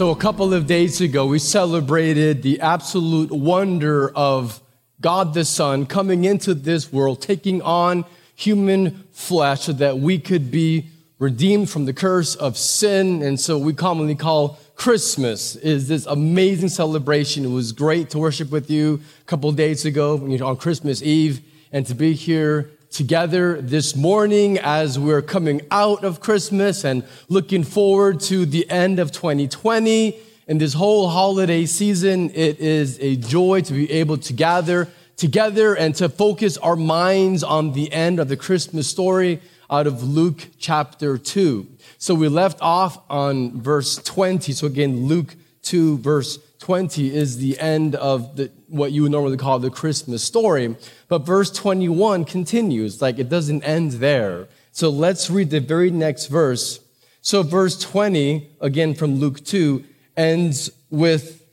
So, 0.00 0.08
a 0.08 0.16
couple 0.16 0.54
of 0.54 0.66
days 0.66 1.02
ago, 1.02 1.26
we 1.26 1.38
celebrated 1.38 2.42
the 2.42 2.58
absolute 2.62 3.30
wonder 3.30 4.10
of 4.16 4.62
God 4.98 5.34
the 5.34 5.44
Son 5.44 5.84
coming 5.84 6.24
into 6.24 6.54
this 6.54 6.90
world, 6.90 7.20
taking 7.20 7.60
on 7.60 8.06
human 8.34 9.04
flesh 9.12 9.64
so 9.64 9.74
that 9.74 9.98
we 9.98 10.18
could 10.18 10.50
be 10.50 10.88
redeemed 11.18 11.68
from 11.68 11.84
the 11.84 11.92
curse 11.92 12.34
of 12.34 12.56
sin. 12.56 13.22
And 13.22 13.38
so 13.38 13.58
we 13.58 13.74
commonly 13.74 14.14
call 14.14 14.58
Christmas 14.74 15.54
is 15.56 15.86
this 15.88 16.06
amazing 16.06 16.70
celebration. 16.70 17.44
It 17.44 17.48
was 17.48 17.72
great 17.72 18.08
to 18.08 18.18
worship 18.18 18.50
with 18.50 18.70
you 18.70 19.02
a 19.20 19.24
couple 19.24 19.52
days 19.52 19.84
ago 19.84 20.14
on 20.42 20.56
Christmas 20.56 21.02
Eve 21.02 21.42
and 21.72 21.84
to 21.84 21.94
be 21.94 22.14
here 22.14 22.70
together 22.90 23.60
this 23.60 23.94
morning 23.94 24.58
as 24.58 24.98
we're 24.98 25.22
coming 25.22 25.62
out 25.70 26.04
of 26.04 26.20
Christmas 26.20 26.84
and 26.84 27.04
looking 27.28 27.62
forward 27.62 28.20
to 28.20 28.44
the 28.44 28.68
end 28.68 28.98
of 28.98 29.12
2020. 29.12 30.18
And 30.48 30.60
this 30.60 30.74
whole 30.74 31.08
holiday 31.08 31.66
season, 31.66 32.30
it 32.34 32.58
is 32.58 32.98
a 33.00 33.14
joy 33.16 33.60
to 33.62 33.72
be 33.72 33.90
able 33.92 34.18
to 34.18 34.32
gather 34.32 34.88
together 35.16 35.74
and 35.74 35.94
to 35.94 36.08
focus 36.08 36.56
our 36.56 36.74
minds 36.74 37.44
on 37.44 37.72
the 37.74 37.92
end 37.92 38.18
of 38.18 38.28
the 38.28 38.36
Christmas 38.36 38.88
story 38.88 39.40
out 39.70 39.86
of 39.86 40.02
Luke 40.02 40.48
chapter 40.58 41.16
2. 41.16 41.66
So 41.98 42.14
we 42.14 42.26
left 42.28 42.58
off 42.60 42.98
on 43.08 43.60
verse 43.60 43.96
20. 43.96 44.52
So 44.52 44.66
again, 44.66 45.06
Luke 45.06 45.36
2, 45.62 45.98
verse 45.98 46.38
20 46.60 47.14
is 47.14 47.38
the 47.38 47.58
end 47.58 47.94
of 47.96 48.36
the, 48.36 48.50
what 48.68 48.92
you 48.92 49.02
would 49.02 49.12
normally 49.12 49.38
call 49.38 49.58
the 49.58 49.70
Christmas 49.70 50.22
story. 50.22 50.76
But 51.08 51.26
verse 51.26 51.50
21 51.50 52.26
continues, 52.26 53.02
like 53.02 53.18
it 53.18 53.28
doesn't 53.28 53.64
end 53.64 53.92
there. 53.92 54.46
So 54.70 54.90
let's 54.90 55.30
read 55.30 55.50
the 55.50 55.60
very 55.60 55.90
next 55.90 56.26
verse. 56.26 56.80
So 57.22 57.42
verse 57.42 57.78
20, 57.80 58.48
again 58.60 58.94
from 58.94 59.16
Luke 59.16 59.42
2, 59.44 59.84
ends 60.16 60.70
with 60.90 61.46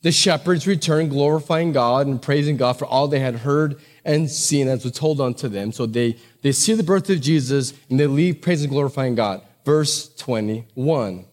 the 0.00 0.10
shepherds 0.10 0.66
return 0.66 1.08
glorifying 1.08 1.72
God 1.72 2.06
and 2.06 2.20
praising 2.20 2.56
God 2.56 2.78
for 2.78 2.86
all 2.86 3.08
they 3.08 3.20
had 3.20 3.36
heard 3.36 3.80
and 4.04 4.30
seen 4.30 4.66
as 4.66 4.82
was 4.82 4.94
told 4.94 5.20
unto 5.20 5.48
them. 5.48 5.72
So 5.72 5.86
they, 5.86 6.16
they 6.40 6.52
see 6.52 6.74
the 6.74 6.82
birth 6.82 7.08
of 7.10 7.20
Jesus 7.20 7.74
and 7.88 8.00
they 8.00 8.06
leave 8.06 8.40
praising 8.40 8.64
and 8.64 8.72
glorifying 8.72 9.14
God. 9.14 9.42
Verse 9.64 10.12
21. 10.16 11.26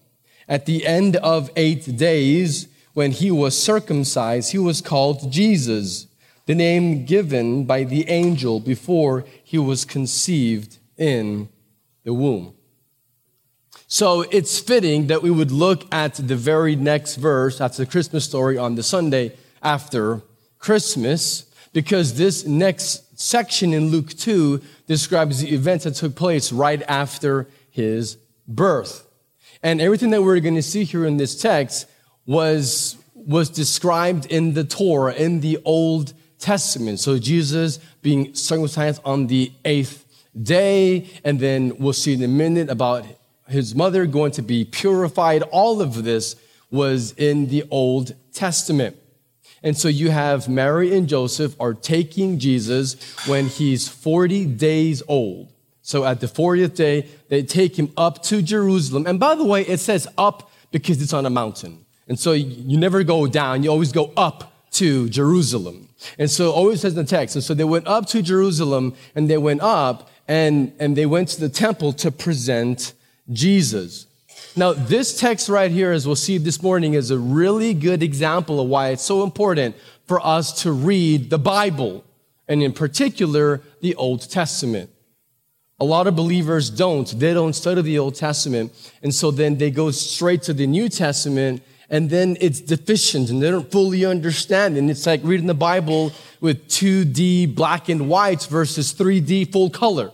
At 0.47 0.65
the 0.65 0.85
end 0.85 1.15
of 1.15 1.49
eight 1.55 1.97
days, 1.97 2.67
when 2.99 3.11
he 3.11 3.31
was 3.31 3.57
circumcised, 3.57 4.51
he 4.51 4.57
was 4.57 4.81
called 4.81 5.31
Jesus, 5.31 6.07
the 6.47 6.53
name 6.53 7.05
given 7.05 7.63
by 7.63 7.85
the 7.85 8.09
angel 8.09 8.59
before 8.59 9.23
he 9.41 9.57
was 9.57 9.85
conceived 9.85 10.79
in 10.97 11.47
the 12.03 12.13
womb. 12.13 12.53
So 13.87 14.23
it's 14.31 14.59
fitting 14.59 15.07
that 15.07 15.23
we 15.23 15.31
would 15.31 15.49
look 15.49 15.85
at 15.93 16.15
the 16.15 16.35
very 16.35 16.75
next 16.75 17.15
verse, 17.15 17.57
that's 17.59 17.77
the 17.77 17.85
Christmas 17.85 18.25
story 18.25 18.57
on 18.57 18.75
the 18.75 18.83
Sunday 18.83 19.31
after 19.63 20.21
Christmas, 20.57 21.45
because 21.71 22.17
this 22.17 22.45
next 22.45 23.17
section 23.17 23.71
in 23.71 23.91
Luke 23.91 24.09
2 24.09 24.61
describes 24.87 25.39
the 25.39 25.53
events 25.53 25.85
that 25.85 25.95
took 25.95 26.15
place 26.15 26.51
right 26.51 26.83
after 26.85 27.47
his 27.71 28.17
birth. 28.45 29.07
And 29.63 29.79
everything 29.79 30.09
that 30.09 30.21
we're 30.21 30.41
going 30.41 30.55
to 30.55 30.61
see 30.61 30.83
here 30.83 31.05
in 31.05 31.15
this 31.15 31.41
text 31.41 31.87
was, 32.29 32.95
was 33.15 33.49
described 33.49 34.27
in 34.27 34.53
the 34.53 34.63
Torah, 34.63 35.15
in 35.15 35.39
the 35.39 35.57
Old 35.65 36.13
Testament. 36.37 36.99
So 36.99 37.17
Jesus 37.17 37.79
being 38.03 38.35
circumcised 38.35 39.01
on 39.03 39.25
the 39.25 39.51
eighth 39.65 40.05
day, 40.39 41.09
and 41.23 41.39
then 41.39 41.75
we'll 41.79 41.91
see 41.91 42.13
in 42.13 42.21
a 42.21 42.27
minute 42.27 42.69
about 42.69 43.03
his 43.47 43.73
mother 43.73 44.05
going 44.05 44.31
to 44.33 44.43
be 44.43 44.63
purified. 44.63 45.41
All 45.41 45.81
of 45.81 46.03
this 46.03 46.35
was 46.69 47.13
in 47.13 47.47
the 47.47 47.63
Old 47.71 48.13
Testament. 48.31 48.95
And 49.63 49.75
so 49.75 49.87
you 49.87 50.11
have 50.11 50.47
Mary 50.47 50.95
and 50.95 51.09
Joseph 51.09 51.55
are 51.59 51.73
taking 51.73 52.37
Jesus 52.37 52.93
when 53.27 53.47
he's 53.47 53.87
40 53.87 54.45
days 54.45 55.01
old. 55.07 55.51
So 55.81 56.05
at 56.05 56.19
the 56.19 56.27
40th 56.27 56.75
day, 56.75 57.09
they 57.29 57.41
take 57.41 57.79
him 57.79 57.91
up 57.97 58.21
to 58.25 58.43
Jerusalem. 58.43 59.07
And 59.07 59.19
by 59.19 59.33
the 59.33 59.45
way, 59.45 59.63
it 59.63 59.79
says 59.79 60.07
up 60.15 60.51
because 60.71 61.01
it's 61.01 61.13
on 61.13 61.25
a 61.25 61.31
mountain. 61.31 61.87
And 62.09 62.19
so 62.19 62.33
you 62.33 62.77
never 62.77 63.03
go 63.03 63.27
down, 63.27 63.63
you 63.63 63.69
always 63.69 63.91
go 63.91 64.11
up 64.17 64.51
to 64.71 65.07
Jerusalem. 65.09 65.87
And 66.17 66.29
so 66.29 66.51
always 66.51 66.81
says 66.81 66.93
in 66.93 67.05
the 67.05 67.09
text. 67.09 67.35
And 67.35 67.43
so 67.43 67.53
they 67.53 67.63
went 67.63 67.87
up 67.87 68.07
to 68.07 68.21
Jerusalem 68.21 68.95
and 69.15 69.29
they 69.29 69.37
went 69.37 69.61
up 69.61 70.09
and, 70.27 70.73
and 70.79 70.95
they 70.95 71.05
went 71.05 71.29
to 71.29 71.39
the 71.39 71.49
temple 71.49 71.93
to 71.93 72.11
present 72.11 72.93
Jesus. 73.31 74.07
Now, 74.55 74.73
this 74.73 75.19
text 75.19 75.49
right 75.49 75.71
here, 75.71 75.91
as 75.91 76.05
we'll 76.05 76.15
see 76.15 76.37
this 76.37 76.61
morning, 76.61 76.93
is 76.93 77.11
a 77.11 77.17
really 77.17 77.73
good 77.73 78.01
example 78.01 78.59
of 78.59 78.67
why 78.67 78.89
it's 78.89 79.03
so 79.03 79.23
important 79.23 79.75
for 80.05 80.19
us 80.25 80.63
to 80.63 80.71
read 80.71 81.29
the 81.29 81.37
Bible, 81.37 82.03
and 82.47 82.63
in 82.63 82.73
particular, 82.73 83.61
the 83.81 83.93
Old 83.95 84.27
Testament. 84.29 84.89
A 85.79 85.85
lot 85.85 86.07
of 86.07 86.15
believers 86.15 86.69
don't. 86.69 87.07
They 87.19 87.33
don't 87.33 87.53
study 87.53 87.81
the 87.83 87.99
Old 87.99 88.15
Testament. 88.15 88.73
And 89.03 89.13
so 89.13 89.31
then 89.31 89.57
they 89.57 89.71
go 89.71 89.91
straight 89.91 90.41
to 90.43 90.53
the 90.53 90.67
New 90.67 90.89
Testament 90.89 91.61
and 91.89 92.09
then 92.09 92.37
it's 92.39 92.61
deficient 92.61 93.29
and 93.29 93.41
they 93.41 93.49
don't 93.49 93.71
fully 93.71 94.05
understand. 94.05 94.77
And 94.77 94.89
it's 94.89 95.05
like 95.05 95.21
reading 95.23 95.47
the 95.47 95.53
Bible 95.53 96.11
with 96.39 96.67
2D 96.67 97.55
black 97.55 97.89
and 97.89 98.07
whites 98.07 98.45
versus 98.45 98.93
3D 98.93 99.51
full 99.51 99.69
color. 99.69 100.11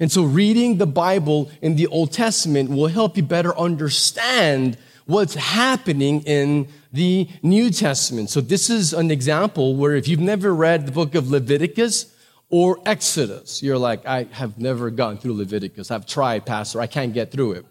And 0.00 0.10
so 0.10 0.24
reading 0.24 0.78
the 0.78 0.86
Bible 0.86 1.50
in 1.62 1.76
the 1.76 1.86
Old 1.86 2.12
Testament 2.12 2.70
will 2.70 2.88
help 2.88 3.16
you 3.16 3.22
better 3.22 3.56
understand 3.58 4.76
what's 5.06 5.34
happening 5.34 6.22
in 6.22 6.68
the 6.92 7.28
New 7.42 7.70
Testament. 7.70 8.30
So 8.30 8.40
this 8.40 8.68
is 8.70 8.92
an 8.92 9.10
example 9.10 9.76
where 9.76 9.96
if 9.96 10.08
you've 10.08 10.20
never 10.20 10.54
read 10.54 10.86
the 10.86 10.92
book 10.92 11.14
of 11.14 11.30
Leviticus 11.30 12.12
or 12.50 12.78
Exodus, 12.86 13.62
you're 13.62 13.78
like, 13.78 14.04
I 14.06 14.24
have 14.32 14.58
never 14.58 14.90
gone 14.90 15.18
through 15.18 15.34
Leviticus. 15.34 15.90
I've 15.90 16.06
tried, 16.06 16.46
Pastor. 16.46 16.80
I 16.80 16.86
can't 16.86 17.12
get 17.12 17.30
through 17.30 17.52
it. 17.52 17.66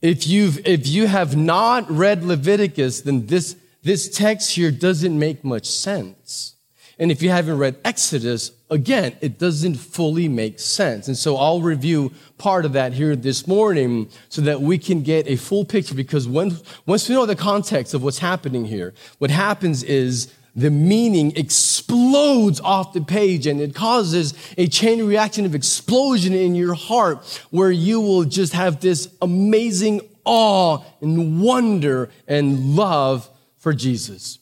If 0.00 0.26
you've, 0.26 0.64
if 0.66 0.86
you 0.86 1.06
have 1.06 1.36
not 1.36 1.90
read 1.90 2.22
Leviticus, 2.22 3.00
then 3.00 3.26
this, 3.26 3.56
this 3.82 4.08
text 4.08 4.52
here 4.52 4.70
doesn't 4.70 5.18
make 5.18 5.44
much 5.44 5.66
sense. 5.66 6.54
And 7.00 7.12
if 7.12 7.22
you 7.22 7.30
haven't 7.30 7.58
read 7.58 7.76
Exodus, 7.84 8.50
again, 8.70 9.16
it 9.20 9.38
doesn't 9.38 9.76
fully 9.76 10.28
make 10.28 10.58
sense. 10.58 11.06
And 11.06 11.16
so 11.16 11.36
I'll 11.36 11.60
review 11.60 12.12
part 12.38 12.64
of 12.64 12.72
that 12.72 12.92
here 12.92 13.14
this 13.14 13.46
morning 13.46 14.08
so 14.28 14.42
that 14.42 14.60
we 14.60 14.78
can 14.78 15.02
get 15.02 15.28
a 15.28 15.36
full 15.36 15.64
picture 15.64 15.94
because 15.94 16.26
when, 16.26 16.56
once 16.86 17.08
we 17.08 17.14
know 17.14 17.24
the 17.24 17.36
context 17.36 17.94
of 17.94 18.02
what's 18.02 18.18
happening 18.18 18.64
here, 18.64 18.94
what 19.18 19.30
happens 19.30 19.84
is 19.84 20.32
the 20.56 20.70
meaning 20.70 21.32
explodes 21.36 22.60
off 22.60 22.92
the 22.92 23.00
page 23.00 23.46
and 23.46 23.60
it 23.60 23.74
causes 23.74 24.34
a 24.56 24.66
chain 24.66 25.06
reaction 25.06 25.44
of 25.44 25.54
explosion 25.54 26.32
in 26.32 26.54
your 26.54 26.74
heart 26.74 27.24
where 27.50 27.70
you 27.70 28.00
will 28.00 28.24
just 28.24 28.52
have 28.52 28.80
this 28.80 29.08
amazing 29.22 30.00
awe 30.24 30.82
and 31.00 31.40
wonder 31.40 32.10
and 32.26 32.74
love 32.74 33.28
for 33.56 33.72
Jesus. 33.72 34.38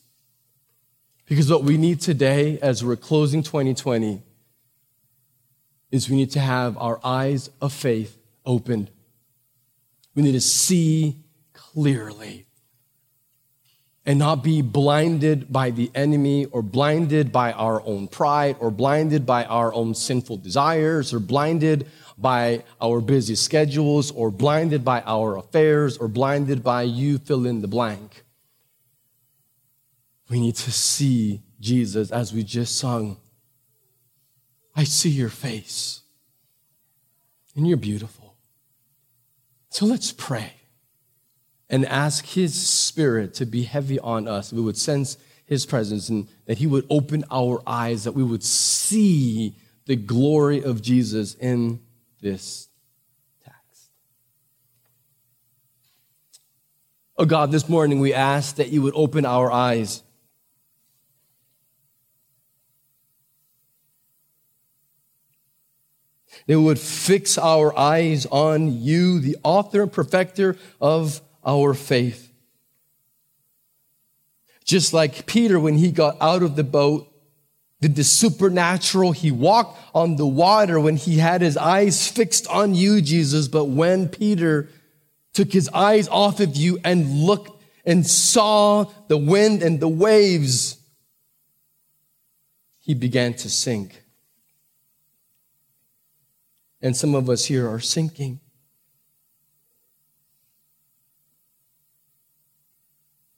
Because 1.27 1.51
what 1.51 1.65
we 1.65 1.77
need 1.77 2.01
today, 2.01 2.59
as 2.61 2.85
we're 2.85 2.97
closing 2.97 3.43
2020, 3.43 4.23
is 5.91 6.09
we 6.09 6.17
need 6.17 6.31
to 6.33 6.41
have 6.41 6.77
our 6.79 7.01
eyes 7.05 7.51
of 7.61 7.73
faith 7.73 8.17
opened. 8.45 8.91
We 10.15 10.23
need 10.23 10.33
to 10.33 10.41
see 10.41 11.25
clearly 11.53 12.46
and 14.07 14.21
not 14.21 14.45
be 14.45 14.63
blinded 14.63 15.53
by 15.53 15.71
the 15.71 15.91
enemy 15.93 16.47
or 16.47 16.63
blinded 16.63 17.33
by 17.33 17.53
our 17.53 17.83
own 17.85 18.07
pride 18.07 18.57
or 18.61 18.71
blinded 18.71 19.27
by 19.27 19.45
our 19.47 19.75
own 19.75 19.95
sinful 19.95 20.37
desires 20.37 21.13
or 21.13 21.19
blinded 21.19 21.89
by 22.17 22.63
our 22.81 23.01
busy 23.01 23.35
schedules 23.35 24.13
or 24.13 24.31
blinded 24.31 24.85
by 24.85 25.03
our 25.03 25.37
affairs 25.37 25.99
or 25.99 26.07
blinded 26.07 26.63
by 26.63 26.83
you 26.83 27.19
fill 27.19 27.45
in 27.45 27.61
the 27.61 27.69
blank. 27.69 28.23
We 30.31 30.39
need 30.39 30.55
to 30.55 30.71
see 30.71 31.43
Jesus 31.59 32.13
as 32.13 32.33
we 32.33 32.45
just 32.45 32.79
sung. 32.79 33.17
I 34.75 34.85
see 34.85 35.09
your 35.09 35.31
face, 35.31 36.03
and 37.55 37.67
you're 37.67 37.79
beautiful. 37.79 38.37
So 39.71 39.87
let's 39.87 40.13
pray 40.13 40.56
and 41.69 41.85
ask 41.87 42.25
His 42.27 42.55
Spirit 42.55 43.35
to 43.35 43.47
be 43.47 43.65
heavy 43.65 43.99
on 43.99 44.29
us. 44.29 44.53
We 44.53 44.61
would 44.61 44.77
sense 44.77 45.17
His 45.45 45.67
presence 45.67 46.09
and 46.09 46.29
that 46.47 46.59
He 46.59 46.67
would 46.67 46.87
open 46.91 47.25
our 47.31 47.63
eyes, 47.67 48.05
that 48.05 48.13
we 48.13 48.23
would 48.23 48.43
see 48.43 49.57
the 49.87 49.97
glory 49.97 50.63
of 50.63 50.83
Jesus 50.83 51.35
in 51.35 51.81
this 52.21 52.69
text. 53.45 53.91
Oh 57.17 57.25
God, 57.25 57.53
this 57.53 57.69
morning 57.69 58.01
we 58.01 58.13
ask 58.13 58.57
that 58.57 58.71
you 58.71 58.83
would 58.83 58.95
open 58.95 59.25
our 59.25 59.51
eyes 59.51 60.03
They 66.47 66.57
would 66.57 66.79
fix 66.79 67.39
our 67.39 67.77
eyes 67.77 68.27
on 68.27 68.81
you, 68.81 69.19
the 69.19 69.37
author 69.43 69.83
and 69.83 69.93
perfecter 69.93 70.57
of 70.81 71.21
our 71.47 71.73
faith. 71.73 72.33
Just 74.65 74.93
like 74.93 75.27
Peter, 75.27 75.61
when 75.61 75.79
he 75.79 75.93
got 75.93 76.17
out 76.21 76.43
of 76.43 76.57
the 76.57 76.65
boat, 76.65 77.13
did 77.81 77.95
the 77.95 78.05
supernatural. 78.05 79.13
He 79.13 79.31
walked 79.31 79.79
on 79.95 80.17
the 80.17 80.27
water 80.27 80.81
when 80.81 80.97
he 80.97 81.19
had 81.19 81.41
his 81.41 81.57
eyes 81.57 82.09
fixed 82.09 82.49
on 82.49 82.75
you, 82.75 83.01
Jesus. 83.01 83.49
But 83.49 83.67
when 83.67 84.09
Peter 84.09 84.69
took 85.33 85.53
his 85.53 85.69
eyes 85.69 86.09
off 86.09 86.41
of 86.41 86.57
you 86.57 86.79
and 86.85 87.07
looked 87.23 87.63
and 87.85 88.05
saw 88.05 88.85
the 89.09 89.17
wind 89.17 89.63
and 89.63 89.79
the 89.79 89.89
waves, 89.89 90.79
he 92.79 92.95
began 92.95 93.35
to 93.35 93.51
sink. 93.51 94.03
And 96.83 96.97
some 96.97 97.15
of 97.15 97.31
us 97.31 97.45
here 97.45 97.69
are 97.69 97.81
sinking. 97.81 98.41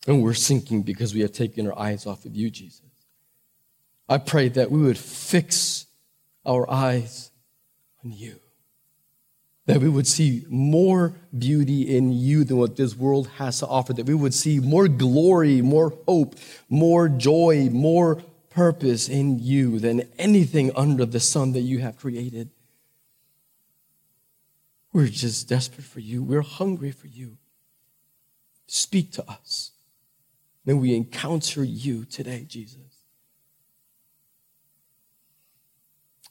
And 0.09 0.23
we're 0.23 0.33
sinking 0.33 0.85
because 0.85 1.13
we 1.13 1.21
have 1.21 1.33
taken 1.33 1.67
our 1.67 1.79
eyes 1.79 2.07
off 2.07 2.25
of 2.25 2.35
you, 2.35 2.49
Jesus. 2.49 2.81
I 4.09 4.17
pray 4.17 4.49
that 4.49 4.71
we 4.71 4.81
would 4.81 4.97
fix 4.97 5.85
our 6.47 6.69
eyes 6.69 7.31
on 8.03 8.13
you. 8.13 8.41
That 9.67 9.83
we 9.83 9.89
would 9.91 10.07
see 10.07 10.47
more 10.49 11.13
beauty 11.39 11.95
in 11.95 12.11
you 12.11 12.43
than 12.45 12.57
what 12.57 12.77
this 12.77 12.97
world 12.97 13.29
has 13.37 13.59
to 13.59 13.67
offer. 13.67 13.93
That 13.93 14.07
we 14.07 14.15
would 14.15 14.33
see 14.33 14.61
more 14.61 14.89
glory, 14.89 15.61
more 15.61 15.93
hope, 16.07 16.37
more 16.71 17.11
joy, 17.11 17.69
more 17.71 18.23
purpose 18.49 19.11
in 19.11 19.39
you 19.39 19.79
than 19.79 20.09
anything 20.19 20.73
under 20.75 21.05
the 21.05 21.21
sun 21.21 21.53
that 21.53 21.61
you 21.61 21.81
have 21.81 21.99
created. 21.99 22.49
We're 24.91 25.09
just 25.09 25.51
desperate 25.51 25.85
for 25.85 26.01
you. 26.01 26.23
We're 26.23 26.41
hungry 26.41 26.93
for 26.93 27.09
you. 27.09 27.37
Speak 28.67 29.13
to 29.13 29.31
us. 29.31 29.73
May 30.69 30.75
we 30.75 30.95
encounter 30.95 31.65
you 31.65 32.05
today, 32.05 32.45
Jesus. 32.47 32.77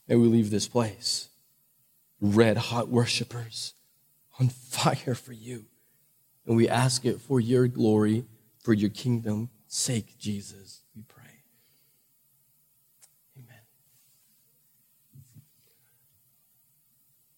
May 0.08 0.16
we 0.16 0.28
leave 0.28 0.52
this 0.52 0.68
place 0.68 1.30
red 2.22 2.56
hot 2.56 2.88
worshipers 2.88 3.74
on 4.40 4.50
fire 4.50 5.16
for 5.16 5.34
you. 5.34 5.66
And 6.46 6.56
we 6.56 6.70
ask 6.70 7.04
it 7.04 7.20
for 7.20 7.40
your 7.40 7.68
glory, 7.68 8.26
for 8.60 8.74
your 8.74 8.92
kingdom's 8.92 9.50
sake, 9.66 10.20
Jesus, 10.20 10.82
we 10.96 11.02
pray. 11.02 11.24
Amen. 13.40 13.62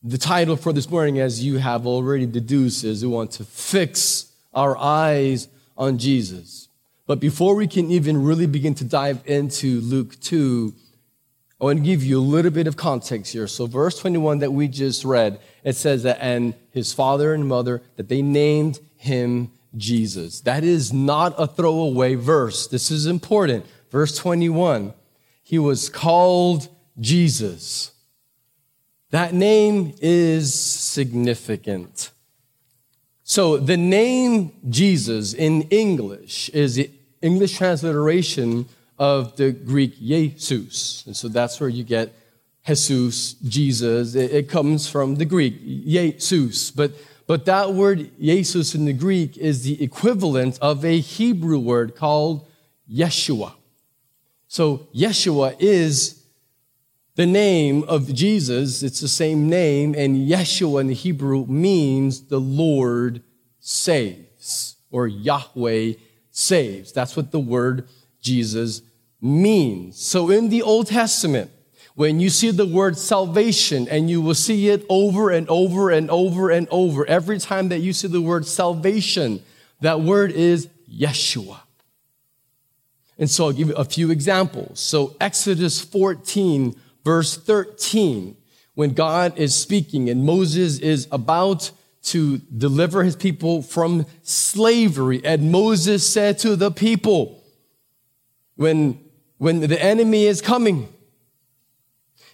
The 0.04 0.18
title 0.18 0.58
for 0.58 0.74
this 0.74 0.90
morning, 0.90 1.18
as 1.18 1.42
you 1.42 1.60
have 1.60 1.88
already 1.88 2.26
deduced, 2.26 2.84
is 2.84 3.06
we 3.06 3.10
want 3.10 3.32
to 3.32 3.46
fix 3.46 4.34
our 4.54 4.78
eyes 4.78 5.48
on 5.78 5.98
Jesus. 5.98 6.69
But 7.10 7.20
before 7.20 7.56
we 7.56 7.66
can 7.66 7.90
even 7.90 8.24
really 8.24 8.46
begin 8.46 8.76
to 8.76 8.84
dive 8.84 9.24
into 9.26 9.82
Luke 9.82 10.20
2, 10.20 10.76
I 11.60 11.64
want 11.64 11.80
to 11.80 11.84
give 11.84 12.04
you 12.04 12.20
a 12.20 12.22
little 12.22 12.52
bit 12.52 12.68
of 12.68 12.78
context 12.78 13.34
here. 13.34 13.48
So, 13.48 13.66
verse 13.66 13.98
21 13.98 14.38
that 14.38 14.54
we 14.54 14.68
just 14.68 15.04
read, 15.04 15.40
it 15.64 15.76
says 15.76 16.04
that, 16.04 16.20
and 16.22 16.54
his 16.70 16.94
father 16.94 17.34
and 17.34 17.48
mother, 17.48 17.82
that 17.96 18.10
they 18.10 18.22
named 18.22 18.80
him 18.96 19.50
Jesus. 19.76 20.42
That 20.42 20.64
is 20.64 20.94
not 20.94 21.34
a 21.40 21.48
throwaway 21.48 22.14
verse. 22.14 22.68
This 22.68 22.92
is 22.92 23.08
important. 23.08 23.66
Verse 23.90 24.16
21, 24.16 24.94
he 25.42 25.58
was 25.58 25.90
called 25.90 26.68
Jesus. 27.00 27.92
That 29.10 29.34
name 29.34 29.96
is 30.00 30.54
significant. 30.54 32.12
So, 33.24 33.58
the 33.58 33.78
name 33.78 34.52
Jesus 34.70 35.34
in 35.34 35.64
English 35.70 36.50
is 36.50 36.78
English 37.22 37.58
transliteration 37.58 38.68
of 38.98 39.36
the 39.38 39.52
Greek 39.52 40.00
Jesus. 40.00 41.04
And 41.06 41.16
so 41.16 41.28
that's 41.28 41.60
where 41.60 41.70
you 41.70 41.84
get 41.84 42.14
Jesus, 42.66 43.34
Jesus. 43.34 44.16
It, 44.16 44.32
it 44.32 44.50
comes 44.50 44.88
from 44.88 45.16
the 45.16 45.26
Greek, 45.26 45.66
Jesus. 45.66 46.72
But, 46.72 46.92
but 47.26 47.46
that 47.46 47.74
word 47.74 48.12
Jesus 48.20 48.76
in 48.76 48.86
the 48.86 48.94
Greek 48.94 49.38
is 49.38 49.64
the 49.64 49.82
equivalent 49.82 50.60
of 50.62 50.84
a 50.84 51.00
Hebrew 51.00 51.60
word 51.60 51.96
called 51.96 52.48
Yeshua. 52.92 53.54
So 54.48 54.88
Yeshua 54.94 55.56
is 55.60 56.24
the 57.16 57.26
name 57.26 57.84
of 57.84 58.14
Jesus. 58.14 58.82
It's 58.82 59.00
the 59.00 59.08
same 59.08 59.50
name, 59.50 59.94
and 59.98 60.16
Yeshua 60.16 60.82
in 60.82 60.88
the 60.88 60.94
Hebrew 60.94 61.46
means 61.46 62.28
the 62.28 62.40
Lord 62.40 63.22
saves, 63.60 64.78
or 64.90 65.08
Yahweh 65.08 65.94
saves. 66.40 66.92
That's 66.92 67.16
what 67.16 67.32
the 67.32 67.40
word 67.40 67.88
Jesus 68.22 68.82
means. 69.22 70.00
So 70.00 70.30
in 70.30 70.50
the 70.50 70.62
Old 70.62 70.88
Testament, 70.88 71.52
when 71.96 72.22
you 72.22 72.30
see 72.30 72.52
the 72.52 72.66
word 72.66 72.98
salvation, 72.98 73.88
and 73.90 74.10
you 74.10 74.22
will 74.22 74.36
see 74.36 74.70
it 74.70 74.86
over 74.88 75.32
and 75.32 75.50
over 75.50 75.90
and 75.90 76.10
over 76.10 76.50
and 76.50 76.68
over, 76.72 77.06
every 77.06 77.40
time 77.40 77.70
that 77.70 77.80
you 77.80 77.92
see 77.92 78.08
the 78.08 78.22
word 78.22 78.48
salvation, 78.48 79.44
that 79.82 80.00
word 80.00 80.32
is 80.32 80.70
Yeshua. 80.90 81.60
And 83.18 83.30
so 83.30 83.48
I'll 83.48 83.52
give 83.52 83.68
you 83.68 83.76
a 83.76 83.84
few 83.84 84.12
examples. 84.12 84.80
So 84.80 85.18
Exodus 85.20 85.82
14, 85.82 86.74
verse 87.04 87.36
13, 87.36 88.38
when 88.76 88.94
God 88.94 89.38
is 89.38 89.54
speaking 89.54 90.10
and 90.10 90.24
Moses 90.24 90.80
is 90.80 91.06
about 91.12 91.72
to 92.10 92.40
deliver 92.40 93.04
his 93.04 93.16
people 93.16 93.62
from 93.62 94.06
slavery. 94.24 95.22
And 95.24 95.52
Moses 95.52 96.08
said 96.08 96.40
to 96.40 96.56
the 96.56 96.72
people, 96.72 97.44
when, 98.56 99.00
when 99.38 99.62
the 99.62 99.82
enemy 99.82 100.26
is 100.26 100.42
coming, 100.42 100.90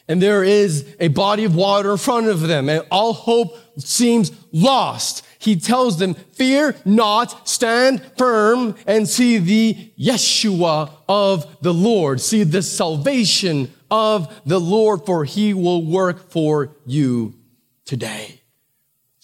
and 0.08 0.22
there 0.22 0.44
is 0.44 0.96
a 1.00 1.08
body 1.10 1.46
of 1.46 1.56
water 1.56 1.92
in 1.92 1.98
front 1.98 2.28
of 2.28 2.42
them, 2.42 2.70
and 2.70 2.86
all 2.92 3.14
hope 3.14 3.58
seems 3.78 4.32
lost. 4.52 5.26
He 5.40 5.56
tells 5.56 6.00
them, 6.00 6.14
Fear 6.14 6.76
not, 6.86 7.48
stand 7.48 8.04
firm, 8.18 8.76
and 8.88 9.08
see 9.08 9.38
the 9.38 9.92
Yeshua 10.00 10.92
of 11.10 11.62
the 11.62 11.74
Lord. 11.74 12.22
See 12.22 12.44
the 12.44 12.62
salvation 12.62 13.72
of 13.90 14.34
the 14.46 14.60
Lord, 14.60 15.06
for 15.06 15.26
he 15.26 15.54
will 15.54 15.86
work 15.86 16.30
for 16.30 16.76
you 16.86 17.34
today 17.86 18.42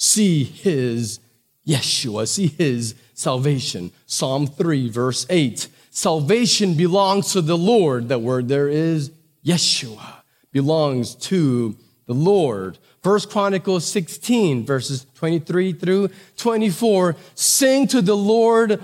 see 0.02 0.44
his 0.44 1.20
Yeshua, 1.68 2.28
see 2.28 2.48
his 2.48 2.96
salvation. 3.14 3.92
Psalm 4.08 4.48
3, 4.48 4.90
verse 4.90 5.28
8. 5.30 5.68
Salvation 5.92 6.74
belongs 6.74 7.34
to 7.34 7.42
the 7.42 7.58
Lord. 7.58 8.10
That 8.10 8.20
word 8.20 8.48
there 8.48 8.68
is 8.68 9.12
Yeshua, 9.46 10.24
belongs 10.52 11.14
to 11.16 11.76
the 12.08 12.16
Lord. 12.16 12.80
First 13.04 13.30
Chronicles 13.30 13.86
16, 13.86 14.66
verses 14.66 15.06
23 15.16 15.74
through 15.74 16.10
24. 16.38 17.16
Sing 17.36 17.88
to 17.88 18.02
the 18.02 18.18
Lord, 18.18 18.82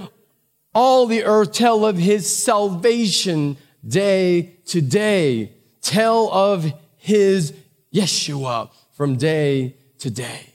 all 0.76 1.08
the 1.08 1.24
earth, 1.24 1.52
tell 1.52 1.84
of 1.84 1.98
his 1.98 2.32
salvation 2.32 3.58
day 3.88 4.54
to 4.68 4.82
day. 4.82 5.52
Tell 5.82 6.32
of 6.32 6.72
his 6.98 7.54
Yeshua 7.92 8.70
from 8.92 9.16
day 9.16 9.76
to 9.98 10.12
day. 10.12 10.54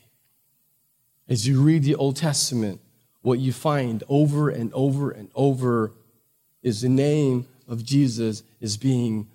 As 1.28 1.46
you 1.46 1.62
read 1.62 1.84
the 1.84 1.94
Old 1.94 2.16
Testament, 2.16 2.80
what 3.22 3.38
you 3.38 3.52
find 3.52 4.02
over 4.08 4.50
and 4.50 4.72
over 4.72 5.10
and 5.10 5.30
over 5.34 5.92
is 6.62 6.80
the 6.80 6.88
name 6.88 7.46
of 7.68 7.84
Jesus 7.84 8.42
is 8.60 8.76
being 8.76 9.28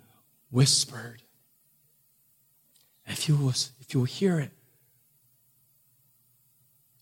whispered. 0.50 1.22
If 3.06 3.28
you 3.28 3.36
will, 3.36 3.50
if 3.50 3.94
you 3.94 4.00
will 4.00 4.06
hear 4.06 4.38
it, 4.38 4.50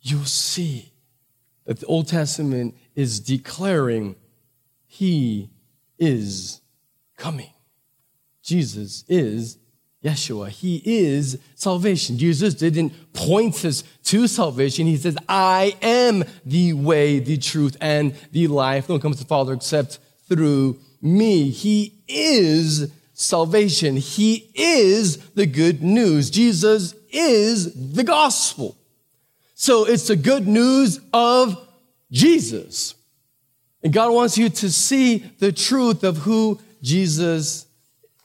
you'll 0.01 0.25
see 0.25 0.93
that 1.65 1.81
the 1.81 1.87
Old 1.87 2.07
Testament 2.07 2.77
is 2.95 3.19
declaring 3.19 4.15
He 4.87 5.51
is 5.99 6.61
coming. 7.17 7.51
Jesus 8.43 9.05
is 9.09 9.59
Yeshua. 10.07 10.49
He 10.49 10.83
is 10.85 11.39
salvation. 11.57 12.17
Jesus 12.17 12.55
didn't 12.55 12.93
point 13.13 13.65
us 13.65 13.83
to 14.05 14.29
salvation. 14.29 14.87
He 14.87 14.97
says, 14.97 15.17
I 15.29 15.77
am 15.83 16.25
the 16.45 16.75
way, 16.75 17.19
the 17.19 17.39
truth, 17.39 17.77
and 17.81 18.15
the 18.31 18.47
life. 18.47 18.89
No 18.89 18.95
one 18.95 19.03
comes 19.03 19.17
to 19.17 19.25
the 19.25 19.29
Father 19.29 19.53
except 19.53 19.99
through 20.29 20.79
me. 21.03 21.51
He 21.51 21.93
is 22.07 22.91
salvation. 23.15 23.97
He 23.97 24.49
is 24.55 25.19
the 25.31 25.47
good 25.47 25.83
news. 25.83 26.31
Jesus 26.31 26.95
is 27.11 27.93
the 27.95 28.05
gospel. 28.05 28.77
So 29.55 29.87
it's 29.87 30.07
the 30.07 30.17
good 30.17 30.47
news 30.47 31.01
of 31.13 31.67
Jesus. 32.13 32.95
And 33.83 33.93
God 33.93 34.13
wants 34.13 34.39
you 34.39 34.51
to 34.51 34.71
see 34.71 35.19
the 35.39 35.53
truth 35.53 36.05
of 36.05 36.19
who 36.19 36.61
Jesus 36.83 37.66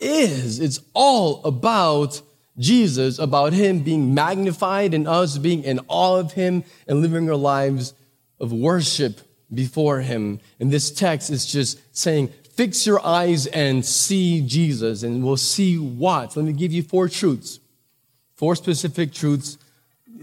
is. 0.01 0.59
It's 0.59 0.79
all 0.93 1.43
about 1.43 2.21
Jesus, 2.57 3.19
about 3.19 3.53
Him 3.53 3.79
being 3.79 4.13
magnified 4.13 4.93
and 4.93 5.07
us 5.07 5.37
being 5.37 5.63
in 5.63 5.79
awe 5.87 6.19
of 6.19 6.33
Him 6.33 6.63
and 6.87 7.01
living 7.01 7.29
our 7.29 7.35
lives 7.35 7.93
of 8.39 8.51
worship 8.51 9.21
before 9.53 10.01
him. 10.01 10.39
And 10.59 10.71
this 10.71 10.91
text 10.91 11.29
is 11.29 11.45
just 11.45 11.79
saying, 11.95 12.29
fix 12.53 12.85
your 12.85 13.05
eyes 13.05 13.47
and 13.47 13.85
see 13.85 14.41
Jesus. 14.41 15.03
And 15.03 15.23
we'll 15.23 15.37
see 15.37 15.77
what. 15.77 16.35
Let 16.35 16.45
me 16.45 16.53
give 16.53 16.71
you 16.71 16.83
four 16.83 17.07
truths, 17.07 17.59
four 18.33 18.55
specific 18.55 19.13
truths. 19.13 19.57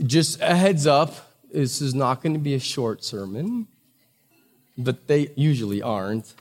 Just 0.03 0.41
a 0.41 0.55
heads 0.55 0.87
up, 0.87 1.15
this 1.53 1.81
is 1.81 1.95
not 1.95 2.23
going 2.23 2.35
to 2.35 2.39
be 2.39 2.55
a 2.55 2.61
short 2.61 3.03
sermon, 3.05 3.67
but 4.77 5.07
they 5.07 5.31
usually 5.35 5.83
aren't. 5.83 6.35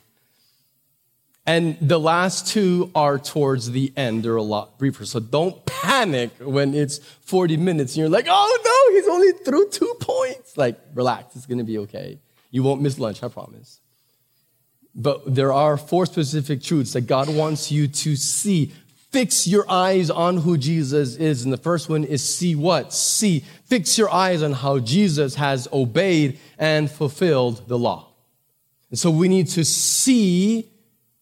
And 1.48 1.77
the 1.80 1.98
last 1.98 2.48
two 2.48 2.92
are 2.94 3.18
towards 3.18 3.72
the 3.72 3.94
end. 3.96 4.24
They're 4.24 4.36
a 4.36 4.44
lot 4.44 4.77
briefer. 4.77 5.06
So 5.06 5.22
don't 5.22 5.66
panic 5.66 6.32
when 6.42 6.74
it's 6.74 6.98
40 6.98 7.56
minutes 7.56 7.94
and 7.94 8.01
you're 8.01 8.10
like, 8.10 8.27
oh 8.30 8.60
no, 8.66 8.96
he's 8.96 9.08
only 9.08 9.32
through 9.46 9.70
two 9.70 9.96
points. 10.01 10.58
Like, 10.58 10.77
relax, 10.94 11.38
it's 11.38 11.46
going 11.46 11.60
to 11.60 11.63
be 11.63 11.77
okay. 11.80 12.20
You 12.51 12.63
won't 12.63 12.82
miss 12.82 13.00
lunch, 13.00 13.24
I 13.24 13.30
promise. 13.30 13.80
But 14.94 15.34
there 15.34 15.54
are 15.54 15.77
four 15.77 16.06
specific 16.06 16.62
truths 16.62 16.92
that 16.94 17.01
God 17.01 17.30
wants 17.30 17.72
you 17.72 17.88
to 17.88 18.18
see. 18.18 18.74
Fix 19.12 19.48
your 19.48 19.63
eyes 19.72 20.10
on 20.10 20.38
who 20.38 20.58
Jesus 20.58 21.16
is. 21.16 21.46
And 21.46 21.54
the 21.54 21.58
first 21.58 21.88
one 21.88 22.04
is 22.04 22.22
see 22.27 22.56
what? 22.56 22.92
See. 22.92 23.46
Fix 23.66 23.98
your 23.98 24.10
eyes 24.10 24.44
on 24.44 24.51
how 24.51 24.80
Jesus 24.80 25.36
has 25.36 25.66
obeyed 25.72 26.39
and 26.60 26.92
fulfilled 26.92 27.70
the 27.70 27.77
law. 27.77 28.10
And 28.89 29.00
so 29.00 29.10
we 29.12 29.30
need 29.30 29.48
to 29.50 29.63
see 29.63 30.68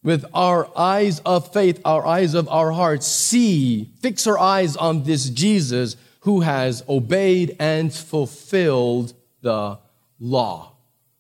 with 0.06 0.24
our 0.36 0.70
eyes 0.78 1.20
of 1.22 1.52
faith, 1.52 1.82
our 1.84 2.06
eyes 2.06 2.36
of 2.36 2.48
our 2.48 2.72
hearts, 2.72 3.08
see, 3.08 3.90
fix 4.02 4.28
our 4.28 4.38
eyes 4.38 4.78
on 4.78 5.04
this 5.04 5.30
Jesus 5.32 5.98
who 6.20 6.42
has 6.42 6.84
obeyed 6.88 7.56
and 7.60 7.92
fulfilled 7.92 9.14
the 9.42 9.80
law. 10.20 10.74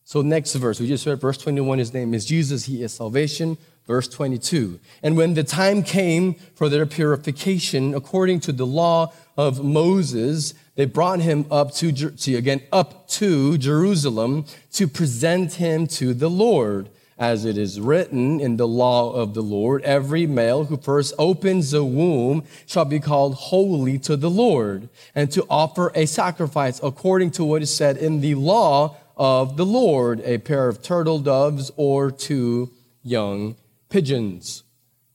So, 0.03 0.21
next 0.21 0.53
verse, 0.53 0.79
we 0.79 0.87
just 0.87 1.05
read 1.07 1.19
verse 1.19 1.37
21, 1.39 1.79
his 1.79 1.95
name 1.95 2.13
is 2.13 2.25
Jesus, 2.25 2.65
he 2.65 2.83
is 2.83 2.93
salvation. 2.93 3.57
Verse 3.87 4.07
22. 4.07 4.79
And 5.03 5.15
when 5.15 5.35
the 5.35 5.43
time 5.43 5.83
came 5.83 6.33
for 6.55 6.69
their 6.69 6.87
purification, 6.87 7.93
according 7.93 8.39
to 8.41 8.51
the 8.51 8.65
law 8.65 9.13
of 9.37 9.63
Moses, 9.63 10.55
they 10.73 10.85
brought 10.85 11.19
him 11.19 11.45
up 11.51 11.71
to, 11.75 12.17
see 12.17 12.35
again, 12.35 12.63
up 12.71 13.07
to 13.09 13.59
Jerusalem 13.59 14.45
to 14.73 14.87
present 14.87 15.53
him 15.53 15.85
to 15.87 16.15
the 16.15 16.31
Lord. 16.31 16.89
As 17.17 17.45
it 17.45 17.57
is 17.57 17.79
written 17.79 18.41
in 18.41 18.57
the 18.57 18.67
law 18.67 19.13
of 19.13 19.33
the 19.33 19.41
Lord, 19.41 19.81
every 19.83 20.27
male 20.27 20.65
who 20.65 20.75
first 20.75 21.13
opens 21.17 21.73
a 21.73 21.83
womb 21.83 22.43
shall 22.65 22.83
be 22.83 22.99
called 22.99 23.35
holy 23.35 23.97
to 23.99 24.17
the 24.17 24.29
Lord, 24.29 24.89
and 25.13 25.31
to 25.31 25.45
offer 25.49 25.93
a 25.95 26.07
sacrifice 26.07 26.81
according 26.83 27.31
to 27.31 27.45
what 27.45 27.61
is 27.61 27.73
said 27.73 27.95
in 27.95 28.19
the 28.19 28.35
law 28.35 28.97
of 29.15 29.55
the 29.55 29.65
Lord, 29.65 30.19
a 30.25 30.39
pair 30.39 30.67
of 30.67 30.81
turtle 30.83 31.19
doves 31.19 31.71
or 31.77 32.11
two 32.11 32.71
young 33.01 33.55
pigeons. 33.87 34.63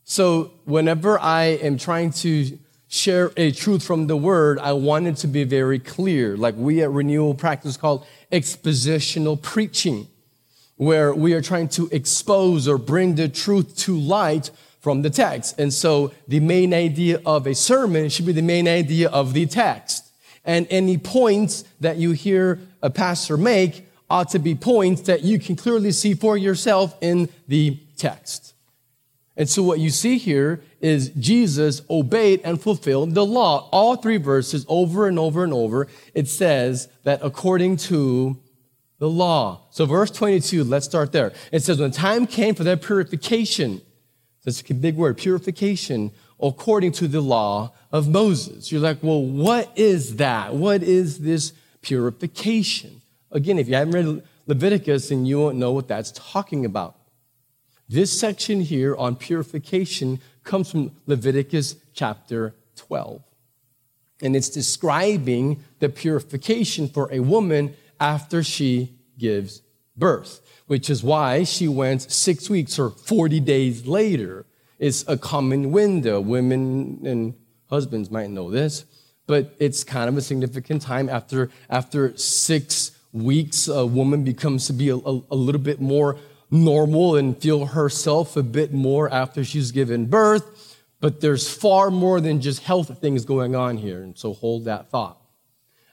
So 0.05 0.53
whenever 0.65 1.21
I 1.21 1.43
am 1.43 1.77
trying 1.77 2.13
to 2.13 2.59
share 2.89 3.31
a 3.37 3.53
truth 3.53 3.85
from 3.85 4.07
the 4.07 4.17
word, 4.17 4.59
I 4.59 4.73
want 4.73 5.07
it 5.07 5.17
to 5.17 5.27
be 5.27 5.45
very 5.45 5.79
clear. 5.79 6.35
Like 6.37 6.55
we 6.57 6.83
at 6.83 6.91
Renewal 6.91 7.35
practice 7.35 7.77
called 7.77 8.07
expositional 8.33 9.41
preaching 9.41 10.09
where 10.81 11.13
we 11.13 11.35
are 11.35 11.43
trying 11.43 11.69
to 11.69 11.91
expose 11.93 12.67
or 12.67 12.79
bring 12.79 13.15
the 13.15 13.29
truth 13.29 13.77
to 13.77 13.95
light 13.95 14.51
from 14.81 15.03
the 15.03 15.11
text. 15.11 15.61
And 15.61 15.71
so 15.71 16.11
the 16.27 16.41
main 16.41 16.73
idea 16.73 17.21
of 17.27 17.47
a 17.47 17.55
sermon 17.55 18.09
should 18.09 18.25
be 18.25 18.33
the 18.33 18.41
main 18.41 18.67
idea 18.67 19.11
of 19.11 19.35
the 19.35 19.45
text. 19.45 20.11
And 20.43 20.67
any 20.71 20.97
points 20.97 21.65
that 21.81 21.99
you 21.99 22.13
hear 22.13 22.61
a 22.81 22.89
pastor 22.89 23.37
make 23.37 23.87
ought 24.09 24.31
to 24.31 24.39
be 24.39 24.55
points 24.55 25.03
that 25.03 25.23
you 25.23 25.39
can 25.39 25.55
clearly 25.55 25.93
see 25.93 26.15
for 26.15 26.39
yourself 26.39 26.97
in 27.03 27.29
the 27.47 27.79
text. 27.99 28.55
And 29.37 29.51
so 29.51 29.63
what 29.63 29.81
you 29.81 29.91
see 29.91 30.17
here 30.17 30.63
is 30.81 31.11
Jesus 31.11 31.83
obeyed 31.91 32.41
and 32.43 32.59
fulfilled 32.59 33.13
the 33.15 33.27
law. 33.27 33.69
All 33.71 33.97
three 33.97 34.17
verses 34.17 34.65
over 34.67 35.07
and 35.07 35.19
over 35.19 35.45
and 35.45 35.53
over, 35.53 35.89
it 36.15 36.27
says 36.27 36.89
that 37.05 37.21
according 37.23 37.77
to 37.89 38.39
the 39.01 39.09
law. 39.09 39.63
So 39.71 39.87
verse 39.87 40.11
22, 40.11 40.63
let's 40.63 40.87
start 40.87 41.11
there. 41.11 41.33
It 41.51 41.65
says, 41.65 41.81
when 41.81 41.91
the 41.91 41.97
time 41.97 42.27
came 42.27 42.55
for 42.55 42.63
their 42.63 42.77
purification, 42.77 43.81
that's 44.45 44.63
a 44.71 44.75
big 44.75 44.95
word, 44.95 45.17
purification, 45.17 46.13
according 46.41 46.93
to 46.93 47.09
the 47.09 47.21
law 47.21 47.73
of 47.91 48.09
Moses. 48.09 48.71
You're 48.71 48.83
like, 48.83 48.99
well, 49.03 49.23
what 49.23 49.73
is 49.75 50.17
that? 50.17 50.55
What 50.55 50.83
is 50.83 51.19
this 51.19 51.53
purification? 51.81 53.01
Again, 53.33 53.59
if 53.59 53.69
you 53.69 53.75
haven't 53.75 53.95
read 53.95 54.23
Leviticus, 54.47 55.09
then 55.09 55.25
you 55.25 55.41
won't 55.41 55.57
know 55.57 55.73
what 55.73 55.89
that's 55.89 56.13
talking 56.13 56.67
about. 56.67 56.97
This 57.89 58.19
section 58.19 58.61
here 58.61 58.95
on 58.97 59.17
purification 59.17 60.21
comes 60.45 60.71
from 60.71 60.93
Leviticus 61.07 61.77
chapter 61.95 62.55
12. 62.77 63.23
And 64.23 64.37
it's 64.37 64.51
describing 64.51 65.65
the 65.79 65.89
purification 65.89 66.87
for 66.89 67.11
a 67.11 67.21
woman 67.21 67.75
after 68.01 68.43
she 68.43 68.97
gives 69.19 69.63
birth, 69.97 70.41
which 70.67 70.91
is 70.91 71.05
why 71.05 71.45
she 71.45 71.69
went 71.69 72.11
six 72.11 72.49
weeks 72.51 72.79
or 72.79 72.91
40 72.91 73.39
days 73.41 73.87
later. 73.87 74.47
It's 74.79 75.05
a 75.07 75.19
common 75.19 75.71
window. 75.71 76.21
Women 76.21 77.01
and 77.05 77.35
husbands 77.69 78.11
might 78.11 78.31
know 78.31 78.51
this, 78.51 78.87
but 79.27 79.55
it's 79.59 79.85
kind 79.85 80.09
of 80.09 80.17
a 80.17 80.23
significant 80.23 80.83
time 80.83 81.09
after, 81.09 81.51
after 81.69 82.17
six 82.17 82.93
weeks, 83.13 83.69
a 83.69 83.85
woman 83.85 84.25
becomes 84.25 84.67
to 84.67 84.73
be 84.73 84.89
a, 84.89 84.97
a, 84.97 85.23
a 85.31 85.37
little 85.37 85.61
bit 85.61 85.81
more 85.81 86.17
normal 86.51 87.17
and 87.17 87.41
feel 87.41 87.67
herself 87.67 88.37
a 88.37 88.43
bit 88.43 88.73
more 88.73 89.13
after 89.13 89.45
she's 89.45 89.71
given 89.71 90.07
birth. 90.07 90.79
But 91.01 91.21
there's 91.21 91.49
far 91.53 91.91
more 91.91 92.21
than 92.21 92.41
just 92.41 92.63
health 92.63 93.01
things 93.01 93.25
going 93.25 93.55
on 93.55 93.79
here. 93.79 94.03
And 94.03 94.19
so 94.19 94.35
hold 94.35 94.65
that 94.67 94.91
thought. 94.91 95.20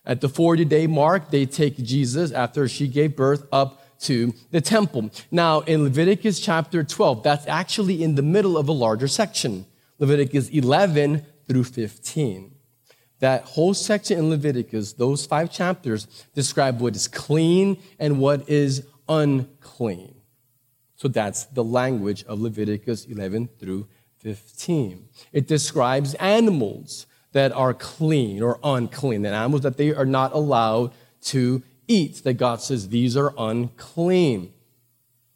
At 0.07 0.21
the 0.21 0.29
40 0.29 0.63
day 0.63 0.87
mark, 0.87 1.31
they 1.31 1.45
take 1.45 1.75
Jesus 1.77 2.31
after 2.31 2.67
she 2.69 2.87
gave 2.87 3.17
birth 3.17 3.45
up 3.51 3.83
to 3.99 4.33
the 4.51 4.61
temple. 4.61 5.11
Now, 5.31 5.59
in 5.61 5.83
Leviticus 5.83 6.39
chapter 6.39 6.83
12, 6.83 7.23
that's 7.23 7.45
actually 7.45 8.01
in 8.01 8.15
the 8.15 8.21
middle 8.21 8.57
of 8.57 8.69
a 8.69 8.71
larger 8.71 9.09
section, 9.09 9.65
Leviticus 9.99 10.47
11 10.49 11.25
through 11.45 11.65
15. 11.65 12.55
That 13.19 13.43
whole 13.43 13.73
section 13.73 14.17
in 14.17 14.29
Leviticus, 14.29 14.93
those 14.93 15.25
five 15.25 15.51
chapters, 15.51 16.07
describe 16.33 16.79
what 16.79 16.95
is 16.95 17.09
clean 17.09 17.77
and 17.99 18.19
what 18.19 18.47
is 18.47 18.85
unclean. 19.09 20.15
So 20.95 21.09
that's 21.09 21.45
the 21.45 21.63
language 21.63 22.23
of 22.25 22.39
Leviticus 22.39 23.05
11 23.05 23.49
through 23.59 23.87
15. 24.19 25.09
It 25.33 25.47
describes 25.47 26.13
animals 26.15 27.07
that 27.33 27.51
are 27.51 27.73
clean 27.73 28.41
or 28.41 28.59
unclean, 28.63 29.21
that 29.23 29.33
animals 29.33 29.61
that 29.61 29.77
they 29.77 29.93
are 29.93 30.05
not 30.05 30.33
allowed 30.33 30.91
to 31.21 31.61
eat, 31.87 32.23
that 32.23 32.33
God 32.33 32.61
says 32.61 32.89
these 32.89 33.15
are 33.17 33.33
unclean. 33.37 34.53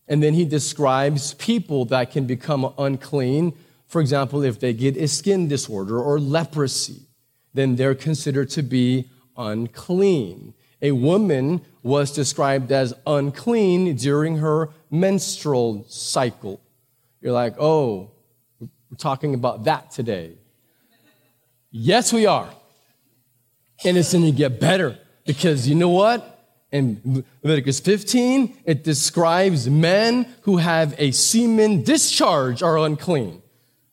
And 0.07 0.21
then 0.21 0.33
he 0.33 0.45
describes 0.45 1.33
people 1.35 1.85
that 1.85 2.11
can 2.11 2.25
become 2.25 2.73
unclean. 2.77 3.53
For 3.87 4.01
example, 4.01 4.43
if 4.43 4.59
they 4.59 4.73
get 4.73 4.97
a 4.97 5.07
skin 5.07 5.47
disorder 5.47 5.99
or 6.01 6.19
leprosy, 6.19 7.07
then 7.53 7.75
they're 7.75 7.95
considered 7.95 8.49
to 8.51 8.61
be 8.61 9.09
unclean. 9.37 10.53
A 10.81 10.91
woman 10.91 11.61
was 11.83 12.11
described 12.11 12.71
as 12.71 12.93
unclean 13.05 13.95
during 13.95 14.37
her 14.37 14.69
menstrual 14.89 15.85
cycle. 15.87 16.59
You're 17.21 17.33
like, 17.33 17.55
oh, 17.59 18.11
we're 18.59 18.97
talking 18.97 19.33
about 19.33 19.65
that 19.65 19.91
today. 19.91 20.37
Yes, 21.71 22.11
we 22.11 22.25
are. 22.25 22.49
And 23.83 23.97
it's 23.97 24.11
going 24.11 24.25
to 24.25 24.31
get 24.31 24.59
better 24.59 24.99
because 25.25 25.67
you 25.67 25.75
know 25.75 25.89
what? 25.89 26.27
In 26.71 27.25
Leviticus 27.43 27.79
15, 27.79 28.57
it 28.63 28.83
describes 28.83 29.69
men 29.69 30.25
who 30.41 30.57
have 30.57 30.95
a 30.97 31.11
semen 31.11 31.83
discharge 31.83 32.61
are 32.61 32.77
unclean. 32.77 33.41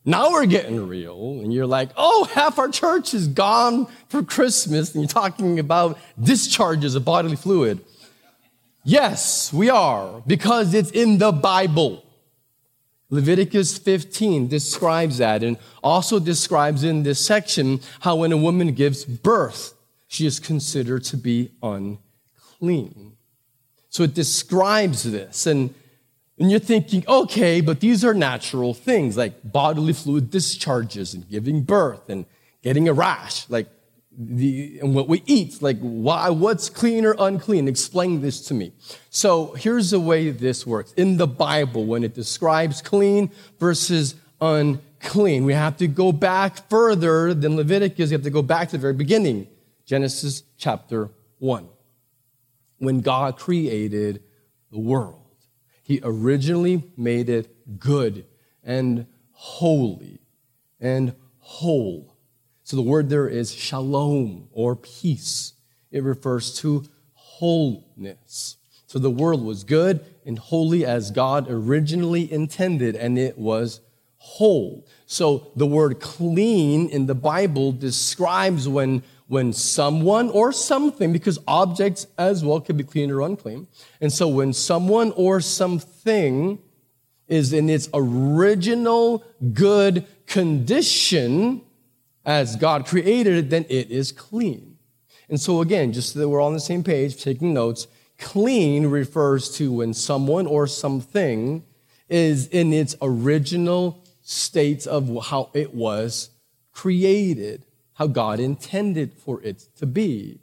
Now 0.05 0.31
we're 0.31 0.47
getting 0.47 0.87
real, 0.89 1.41
and 1.43 1.53
you're 1.53 1.67
like, 1.67 1.91
oh, 1.97 2.25
half 2.25 2.59
our 2.59 2.69
church 2.69 3.13
is 3.15 3.29
gone 3.29 3.87
for 4.09 4.23
Christmas, 4.23 4.95
and 4.95 5.03
you're 5.03 5.09
talking 5.09 5.59
about 5.59 5.99
discharges 6.23 6.95
of 6.95 7.05
bodily 7.05 7.37
fluid. 7.37 7.81
Yes, 8.85 9.53
we 9.53 9.69
are, 9.69 10.23
because 10.27 10.73
it's 10.73 10.91
in 10.93 11.19
the 11.19 11.33
Bible. 11.33 12.05
Leviticus 13.11 13.79
15 13.79 14.49
describes 14.49 15.19
that 15.19 15.43
and 15.43 15.57
also 15.83 16.19
describes 16.19 16.85
in 16.85 17.03
this 17.03 17.25
section 17.25 17.81
how 18.01 18.17
when 18.17 18.33
a 18.33 18.37
woman 18.37 18.73
gives 18.73 19.05
birth, 19.05 19.75
she 20.09 20.27
is 20.27 20.39
considered 20.39 21.05
to 21.05 21.17
be 21.17 21.51
unclean. 21.63 23.17
So 23.89 24.03
it 24.03 24.15
describes 24.15 25.05
this. 25.05 25.47
And, 25.47 25.75
and 26.39 26.51
you're 26.51 26.61
thinking, 26.61 27.05
okay, 27.09 27.63
but 27.63 27.81
these 27.81 28.05
are 28.05 28.15
natural 28.15 28.75
things 28.75 29.17
like 29.17 29.41
bodily 29.43 29.95
fluid 29.95 30.31
discharges 30.31 31.15
and 31.15 31.29
giving 31.29 31.63
birth 31.63 32.11
and 32.11 32.27
getting 32.63 32.89
a 32.89 32.93
rash. 32.93 33.49
Like 33.49 33.69
the, 34.19 34.81
and 34.83 34.95
what 34.95 35.09
we 35.09 35.23
eat. 35.27 35.63
Like, 35.63 35.79
why, 35.79 36.29
what's 36.31 36.69
clean 36.69 37.07
or 37.07 37.15
unclean? 37.19 37.69
Explain 37.69 38.21
this 38.21 38.41
to 38.49 38.55
me. 38.55 38.73
So 39.11 39.53
here's 39.55 39.91
the 39.91 40.01
way 40.01 40.31
this 40.31 40.67
works. 40.67 40.93
In 40.95 41.17
the 41.17 41.29
Bible, 41.29 41.87
when 41.87 42.03
it 42.03 42.15
describes 42.15 42.83
clean 42.83 43.31
versus 43.61 44.17
unclean, 44.41 45.45
we 45.45 45.55
have 45.55 45.77
to 45.77 45.87
go 45.87 46.11
back 46.11 46.69
further 46.69 47.33
than 47.33 47.57
Leviticus. 47.57 48.11
We 48.11 48.15
have 48.15 48.23
to 48.25 48.31
go 48.31 48.43
back 48.43 48.71
to 48.71 48.77
the 48.77 48.81
very 48.81 48.95
beginning. 48.95 49.47
Genesis 49.87 50.43
chapter 50.57 51.11
1. 51.39 51.69
When 52.79 53.01
God 53.01 53.39
created 53.39 54.23
the 54.73 54.81
world, 54.81 55.37
He 55.83 56.01
originally 56.03 56.85
made 56.97 57.29
it 57.29 57.79
good 57.79 58.27
and 58.65 59.07
holy 59.31 60.21
and 60.81 61.15
whole. 61.39 62.18
So 62.69 62.77
the 62.77 62.83
word 62.83 63.09
there 63.09 63.27
is 63.27 63.55
shalom 63.55 64.49
or 64.53 64.77
peace. 64.77 65.55
It 65.91 66.03
refers 66.03 66.55
to 66.59 66.85
wholeness. 67.15 68.59
So 68.87 68.99
the 68.99 69.11
world 69.11 69.43
was 69.43 69.65
good 69.65 70.05
and 70.27 70.39
holy 70.39 70.85
as 70.85 71.11
God 71.11 71.47
originally 71.49 72.31
intended, 72.31 72.95
and 72.95 73.19
it 73.19 73.39
was 73.39 73.81
whole. 74.19 74.87
So 75.07 75.51
the 75.57 75.65
word 75.65 75.99
clean 75.99 76.91
in 76.91 77.07
the 77.07 77.15
Bible 77.15 77.73
describes 77.73 78.69
when, 78.69 79.03
when 79.29 79.55
someone 79.55 80.29
or 80.29 80.53
something, 80.53 81.11
because 81.11 81.39
objects 81.49 82.07
as 82.19 82.45
well 82.45 82.61
can 82.61 82.77
be 82.77 82.85
clean 82.85 83.11
or 83.11 83.23
unclean. 83.23 83.67
And 83.99 84.13
so 84.13 84.29
when 84.29 84.53
someone 84.53 85.13
or 85.13 85.41
something 85.41 86.59
is 87.29 87.55
in 87.55 87.71
its 87.71 87.89
original 87.95 89.25
good 89.55 90.07
condition 90.27 91.63
as 92.29 92.57
God 92.57 92.85
created 92.85 93.39
it, 93.39 93.49
then 93.49 93.65
it 93.71 93.91
is 93.91 94.13
clean. 94.13 94.77
And 95.31 95.41
so 95.41 95.63
again, 95.63 95.95
just 95.95 96.13
so 96.13 96.19
that 96.19 96.29
we're 96.29 96.43
all 96.43 96.49
on 96.49 96.53
the 96.53 96.61
same 96.61 96.85
page, 96.85 97.17
taking 97.17 97.55
notes, 97.55 97.87
clean 98.19 98.89
refers 98.89 99.51
to 99.57 99.73
when 99.73 99.95
someone 99.95 100.47
or 100.47 100.67
something 100.67 101.65
is 102.11 102.47
in 102.49 102.75
its 102.75 102.95
original 103.01 104.05
state 104.21 104.87
of 104.87 105.27
how 105.29 105.49
it 105.55 105.73
was 105.75 106.29
created, 106.71 107.65
how 107.95 108.07
God 108.07 108.41
intended 108.41 109.15
for 109.15 109.41
it 109.43 109.61
to 109.79 109.87
be. 109.87 110.39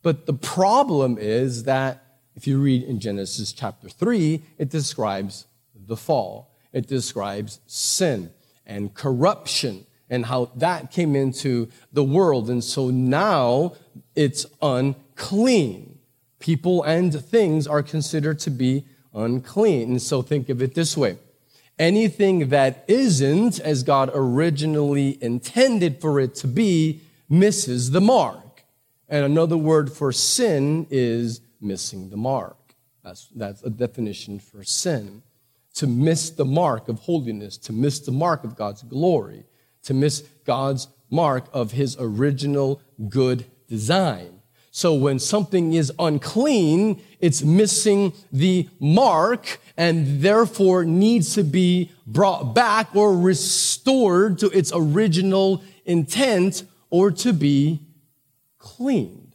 But 0.00 0.24
the 0.24 0.32
problem 0.32 1.18
is 1.20 1.64
that 1.64 2.20
if 2.36 2.46
you 2.46 2.58
read 2.58 2.84
in 2.84 3.00
Genesis 3.00 3.52
chapter 3.52 3.90
3, 3.90 4.42
it 4.56 4.70
describes 4.70 5.46
the 5.74 5.96
fall. 5.96 6.54
It 6.72 6.86
describes 6.86 7.60
sin 7.66 8.30
and 8.64 8.94
corruption 8.94 9.84
and 10.10 10.26
how 10.26 10.50
that 10.56 10.90
came 10.90 11.14
into 11.14 11.68
the 11.92 12.04
world. 12.04 12.48
And 12.50 12.62
so 12.62 12.90
now 12.90 13.74
it's 14.14 14.46
unclean. 14.62 15.98
People 16.38 16.82
and 16.82 17.12
things 17.24 17.66
are 17.66 17.82
considered 17.82 18.38
to 18.40 18.50
be 18.50 18.84
unclean. 19.14 19.90
And 19.90 20.02
so 20.02 20.22
think 20.22 20.48
of 20.48 20.62
it 20.62 20.74
this 20.74 20.96
way. 20.96 21.18
Anything 21.78 22.48
that 22.48 22.84
isn't 22.88 23.60
as 23.60 23.82
God 23.82 24.10
originally 24.12 25.22
intended 25.22 26.00
for 26.00 26.18
it 26.20 26.34
to 26.36 26.48
be 26.48 27.00
misses 27.28 27.90
the 27.90 28.00
mark. 28.00 28.64
And 29.08 29.24
another 29.24 29.56
word 29.56 29.92
for 29.92 30.12
sin 30.12 30.86
is 30.90 31.40
missing 31.60 32.10
the 32.10 32.16
mark. 32.16 32.56
That's, 33.04 33.28
that's 33.34 33.62
a 33.62 33.70
definition 33.70 34.38
for 34.38 34.64
sin 34.64 35.22
to 35.78 35.86
miss 35.86 36.30
the 36.30 36.44
mark 36.44 36.88
of 36.88 36.98
holiness, 36.98 37.56
to 37.56 37.72
miss 37.72 38.00
the 38.00 38.10
mark 38.10 38.42
of 38.42 38.56
God's 38.56 38.82
glory, 38.82 39.44
to 39.84 39.94
miss 39.94 40.20
God's 40.44 40.88
mark 41.10 41.46
of 41.52 41.72
his 41.72 41.96
original 41.98 42.80
good 43.08 43.46
design. 43.68 44.38
So 44.70 44.94
when 44.94 45.18
something 45.18 45.72
is 45.72 45.92
unclean, 45.98 47.02
it's 47.20 47.42
missing 47.42 48.12
the 48.30 48.68
mark 48.78 49.60
and 49.76 50.22
therefore 50.22 50.84
needs 50.84 51.34
to 51.34 51.42
be 51.42 51.90
brought 52.06 52.54
back 52.54 52.94
or 52.94 53.16
restored 53.16 54.38
to 54.38 54.50
its 54.50 54.70
original 54.74 55.62
intent 55.84 56.64
or 56.90 57.10
to 57.10 57.32
be 57.32 57.80
cleaned. 58.58 59.34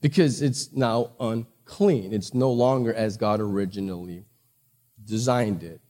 Because 0.00 0.42
it's 0.42 0.72
now 0.72 1.10
unclean. 1.18 2.12
It's 2.12 2.32
no 2.32 2.50
longer 2.52 2.94
as 2.94 3.16
God 3.16 3.40
originally 3.40 4.24
designed 5.04 5.62
it. 5.62 5.80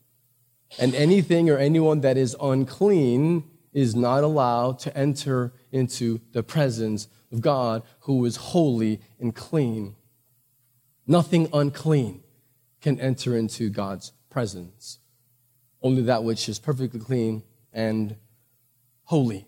And 0.79 0.95
anything 0.95 1.49
or 1.49 1.57
anyone 1.57 2.01
that 2.01 2.17
is 2.17 2.37
unclean 2.41 3.45
is 3.73 3.95
not 3.95 4.25
allowed 4.25 4.79
to 4.81 4.97
enter 4.97 5.53
into 5.73 6.21
the 6.33 6.43
presence 6.43 7.09
of 7.33 7.41
God 7.41 7.83
who 8.01 8.25
is 8.25 8.37
holy 8.37 9.01
and 9.19 9.35
clean. 9.35 9.95
Nothing 11.07 11.49
unclean 11.53 12.23
can 12.81 13.01
enter 13.01 13.37
into 13.37 13.71
God's 13.71 14.13
presence. 14.31 14.99
Only 15.83 16.03
that 16.03 16.25
which 16.25 16.49
is 16.49 16.59
perfectly 16.59 17.01
clean 17.01 17.43
and 17.73 18.17
holy. 19.05 19.47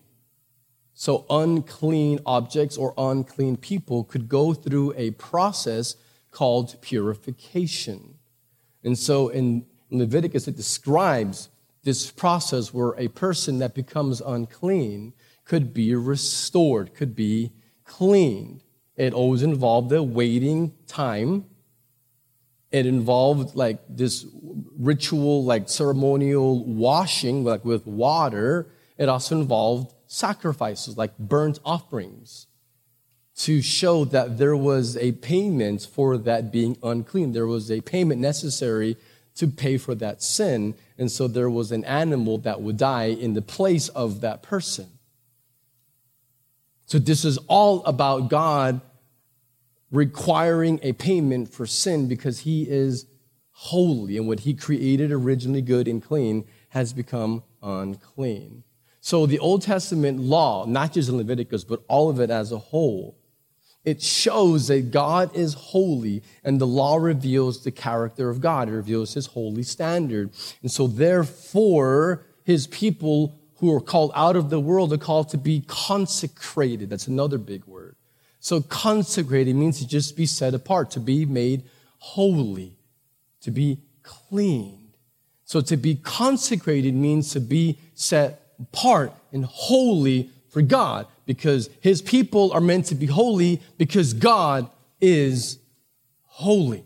So, 0.93 1.25
unclean 1.29 2.19
objects 2.25 2.77
or 2.77 2.93
unclean 2.97 3.57
people 3.57 4.03
could 4.03 4.29
go 4.29 4.53
through 4.53 4.93
a 4.95 5.11
process 5.11 5.95
called 6.31 6.81
purification. 6.81 8.15
And 8.83 8.97
so 8.97 9.29
in 9.29 9.65
Leviticus, 9.91 10.47
it 10.47 10.55
describes 10.55 11.49
this 11.83 12.09
process 12.09 12.73
where 12.73 12.93
a 12.97 13.07
person 13.09 13.59
that 13.59 13.73
becomes 13.75 14.21
unclean 14.21 15.13
could 15.45 15.73
be 15.73 15.93
restored, 15.95 16.93
could 16.93 17.15
be 17.15 17.51
cleaned. 17.83 18.63
It 18.95 19.13
always 19.13 19.43
involved 19.43 19.91
a 19.91 20.01
waiting 20.01 20.73
time. 20.87 21.45
It 22.71 22.85
involved 22.85 23.55
like 23.55 23.79
this 23.89 24.25
ritual, 24.77 25.43
like 25.43 25.67
ceremonial 25.67 26.63
washing, 26.63 27.43
like 27.43 27.65
with 27.65 27.85
water. 27.85 28.69
It 28.97 29.09
also 29.09 29.39
involved 29.39 29.93
sacrifices, 30.07 30.97
like 30.97 31.17
burnt 31.17 31.59
offerings 31.65 32.47
to 33.37 33.61
show 33.61 34.05
that 34.05 34.37
there 34.37 34.55
was 34.55 34.95
a 34.97 35.13
payment 35.13 35.81
for 35.81 36.17
that 36.17 36.51
being 36.51 36.77
unclean. 36.83 37.31
There 37.31 37.47
was 37.47 37.71
a 37.71 37.81
payment 37.81 38.21
necessary 38.21 38.97
to 39.35 39.47
pay 39.47 39.77
for 39.77 39.95
that 39.95 40.21
sin. 40.21 40.75
And 40.97 41.11
so 41.11 41.27
there 41.27 41.49
was 41.49 41.71
an 41.71 41.83
animal 41.85 42.37
that 42.39 42.61
would 42.61 42.77
die 42.77 43.05
in 43.05 43.33
the 43.33 43.41
place 43.41 43.89
of 43.89 44.21
that 44.21 44.43
person. 44.43 44.87
So 46.85 46.99
this 46.99 47.23
is 47.23 47.37
all 47.47 47.83
about 47.85 48.29
God 48.29 48.81
requiring 49.91 50.79
a 50.83 50.93
payment 50.93 51.49
for 51.49 51.65
sin 51.65 52.07
because 52.07 52.39
he 52.39 52.63
is 52.69 53.05
holy 53.51 54.17
and 54.17 54.27
what 54.27 54.41
he 54.41 54.53
created 54.53 55.11
originally 55.11 55.61
good 55.61 55.87
and 55.87 56.03
clean 56.03 56.45
has 56.69 56.93
become 56.93 57.43
unclean. 57.61 58.63
So 59.01 59.25
the 59.25 59.39
Old 59.39 59.61
Testament 59.61 60.19
law, 60.19 60.65
not 60.65 60.93
just 60.93 61.09
in 61.09 61.17
Leviticus, 61.17 61.63
but 61.63 61.83
all 61.87 62.09
of 62.09 62.19
it 62.19 62.29
as 62.29 62.51
a 62.51 62.57
whole, 62.57 63.17
it 63.83 64.01
shows 64.01 64.67
that 64.67 64.91
God 64.91 65.35
is 65.35 65.53
holy 65.55 66.23
and 66.43 66.61
the 66.61 66.67
law 66.67 66.97
reveals 66.97 67.63
the 67.63 67.71
character 67.71 68.29
of 68.29 68.39
God. 68.39 68.69
It 68.69 68.73
reveals 68.73 69.13
his 69.13 69.27
holy 69.27 69.63
standard. 69.63 70.31
And 70.61 70.71
so 70.71 70.87
therefore, 70.87 72.25
his 72.43 72.67
people 72.67 73.35
who 73.55 73.73
are 73.73 73.81
called 73.81 74.11
out 74.15 74.35
of 74.35 74.49
the 74.49 74.59
world 74.59 74.93
are 74.93 74.97
called 74.97 75.29
to 75.29 75.37
be 75.37 75.63
consecrated. 75.67 76.89
That's 76.89 77.07
another 77.07 77.37
big 77.37 77.65
word. 77.65 77.95
So 78.39 78.61
consecrated 78.61 79.55
means 79.55 79.79
to 79.79 79.87
just 79.87 80.15
be 80.15 80.25
set 80.25 80.53
apart, 80.53 80.91
to 80.91 80.99
be 80.99 81.25
made 81.25 81.63
holy, 81.99 82.75
to 83.41 83.51
be 83.51 83.79
cleaned. 84.03 84.97
So 85.45 85.61
to 85.61 85.77
be 85.77 85.95
consecrated 85.95 86.95
means 86.95 87.31
to 87.33 87.39
be 87.39 87.77
set 87.93 88.41
apart 88.59 89.13
and 89.31 89.45
holy 89.45 90.29
for 90.49 90.61
God 90.61 91.07
because 91.25 91.69
his 91.81 92.01
people 92.01 92.51
are 92.51 92.61
meant 92.61 92.85
to 92.87 92.95
be 92.95 93.05
holy 93.05 93.61
because 93.77 94.13
God 94.13 94.69
is 94.99 95.59
holy. 96.25 96.83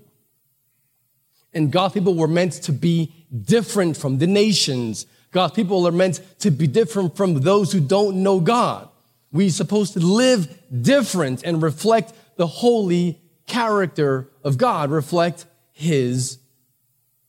And 1.54 1.72
God's 1.72 1.94
people 1.94 2.16
were 2.16 2.28
meant 2.28 2.54
to 2.64 2.74
be 2.74 3.14
different 3.44 3.96
from 3.96 4.18
the 4.18 4.28
nations. 4.28 5.06
God's 5.32 5.54
people 5.54 5.88
are 5.88 5.92
meant 5.92 6.20
to 6.40 6.52
be 6.52 6.68
different 6.68 7.16
from 7.16 7.40
those 7.42 7.72
who 7.72 7.80
don't 7.80 8.24
know 8.24 8.40
God. 8.40 8.90
We're 9.32 9.50
supposed 9.50 9.94
to 9.94 10.00
live 10.00 10.48
different 10.82 11.44
and 11.44 11.62
reflect 11.62 12.14
the 12.38 12.48
holy 12.48 13.22
character 13.48 14.30
of 14.44 14.58
God, 14.58 14.92
reflect 14.92 15.46
his 15.72 16.40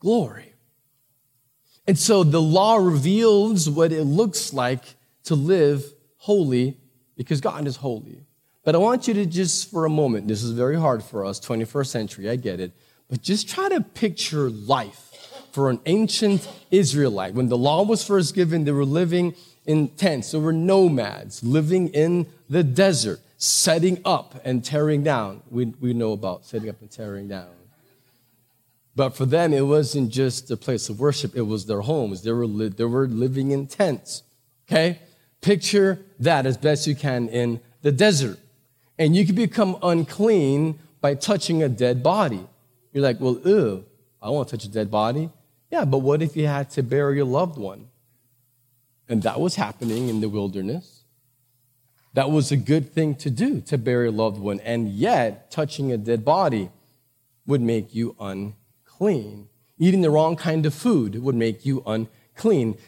glory. 0.01 0.53
And 1.87 1.99
so 1.99 2.25
the 2.25 2.43
law 2.43 2.77
reveals 2.77 3.71
what 3.71 3.93
it 3.93 4.05
looks 4.05 4.53
like 4.53 4.83
to 5.25 5.35
live 5.35 5.85
holy 6.17 6.79
because 7.17 7.41
God 7.41 7.67
is 7.67 7.77
holy. 7.77 8.21
But 8.65 8.75
I 8.75 8.79
want 8.79 9.07
you 9.07 9.15
to 9.15 9.27
just 9.27 9.71
for 9.71 9.85
a 9.85 9.91
moment, 9.91 10.29
this 10.29 10.43
is 10.43 10.51
very 10.51 10.77
hard 10.77 11.03
for 11.03 11.25
us, 11.25 11.39
21st 11.41 11.87
century, 11.87 12.29
I 12.29 12.37
get 12.37 12.61
it, 12.61 12.73
but 13.09 13.23
just 13.23 13.49
try 13.49 13.69
to 13.69 13.81
picture 13.81 14.51
life 14.51 15.07
for 15.53 15.71
an 15.71 15.81
ancient 15.87 16.49
Israelite. 16.71 17.35
When 17.35 17.49
the 17.49 17.57
law 17.57 17.85
was 17.85 18.05
first 18.05 18.35
given, 18.35 18.65
they 18.65 18.73
were 18.73 18.85
living 18.85 19.35
in 19.65 19.89
tents. 19.89 20.33
They 20.33 20.39
were 20.39 20.53
nomads 20.53 21.43
living 21.43 21.89
in 21.89 22.27
the 22.49 22.63
desert, 22.63 23.21
setting 23.39 24.01
up 24.05 24.41
and 24.45 24.65
tearing 24.65 25.03
down. 25.03 25.43
We, 25.51 25.67
we 25.81 25.93
know 25.95 26.13
about 26.13 26.45
setting 26.45 26.69
up 26.69 26.81
and 26.81 26.91
tearing 26.91 27.29
down. 27.29 27.49
But 28.95 29.11
for 29.11 29.27
them, 29.27 29.53
it 29.53 29.67
wasn't 29.67 30.11
just 30.11 30.51
a 30.51 30.57
place 30.57 30.89
of 30.89 30.99
worship, 30.99 31.37
it 31.37 31.43
was 31.43 31.67
their 31.67 31.83
homes. 31.83 32.23
They 32.23 32.33
were, 32.33 32.47
li- 32.47 32.69
they 32.69 32.85
were 32.85 33.07
living 33.07 33.51
in 33.51 33.67
tents. 33.67 34.23
Okay? 34.69 34.99
Picture 35.47 36.01
that 36.19 36.45
as 36.45 36.57
best 36.57 36.89
you 36.89 36.97
can 36.97 37.29
in 37.29 37.61
the 37.83 37.93
desert. 37.93 38.37
And 38.99 39.15
you 39.15 39.25
can 39.25 39.37
become 39.37 39.79
unclean 39.81 40.81
by 41.01 41.15
touching 41.15 41.63
a 41.63 41.69
dead 41.69 42.03
body. 42.03 42.45
You're 42.93 43.05
like, 43.05 43.21
well, 43.21 43.39
ew, 43.45 43.85
I 44.21 44.31
want 44.31 44.49
to 44.49 44.57
touch 44.57 44.65
a 44.65 44.69
dead 44.69 44.91
body. 44.91 45.31
Yeah, 45.71 45.85
but 45.85 45.99
what 45.99 46.21
if 46.21 46.37
you 46.37 46.49
had 46.49 46.71
to 46.71 46.83
bury 46.83 47.19
your 47.19 47.27
loved 47.27 47.59
one? 47.59 47.87
And 49.09 49.23
that 49.23 49.39
was 49.39 49.55
happening 49.55 50.09
in 50.09 50.21
the 50.21 50.29
wilderness. 50.29 51.05
That 52.15 52.33
was 52.33 52.51
a 52.51 52.57
good 52.57 52.93
thing 52.93 53.15
to 53.15 53.31
do, 53.31 53.61
to 53.61 53.79
bury 53.79 54.09
a 54.09 54.11
loved 54.11 54.41
one. 54.41 54.59
And 54.59 54.89
yet, 54.89 55.53
touching 55.53 55.93
a 55.93 55.97
dead 55.97 56.25
body 56.25 56.71
would 57.47 57.61
make 57.61 57.95
you 57.95 58.17
unclean. 58.19 59.47
Eating 59.79 60.01
the 60.01 60.11
wrong 60.11 60.35
kind 60.35 60.67
of 60.67 60.75
food 60.75 61.23
would 61.23 61.37
make 61.37 61.65
you 61.65 61.85
unclean. 61.87 62.09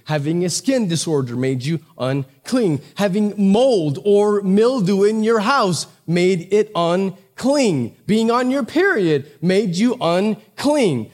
Having 0.04 0.44
a 0.44 0.50
skin 0.50 0.88
disorder 0.88 1.36
made 1.36 1.64
you 1.64 1.80
unclean. 1.98 2.80
Having 2.96 3.34
mold 3.52 3.98
or 4.04 4.42
mildew 4.42 5.04
in 5.04 5.24
your 5.24 5.40
house 5.40 5.86
made 6.06 6.52
it 6.52 6.70
unclean. 6.74 7.96
Being 8.06 8.30
on 8.30 8.50
your 8.50 8.64
period 8.64 9.30
made 9.40 9.74
you 9.74 9.96
unclean. 10.00 11.10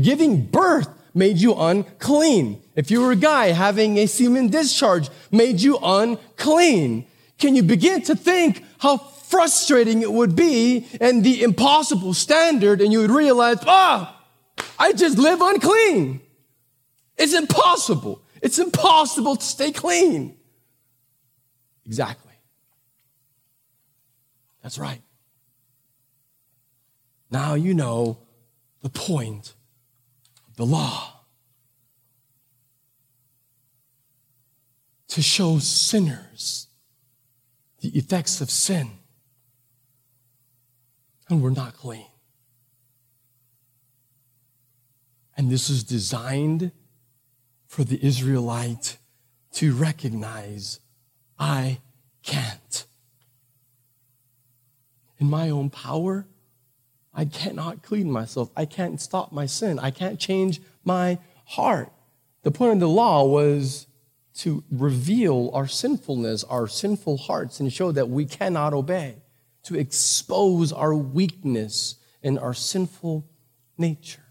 Giving 0.00 0.46
birth 0.46 0.88
made 1.14 1.38
you 1.38 1.54
unclean. 1.54 2.62
If 2.74 2.90
you 2.90 3.00
were 3.00 3.12
a 3.12 3.16
guy, 3.16 3.48
having 3.48 3.98
a 3.98 4.06
semen 4.06 4.48
discharge 4.48 5.08
made 5.30 5.60
you 5.60 5.78
unclean. 5.82 7.06
Can 7.38 7.56
you 7.56 7.62
begin 7.62 8.02
to 8.02 8.16
think 8.16 8.64
how 8.78 8.98
frustrating 8.98 10.02
it 10.02 10.12
would 10.12 10.34
be 10.34 10.86
and 11.00 11.22
the 11.22 11.42
impossible 11.42 12.12
standard 12.12 12.80
and 12.80 12.92
you 12.92 13.00
would 13.00 13.10
realize, 13.10 13.58
ah, 13.66 14.20
I 14.78 14.92
just 14.92 15.18
live 15.18 15.40
unclean. 15.40 16.20
It's 17.20 17.34
impossible. 17.34 18.22
It's 18.40 18.58
impossible 18.58 19.36
to 19.36 19.44
stay 19.44 19.72
clean. 19.72 20.38
Exactly. 21.84 22.32
That's 24.62 24.78
right. 24.78 25.02
Now 27.30 27.52
you 27.54 27.74
know 27.74 28.20
the 28.80 28.88
point 28.88 29.52
of 30.48 30.56
the 30.56 30.64
law. 30.64 31.20
To 35.08 35.20
show 35.20 35.58
sinners 35.58 36.68
the 37.80 37.90
effects 37.98 38.40
of 38.40 38.50
sin. 38.50 38.92
And 41.28 41.42
we're 41.42 41.50
not 41.50 41.74
clean. 41.74 42.06
And 45.36 45.50
this 45.50 45.68
is 45.68 45.84
designed 45.84 46.72
for 47.70 47.84
the 47.84 48.04
Israelite 48.04 48.98
to 49.52 49.72
recognize 49.72 50.80
I 51.38 51.78
can't. 52.24 52.84
In 55.18 55.30
my 55.30 55.50
own 55.50 55.70
power, 55.70 56.26
I 57.14 57.26
cannot 57.26 57.84
clean 57.84 58.10
myself. 58.10 58.50
I 58.56 58.64
can't 58.64 59.00
stop 59.00 59.30
my 59.30 59.46
sin. 59.46 59.78
I 59.78 59.92
can't 59.92 60.18
change 60.18 60.60
my 60.84 61.20
heart. 61.44 61.92
The 62.42 62.50
point 62.50 62.72
of 62.72 62.80
the 62.80 62.88
law 62.88 63.24
was 63.24 63.86
to 64.38 64.64
reveal 64.72 65.52
our 65.54 65.68
sinfulness, 65.68 66.42
our 66.42 66.66
sinful 66.66 67.18
hearts, 67.18 67.60
and 67.60 67.72
show 67.72 67.92
that 67.92 68.08
we 68.08 68.24
cannot 68.24 68.74
obey, 68.74 69.22
to 69.62 69.78
expose 69.78 70.72
our 70.72 70.92
weakness 70.92 71.94
and 72.20 72.36
our 72.36 72.54
sinful 72.54 73.30
nature. 73.78 74.29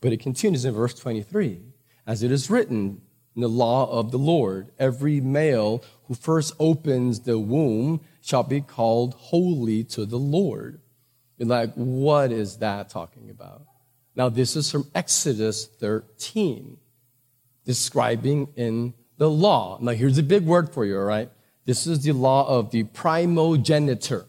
But 0.00 0.12
it 0.12 0.20
continues 0.20 0.64
in 0.64 0.74
verse 0.74 0.94
23 0.94 1.60
as 2.06 2.22
it 2.22 2.30
is 2.30 2.50
written 2.50 3.00
in 3.34 3.42
the 3.42 3.48
law 3.48 3.90
of 3.90 4.10
the 4.10 4.18
Lord, 4.18 4.70
every 4.78 5.20
male 5.20 5.82
who 6.04 6.14
first 6.14 6.54
opens 6.58 7.20
the 7.20 7.38
womb 7.38 8.00
shall 8.22 8.42
be 8.42 8.60
called 8.60 9.14
holy 9.14 9.84
to 9.84 10.06
the 10.06 10.18
Lord. 10.18 10.80
You're 11.36 11.48
like, 11.48 11.74
what 11.74 12.32
is 12.32 12.58
that 12.58 12.88
talking 12.88 13.28
about? 13.28 13.62
Now, 14.14 14.30
this 14.30 14.56
is 14.56 14.70
from 14.70 14.90
Exodus 14.94 15.66
13, 15.66 16.78
describing 17.66 18.48
in 18.56 18.94
the 19.18 19.28
law. 19.28 19.78
Now, 19.82 19.92
here's 19.92 20.16
a 20.16 20.22
big 20.22 20.46
word 20.46 20.72
for 20.72 20.86
you, 20.86 20.96
all 20.96 21.04
right? 21.04 21.30
This 21.66 21.86
is 21.86 22.02
the 22.02 22.12
law 22.12 22.48
of 22.48 22.70
the 22.70 22.84
primogenitor. 22.84 24.24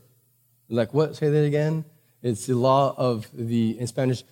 Like 0.68 0.94
what? 0.94 1.16
Say 1.16 1.30
that 1.30 1.46
again. 1.46 1.86
It's 2.22 2.48
the 2.48 2.56
law 2.56 2.94
of 2.98 3.30
the, 3.32 3.80
in 3.80 3.88
Spanish, 3.88 4.24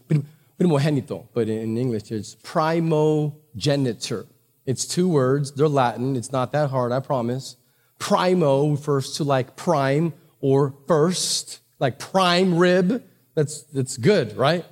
primogénito, 0.59 1.27
but 1.33 1.49
in 1.49 1.77
English, 1.77 2.11
it's 2.11 2.35
primogenitor. 2.35 4.25
It's 4.65 4.85
two 4.85 5.07
words. 5.07 5.51
They're 5.51 5.67
Latin. 5.67 6.15
It's 6.15 6.31
not 6.31 6.51
that 6.53 6.69
hard, 6.69 6.91
I 6.91 6.99
promise. 6.99 7.57
Primo 7.99 8.71
refers 8.71 9.13
to 9.17 9.23
like 9.23 9.55
prime 9.55 10.13
or 10.41 10.73
first, 10.87 11.59
like 11.79 11.99
prime 11.99 12.57
rib. 12.57 13.03
That's, 13.35 13.63
that's 13.63 13.97
good, 13.97 14.35
right? 14.37 14.65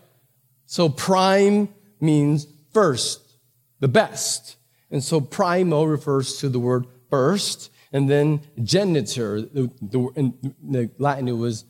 So 0.66 0.90
prime 0.90 1.70
means 2.00 2.48
first, 2.74 3.38
the 3.80 3.88
best. 3.88 4.58
And 4.90 5.04
so 5.04 5.22
primo 5.22 5.84
refers 5.84 6.38
to 6.38 6.50
the 6.50 6.60
word 6.60 6.86
first. 7.10 7.72
And 7.92 8.10
then 8.10 8.42
genitor, 8.64 9.42
the, 9.42 9.72
the, 9.82 10.00
in 10.16 10.56
the 10.64 10.90
Latin, 10.98 11.28
it 11.28 11.34
was 11.34 11.66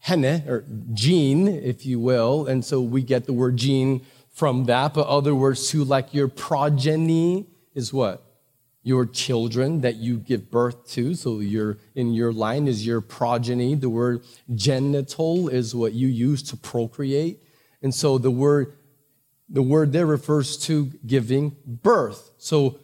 hene, 0.00 0.44
or 0.48 0.64
gene, 0.92 1.48
if 1.48 1.84
you 1.84 2.00
will. 2.00 2.46
And 2.46 2.64
so 2.64 2.80
we 2.80 3.02
get 3.02 3.26
the 3.26 3.32
word 3.32 3.56
gene 3.56 4.04
from 4.32 4.64
that. 4.64 4.94
But 4.94 5.06
other 5.06 5.34
words 5.34 5.68
too, 5.68 5.84
like 5.84 6.14
your 6.14 6.28
progeny 6.28 7.46
is 7.74 7.92
what? 7.92 8.24
your 8.88 9.04
children 9.04 9.82
that 9.82 9.96
you 9.96 10.16
give 10.16 10.50
birth 10.50 10.88
to. 10.88 11.14
So 11.14 11.40
your 11.40 11.76
in 11.94 12.14
your 12.14 12.32
line 12.32 12.66
is 12.66 12.86
your 12.86 13.02
progeny. 13.02 13.74
The 13.74 13.90
word 13.90 14.24
genital 14.54 15.48
is 15.48 15.74
what 15.74 15.92
you 15.92 16.08
use 16.08 16.42
to 16.44 16.56
procreate. 16.56 17.42
And 17.82 17.94
so 17.94 18.16
the 18.16 18.30
word 18.30 18.72
the 19.50 19.62
word 19.62 19.92
there 19.92 20.06
refers 20.06 20.56
to 20.68 20.86
giving 21.06 21.54
birth. 21.66 22.30
So 22.38 22.78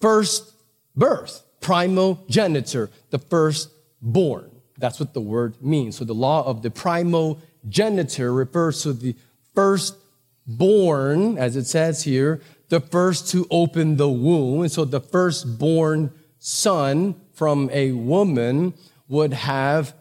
first 0.00 0.54
birth, 0.96 1.42
primogenitor, 1.60 2.88
the 3.10 3.18
firstborn. 3.18 4.51
That's 4.78 4.98
what 4.98 5.14
the 5.14 5.20
word 5.20 5.62
means. 5.62 5.96
So 5.96 6.04
the 6.04 6.14
law 6.14 6.44
of 6.46 6.62
the 6.62 6.70
primogenitor 6.70 8.32
refers 8.32 8.82
to 8.82 8.92
the 8.92 9.14
firstborn, 9.54 11.38
as 11.38 11.56
it 11.56 11.66
says 11.66 12.04
here, 12.04 12.40
the 12.68 12.80
first 12.80 13.28
to 13.28 13.46
open 13.50 13.96
the 13.96 14.08
womb. 14.08 14.62
And 14.62 14.72
so 14.72 14.84
the 14.84 15.00
firstborn 15.00 16.12
son 16.38 17.14
from 17.34 17.68
a 17.72 17.92
woman 17.92 18.74
would 19.08 19.32
have 19.32 19.94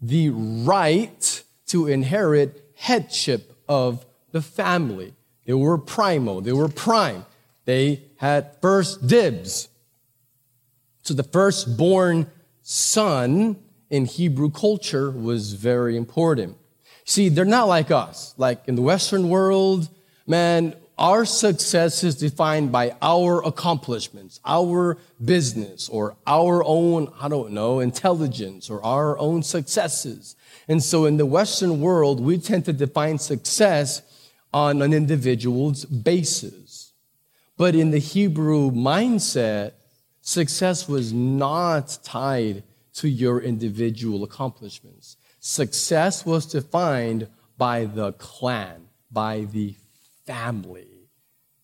the 0.00 0.30
right 0.30 1.42
to 1.66 1.86
inherit 1.86 2.70
headship 2.76 3.52
of 3.68 4.06
the 4.32 4.42
family. 4.42 5.14
They 5.44 5.54
were 5.54 5.78
primo, 5.78 6.40
they 6.40 6.52
were 6.52 6.68
prime. 6.68 7.26
They 7.64 8.02
had 8.16 8.60
first 8.60 9.06
dibs. 9.06 9.68
So 11.02 11.14
the 11.14 11.22
firstborn 11.22 12.30
son 12.62 13.56
in 13.94 14.06
Hebrew 14.06 14.50
culture 14.50 15.08
was 15.08 15.52
very 15.52 15.96
important. 15.96 16.56
See, 17.04 17.28
they're 17.28 17.44
not 17.44 17.68
like 17.68 17.92
us. 17.92 18.34
Like 18.36 18.66
in 18.66 18.74
the 18.74 18.82
Western 18.82 19.28
world, 19.28 19.88
man, 20.26 20.74
our 20.98 21.24
success 21.24 22.02
is 22.02 22.16
defined 22.16 22.72
by 22.72 22.96
our 23.00 23.44
accomplishments, 23.46 24.40
our 24.44 24.98
business, 25.24 25.88
or 25.88 26.16
our 26.26 26.64
own, 26.64 27.12
I 27.20 27.28
don't 27.28 27.52
know, 27.52 27.78
intelligence, 27.78 28.68
or 28.68 28.84
our 28.84 29.16
own 29.16 29.44
successes. 29.44 30.34
And 30.66 30.82
so 30.82 31.04
in 31.04 31.16
the 31.16 31.26
Western 31.26 31.80
world, 31.80 32.18
we 32.18 32.38
tend 32.38 32.64
to 32.64 32.72
define 32.72 33.18
success 33.18 34.02
on 34.52 34.82
an 34.82 34.92
individual's 34.92 35.84
basis. 35.84 36.92
But 37.56 37.76
in 37.76 37.92
the 37.92 37.98
Hebrew 37.98 38.72
mindset, 38.72 39.74
success 40.20 40.88
was 40.88 41.12
not 41.12 41.98
tied 42.02 42.64
to 42.94 43.08
your 43.08 43.40
individual 43.40 44.24
accomplishments. 44.24 45.16
Success 45.40 46.24
was 46.24 46.46
defined 46.46 47.28
by 47.56 47.84
the 47.84 48.12
clan, 48.12 48.88
by 49.10 49.40
the 49.52 49.74
family. 50.24 51.08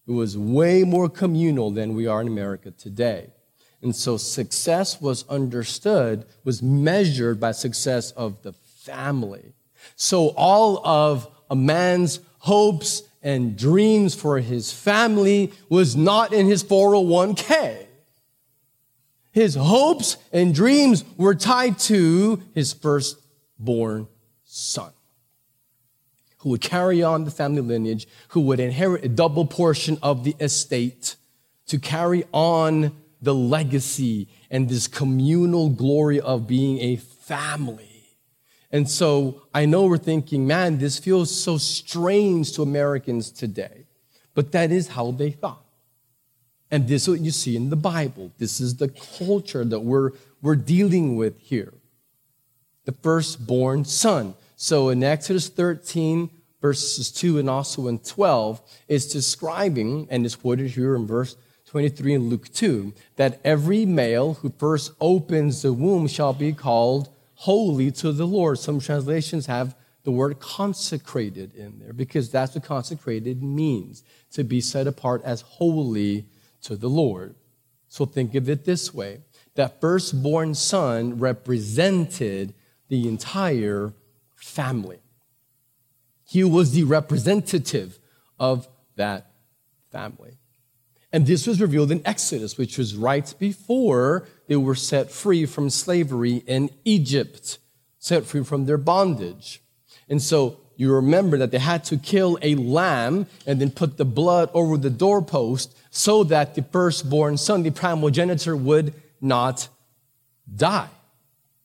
It 0.07 0.13
was 0.13 0.37
way 0.37 0.83
more 0.83 1.09
communal 1.09 1.71
than 1.71 1.95
we 1.95 2.07
are 2.07 2.21
in 2.21 2.29
America 2.29 2.71
today. 2.73 3.31
And 3.83 3.95
so 3.97 4.17
success 4.17 5.01
was 5.01 5.27
understood, 5.29 6.27
was 6.45 6.63
measured 6.63 7.41
by 7.41 7.53
success 7.53 8.11
of 8.13 8.43
the 8.43 8.53
family. 8.53 9.55
So 9.97 10.29
all 10.37 10.87
of 10.87 11.29
a 11.49 11.57
man's 11.57 12.21
hopes 12.39 13.03
and 13.23 13.57
dreams 13.57 14.15
for 14.15 14.39
his 14.39 14.73
family 14.73 15.53
was 15.69 15.97
not 15.97 16.33
in 16.33 16.47
his 16.47 16.65
401k. 16.65 17.87
His 19.33 19.55
hopes 19.55 20.17
and 20.33 20.55
dreams 20.55 21.05
were 21.17 21.35
tied 21.35 21.79
to 21.81 22.43
his 22.55 22.73
firstborn 22.73 24.09
son, 24.45 24.91
who 26.39 26.51
would 26.51 26.61
carry 26.61 27.03
on 27.03 27.25
the 27.25 27.31
family 27.31 27.63
lineage, 27.63 28.09
who 28.29 28.41
would 28.41 28.59
inherit 28.59 29.05
a 29.05 29.09
double 29.09 29.47
portion 29.47 29.99
of 30.03 30.25
the 30.25 30.35
estate 30.41 31.17
to 31.67 31.79
carry 31.79 32.25
on 32.33 32.97
the 33.23 33.35
legacy 33.35 34.29
and 34.51 34.69
this 34.69 34.89
communal 34.89 35.69
glory 35.69 36.21
of 36.21 36.47
being 36.47 36.81
a 36.81 36.97
family. 36.97 37.87
And 38.73 38.89
so 38.89 39.43
I 39.53 39.67
know 39.67 39.87
we're 39.87 39.99
thinking, 39.99 40.47
man, 40.47 40.79
this 40.79 40.99
feels 40.99 41.31
so 41.31 41.59
strange 41.59 42.53
to 42.55 42.63
Americans 42.63 43.31
today. 43.31 43.87
But 44.35 44.53
that 44.53 44.71
is 44.71 44.89
how 44.89 45.11
they 45.11 45.31
thought. 45.31 45.65
And 46.71 46.87
this 46.87 47.03
is 47.03 47.09
what 47.09 47.21
you 47.21 47.31
see 47.31 47.57
in 47.57 47.71
the 47.71 47.77
Bible. 47.77 48.31
This 48.39 48.61
is 48.61 48.77
the 48.77 48.89
culture 48.89 49.65
that 49.65 49.81
we're, 49.81 50.13
we're 50.41 50.57
dealing 50.57 51.17
with 51.17 51.39
here. 51.41 51.75
The 52.85 52.93
firstborn 52.93 53.85
son. 53.85 54.35
So 54.57 54.89
in 54.89 55.03
Exodus 55.03 55.49
13, 55.49 56.31
verses 56.61 57.11
2 57.11 57.39
and 57.39 57.51
also 57.51 57.89
in 57.89 57.99
12, 57.99 58.61
it's 58.89 59.07
describing, 59.07 60.07
and 60.11 60.25
it's 60.25 60.37
quoted 60.37 60.71
here 60.71 60.95
in 60.95 61.07
verse 61.07 61.37
23 61.67 62.15
in 62.15 62.29
Luke 62.29 62.53
2, 62.53 62.93
that 63.17 63.41
every 63.45 63.87
male 63.87 64.35
who 64.35 64.53
first 64.59 64.93
opens 65.01 65.63
the 65.63 65.73
womb 65.73 66.07
shall 66.09 66.33
be 66.33 66.53
called 66.53 67.09
holy 67.35 67.91
to 67.91 68.13
the 68.13 68.27
Lord. 68.27 68.59
Some 68.59 68.81
translations 68.81 69.47
have 69.47 69.75
the 70.03 70.11
word 70.11 70.41
consecrated 70.41 71.55
in 71.55 71.79
there 71.79 71.93
because 71.93 72.31
that's 72.31 72.55
what 72.55 72.65
consecrated 72.65 73.43
means 73.43 74.03
to 74.33 74.45
be 74.45 74.61
set 74.61 74.87
apart 74.87 75.23
as 75.25 75.43
holy 75.43 76.27
to 76.63 76.77
the 76.77 76.89
Lord. 76.89 77.35
So 77.89 78.05
think 78.05 78.35
of 78.35 78.49
it 78.49 78.65
this 78.65 78.95
way 78.95 79.21
that 79.57 79.81
firstborn 79.81 80.55
son 80.55 81.19
represented 81.19 82.55
the 82.89 83.09
entire 83.09 83.93
family. 84.37 85.01
He 86.25 86.45
was 86.45 86.73
the 86.73 86.85
representative 86.85 87.99
of 88.39 88.69
that 88.97 89.33
family. 89.91 90.39
And 91.13 91.27
this 91.27 91.47
was 91.47 91.61
revealed 91.61 91.91
in 91.91 92.07
Exodus, 92.07 92.57
which 92.57 92.79
was 92.79 92.95
right 92.95 93.35
before 93.39 94.29
they 94.47 94.57
were 94.57 94.77
set 94.77 95.11
free 95.11 95.45
from 95.45 95.69
slavery 95.69 96.45
in 96.47 96.71
Egypt, 96.85 97.59
set 97.99 98.25
free 98.25 98.45
from 98.45 98.67
their 98.67 98.79
bondage. 98.79 99.61
And 100.09 100.23
so 100.23 100.61
you 100.77 100.95
remember 100.95 101.37
that 101.39 101.51
they 101.51 101.59
had 101.59 101.85
to 101.85 101.97
kill 101.97 102.39
a 102.43 102.55
lamb 102.55 103.27
and 103.47 103.61
then 103.61 103.71
put 103.71 103.97
the 103.97 104.05
blood 104.05 104.51
over 104.55 104.77
the 104.77 104.91
doorpost 104.91 105.77
so 105.91 106.25
that 106.25 106.55
the 106.55 106.63
firstborn 106.63 107.37
son, 107.37 107.63
the 107.63 107.71
primogenitor, 107.71 108.57
would 108.57 108.95
not 109.21 109.69
die. 110.55 110.89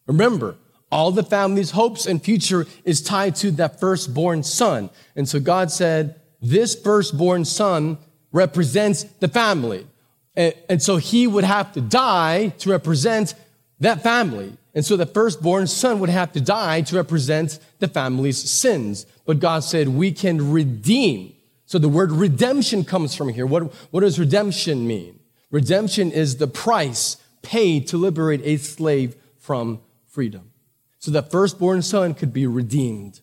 Remember, 0.07 0.55
all 0.91 1.11
the 1.11 1.23
family's 1.23 1.71
hopes 1.71 2.05
and 2.05 2.23
future 2.23 2.65
is 2.83 3.01
tied 3.01 3.35
to 3.37 3.51
that 3.51 3.79
firstborn 3.79 4.43
son. 4.43 4.89
And 5.15 5.27
so 5.27 5.39
God 5.39 5.71
said, 5.71 6.19
this 6.41 6.75
firstborn 6.75 7.45
son 7.45 7.97
represents 8.31 9.03
the 9.03 9.27
family. 9.27 9.87
And, 10.35 10.53
and, 10.69 10.81
so 10.81 10.97
he 10.97 11.27
would 11.27 11.43
have 11.43 11.71
to 11.73 11.81
die 11.81 12.49
to 12.59 12.69
represent 12.69 13.33
that 13.79 14.03
family. 14.03 14.57
And 14.73 14.85
so 14.85 14.97
the 14.97 15.05
firstborn 15.05 15.67
son 15.67 15.99
would 15.99 16.09
have 16.09 16.33
to 16.33 16.41
die 16.41 16.81
to 16.81 16.95
represent 16.95 17.59
the 17.79 17.87
family's 17.87 18.37
sins. 18.37 19.05
But 19.25 19.39
God 19.39 19.63
said, 19.63 19.87
we 19.87 20.11
can 20.11 20.51
redeem. 20.51 21.34
So 21.65 21.79
the 21.79 21.89
word 21.89 22.11
redemption 22.11 22.83
comes 22.83 23.15
from 23.15 23.29
here. 23.29 23.45
What, 23.45 23.73
what 23.91 24.01
does 24.01 24.19
redemption 24.19 24.85
mean? 24.85 25.19
Redemption 25.51 26.11
is 26.11 26.37
the 26.37 26.47
price 26.47 27.17
paid 27.41 27.87
to 27.87 27.97
liberate 27.97 28.41
a 28.43 28.57
slave 28.57 29.15
from 29.37 29.81
freedom. 30.07 30.51
So 30.99 31.11
the 31.11 31.23
firstborn 31.23 31.81
son 31.81 32.13
could 32.13 32.33
be 32.33 32.47
redeemed. 32.47 33.21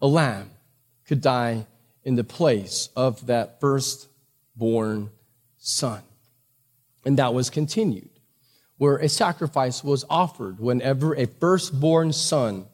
A 0.00 0.06
lamb 0.06 0.50
could 1.06 1.20
die 1.20 1.66
in 2.04 2.14
the 2.14 2.24
place 2.24 2.88
of 2.96 3.26
that 3.26 3.60
firstborn 3.60 5.10
son. 5.58 6.02
And 7.04 7.18
that 7.18 7.34
was 7.34 7.50
continued, 7.50 8.10
where 8.78 8.96
a 8.96 9.08
sacrifice 9.08 9.82
was 9.82 10.04
offered 10.08 10.60
whenever 10.60 11.14
a 11.14 11.26
firstborn 11.26 12.12
son 12.12 12.66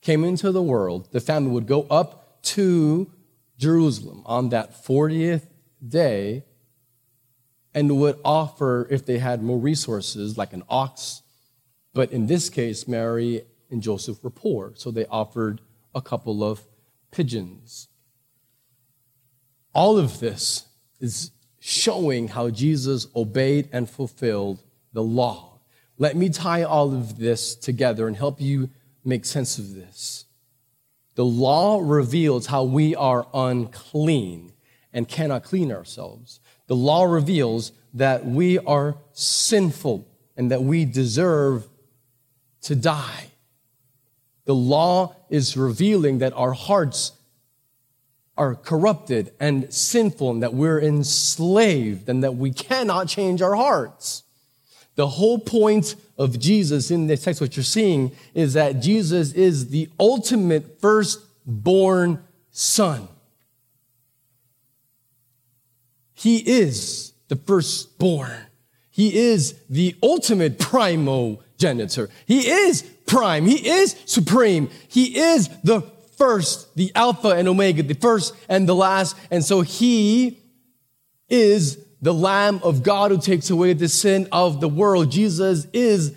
came 0.00 0.24
into 0.24 0.52
the 0.52 0.62
world. 0.62 1.08
The 1.12 1.20
family 1.20 1.50
would 1.50 1.66
go 1.66 1.86
up 1.90 2.42
to 2.42 3.10
Jerusalem 3.62 4.22
on 4.26 4.48
that 4.48 4.84
40th 4.84 5.46
day 5.86 6.44
and 7.72 7.98
would 8.00 8.18
offer, 8.24 8.88
if 8.90 9.06
they 9.06 9.18
had 9.18 9.40
more 9.42 9.58
resources, 9.58 10.36
like 10.36 10.52
an 10.52 10.64
ox. 10.68 11.22
But 11.94 12.10
in 12.10 12.26
this 12.26 12.50
case, 12.50 12.88
Mary 12.88 13.42
and 13.70 13.80
Joseph 13.80 14.22
were 14.22 14.30
poor, 14.30 14.72
so 14.74 14.90
they 14.90 15.06
offered 15.06 15.60
a 15.94 16.02
couple 16.02 16.42
of 16.42 16.66
pigeons. 17.12 17.88
All 19.72 19.96
of 19.96 20.18
this 20.18 20.66
is 21.00 21.30
showing 21.60 22.28
how 22.28 22.50
Jesus 22.50 23.06
obeyed 23.14 23.68
and 23.72 23.88
fulfilled 23.88 24.62
the 24.92 25.02
law. 25.02 25.60
Let 25.98 26.16
me 26.16 26.28
tie 26.30 26.64
all 26.64 26.92
of 26.92 27.16
this 27.18 27.54
together 27.54 28.08
and 28.08 28.16
help 28.16 28.40
you 28.40 28.70
make 29.04 29.24
sense 29.24 29.56
of 29.58 29.74
this. 29.74 30.24
The 31.14 31.24
law 31.24 31.80
reveals 31.82 32.46
how 32.46 32.64
we 32.64 32.94
are 32.94 33.26
unclean 33.34 34.52
and 34.92 35.08
cannot 35.08 35.44
clean 35.44 35.70
ourselves. 35.72 36.40
The 36.66 36.76
law 36.76 37.04
reveals 37.04 37.72
that 37.94 38.24
we 38.24 38.58
are 38.58 38.96
sinful 39.12 40.06
and 40.36 40.50
that 40.50 40.62
we 40.62 40.84
deserve 40.84 41.68
to 42.62 42.74
die. 42.74 43.30
The 44.44 44.54
law 44.54 45.14
is 45.28 45.56
revealing 45.56 46.18
that 46.18 46.32
our 46.32 46.52
hearts 46.52 47.12
are 48.36 48.54
corrupted 48.54 49.32
and 49.38 49.72
sinful 49.72 50.30
and 50.30 50.42
that 50.42 50.54
we're 50.54 50.80
enslaved 50.80 52.08
and 52.08 52.24
that 52.24 52.36
we 52.36 52.50
cannot 52.50 53.08
change 53.08 53.42
our 53.42 53.54
hearts. 53.54 54.24
The 54.94 55.06
whole 55.06 55.38
point 55.38 55.94
of 56.18 56.38
Jesus 56.38 56.90
in 56.90 57.06
this 57.06 57.24
text, 57.24 57.40
what 57.40 57.56
you're 57.56 57.64
seeing 57.64 58.12
is 58.34 58.52
that 58.54 58.80
Jesus 58.80 59.32
is 59.32 59.68
the 59.68 59.88
ultimate 59.98 60.80
firstborn 60.80 62.22
son. 62.50 63.08
He 66.14 66.36
is 66.38 67.14
the 67.28 67.36
firstborn. 67.36 68.36
He 68.90 69.16
is 69.16 69.54
the 69.70 69.96
ultimate 70.02 70.58
primogenitor. 70.58 72.10
He 72.26 72.46
is 72.48 72.82
prime. 73.06 73.46
He 73.46 73.68
is 73.68 73.96
supreme. 74.04 74.68
He 74.88 75.18
is 75.18 75.48
the 75.64 75.80
first, 76.18 76.76
the 76.76 76.92
Alpha 76.94 77.30
and 77.30 77.48
Omega, 77.48 77.82
the 77.82 77.94
first 77.94 78.34
and 78.48 78.68
the 78.68 78.74
last. 78.74 79.16
And 79.30 79.42
so 79.42 79.62
he 79.62 80.38
is 81.28 81.82
the 82.02 82.12
Lamb 82.12 82.60
of 82.64 82.82
God 82.82 83.12
who 83.12 83.18
takes 83.18 83.48
away 83.48 83.72
the 83.72 83.88
sin 83.88 84.28
of 84.32 84.60
the 84.60 84.68
world. 84.68 85.10
Jesus 85.10 85.66
is, 85.72 86.14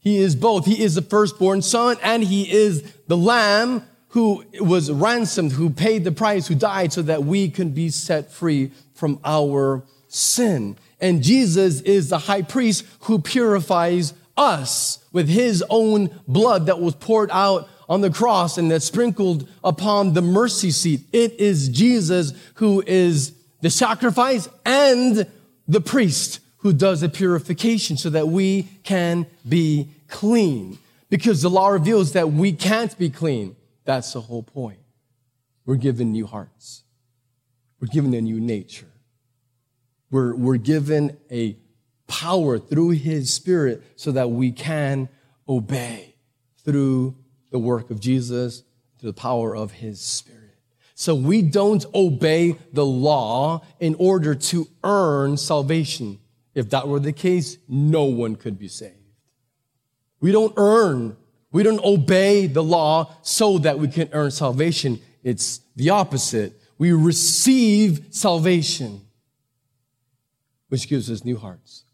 he 0.00 0.18
is 0.18 0.34
both. 0.34 0.66
He 0.66 0.82
is 0.82 0.96
the 0.96 1.02
firstborn 1.02 1.62
son 1.62 1.96
and 2.02 2.22
he 2.22 2.50
is 2.50 2.82
the 3.06 3.16
Lamb 3.16 3.84
who 4.08 4.44
was 4.60 4.90
ransomed, 4.90 5.52
who 5.52 5.70
paid 5.70 6.02
the 6.02 6.10
price, 6.10 6.48
who 6.48 6.56
died 6.56 6.92
so 6.92 7.02
that 7.02 7.24
we 7.24 7.48
can 7.48 7.70
be 7.70 7.88
set 7.88 8.32
free 8.32 8.72
from 8.92 9.20
our 9.24 9.84
sin. 10.08 10.76
And 11.00 11.22
Jesus 11.22 11.80
is 11.82 12.08
the 12.08 12.18
high 12.18 12.42
priest 12.42 12.84
who 13.02 13.20
purifies 13.20 14.12
us 14.36 14.98
with 15.12 15.28
his 15.28 15.62
own 15.70 16.10
blood 16.26 16.66
that 16.66 16.80
was 16.80 16.96
poured 16.96 17.30
out 17.30 17.68
on 17.88 18.00
the 18.00 18.10
cross 18.10 18.58
and 18.58 18.70
that 18.70 18.82
sprinkled 18.82 19.48
upon 19.62 20.12
the 20.14 20.22
mercy 20.22 20.72
seat. 20.72 21.02
It 21.12 21.34
is 21.34 21.68
Jesus 21.68 22.32
who 22.54 22.82
is 22.84 23.32
the 23.60 23.70
sacrifice 23.70 24.48
and 24.64 25.26
the 25.68 25.80
priest 25.80 26.40
who 26.58 26.72
does 26.72 27.00
the 27.00 27.08
purification 27.08 27.96
so 27.96 28.10
that 28.10 28.28
we 28.28 28.64
can 28.82 29.26
be 29.48 29.88
clean. 30.08 30.78
Because 31.08 31.42
the 31.42 31.50
law 31.50 31.68
reveals 31.68 32.12
that 32.12 32.32
we 32.32 32.52
can't 32.52 32.96
be 32.98 33.10
clean. 33.10 33.56
That's 33.84 34.12
the 34.12 34.20
whole 34.20 34.42
point. 34.42 34.78
We're 35.64 35.76
given 35.76 36.12
new 36.12 36.26
hearts. 36.26 36.84
We're 37.80 37.88
given 37.88 38.12
a 38.14 38.20
new 38.20 38.40
nature. 38.40 38.90
We're, 40.10 40.34
we're 40.34 40.56
given 40.56 41.16
a 41.30 41.56
power 42.06 42.58
through 42.58 42.90
his 42.90 43.32
spirit 43.32 43.82
so 43.96 44.12
that 44.12 44.30
we 44.30 44.52
can 44.52 45.08
obey 45.48 46.14
through 46.64 47.16
the 47.50 47.58
work 47.58 47.90
of 47.90 48.00
Jesus, 48.00 48.62
through 48.98 49.10
the 49.10 49.20
power 49.20 49.56
of 49.56 49.72
his 49.72 50.00
spirit. 50.00 50.39
So 51.00 51.14
we 51.14 51.40
don't 51.40 51.82
obey 51.94 52.58
the 52.74 52.84
law 52.84 53.62
in 53.80 53.96
order 53.98 54.34
to 54.34 54.68
earn 54.84 55.38
salvation. 55.38 56.18
If 56.54 56.68
that 56.70 56.88
were 56.88 57.00
the 57.00 57.14
case, 57.14 57.56
no 57.66 58.04
one 58.04 58.36
could 58.36 58.58
be 58.58 58.68
saved. 58.68 59.16
We 60.20 60.30
don't 60.30 60.52
earn, 60.58 61.16
we 61.52 61.62
don't 61.62 61.82
obey 61.82 62.48
the 62.48 62.62
law 62.62 63.14
so 63.22 63.56
that 63.56 63.78
we 63.78 63.88
can 63.88 64.10
earn 64.12 64.30
salvation. 64.30 65.00
It's 65.22 65.62
the 65.74 65.88
opposite. 65.88 66.60
we 66.76 66.92
receive 66.92 68.08
salvation, 68.10 69.00
which 70.68 70.86
gives 70.86 71.10
us 71.10 71.24
new 71.24 71.38
hearts, 71.38 71.84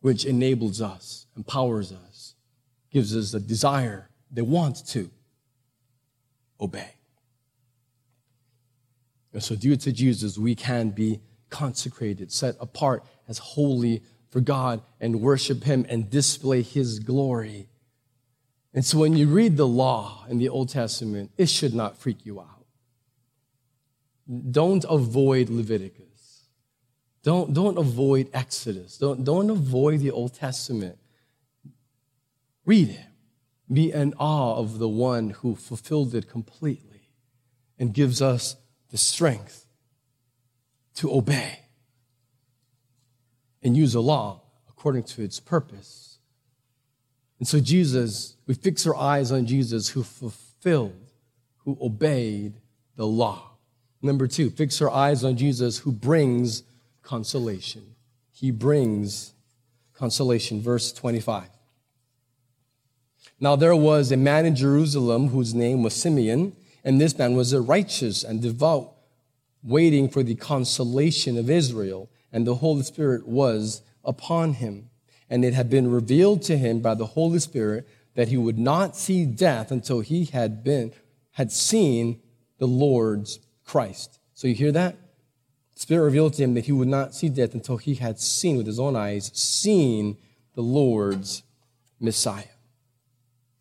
which 0.00 0.24
enables 0.24 0.80
us, 0.80 1.26
empowers 1.36 1.92
us, 1.92 2.36
gives 2.90 3.14
us 3.14 3.34
a 3.34 3.40
desire, 3.40 4.08
they 4.30 4.40
want 4.40 4.86
to 4.88 5.10
obey. 6.58 6.94
And 9.32 9.42
so, 9.42 9.54
due 9.54 9.76
to 9.76 9.92
Jesus, 9.92 10.38
we 10.38 10.54
can 10.54 10.90
be 10.90 11.20
consecrated, 11.50 12.32
set 12.32 12.56
apart 12.60 13.04
as 13.28 13.38
holy 13.38 14.02
for 14.30 14.40
God, 14.40 14.82
and 15.00 15.20
worship 15.20 15.64
Him 15.64 15.86
and 15.88 16.10
display 16.10 16.62
His 16.62 16.98
glory. 16.98 17.68
And 18.74 18.84
so, 18.84 18.98
when 18.98 19.16
you 19.16 19.26
read 19.26 19.56
the 19.56 19.66
law 19.66 20.24
in 20.28 20.38
the 20.38 20.48
Old 20.48 20.70
Testament, 20.70 21.30
it 21.36 21.48
should 21.48 21.74
not 21.74 21.96
freak 21.96 22.24
you 22.24 22.40
out. 22.40 22.64
Don't 24.50 24.84
avoid 24.88 25.48
Leviticus. 25.48 26.08
Don't, 27.22 27.52
don't 27.52 27.76
avoid 27.76 28.30
Exodus. 28.32 28.96
Don't, 28.96 29.24
don't 29.24 29.50
avoid 29.50 30.00
the 30.00 30.10
Old 30.10 30.34
Testament. 30.34 30.98
Read 32.64 32.90
it. 32.90 33.06
Be 33.70 33.92
in 33.92 34.14
awe 34.18 34.56
of 34.56 34.78
the 34.78 34.88
one 34.88 35.30
who 35.30 35.54
fulfilled 35.54 36.14
it 36.14 36.28
completely 36.28 37.10
and 37.78 37.92
gives 37.92 38.22
us 38.22 38.56
the 38.90 38.98
strength 38.98 39.66
to 40.94 41.12
obey 41.12 41.60
and 43.62 43.76
use 43.76 43.92
the 43.92 44.02
law 44.02 44.40
according 44.68 45.02
to 45.02 45.22
its 45.22 45.40
purpose. 45.40 46.18
And 47.38 47.46
so, 47.46 47.60
Jesus, 47.60 48.36
we 48.46 48.54
fix 48.54 48.86
our 48.86 48.96
eyes 48.96 49.30
on 49.30 49.46
Jesus 49.46 49.90
who 49.90 50.02
fulfilled, 50.02 51.10
who 51.58 51.78
obeyed 51.80 52.54
the 52.96 53.06
law. 53.06 53.50
Number 54.02 54.26
two, 54.26 54.50
fix 54.50 54.80
our 54.80 54.90
eyes 54.90 55.24
on 55.24 55.36
Jesus 55.36 55.78
who 55.78 55.92
brings 55.92 56.62
consolation. 57.02 57.94
He 58.32 58.50
brings 58.50 59.34
consolation. 59.94 60.60
Verse 60.60 60.92
25. 60.92 61.48
Now 63.40 63.56
there 63.56 63.76
was 63.76 64.10
a 64.10 64.16
man 64.16 64.46
in 64.46 64.56
Jerusalem 64.56 65.28
whose 65.28 65.54
name 65.54 65.82
was 65.82 65.94
Simeon, 65.94 66.56
and 66.88 66.98
this 66.98 67.18
man 67.18 67.36
was 67.36 67.52
a 67.52 67.60
righteous 67.60 68.24
and 68.24 68.40
devout, 68.40 68.94
waiting 69.62 70.08
for 70.08 70.22
the 70.22 70.34
consolation 70.34 71.36
of 71.36 71.50
Israel, 71.50 72.08
and 72.32 72.46
the 72.46 72.54
Holy 72.54 72.82
Spirit 72.82 73.28
was 73.28 73.82
upon 74.02 74.54
him. 74.54 74.88
And 75.28 75.44
it 75.44 75.52
had 75.52 75.68
been 75.68 75.90
revealed 75.90 76.40
to 76.44 76.56
him 76.56 76.80
by 76.80 76.94
the 76.94 77.04
Holy 77.04 77.40
Spirit 77.40 77.86
that 78.14 78.28
he 78.28 78.38
would 78.38 78.58
not 78.58 78.96
see 78.96 79.26
death 79.26 79.70
until 79.70 80.00
he 80.00 80.24
had 80.24 80.64
been 80.64 80.92
had 81.32 81.52
seen 81.52 82.22
the 82.56 82.66
Lord's 82.66 83.38
Christ. 83.66 84.18
So 84.32 84.48
you 84.48 84.54
hear 84.54 84.72
that? 84.72 84.96
The 85.74 85.80
Spirit 85.80 86.04
revealed 86.06 86.32
to 86.34 86.42
him 86.42 86.54
that 86.54 86.64
he 86.64 86.72
would 86.72 86.88
not 86.88 87.14
see 87.14 87.28
death 87.28 87.52
until 87.52 87.76
he 87.76 87.96
had 87.96 88.18
seen 88.18 88.56
with 88.56 88.66
his 88.66 88.80
own 88.80 88.96
eyes, 88.96 89.30
seen 89.34 90.16
the 90.54 90.62
Lord's 90.62 91.42
Messiah. 92.00 92.44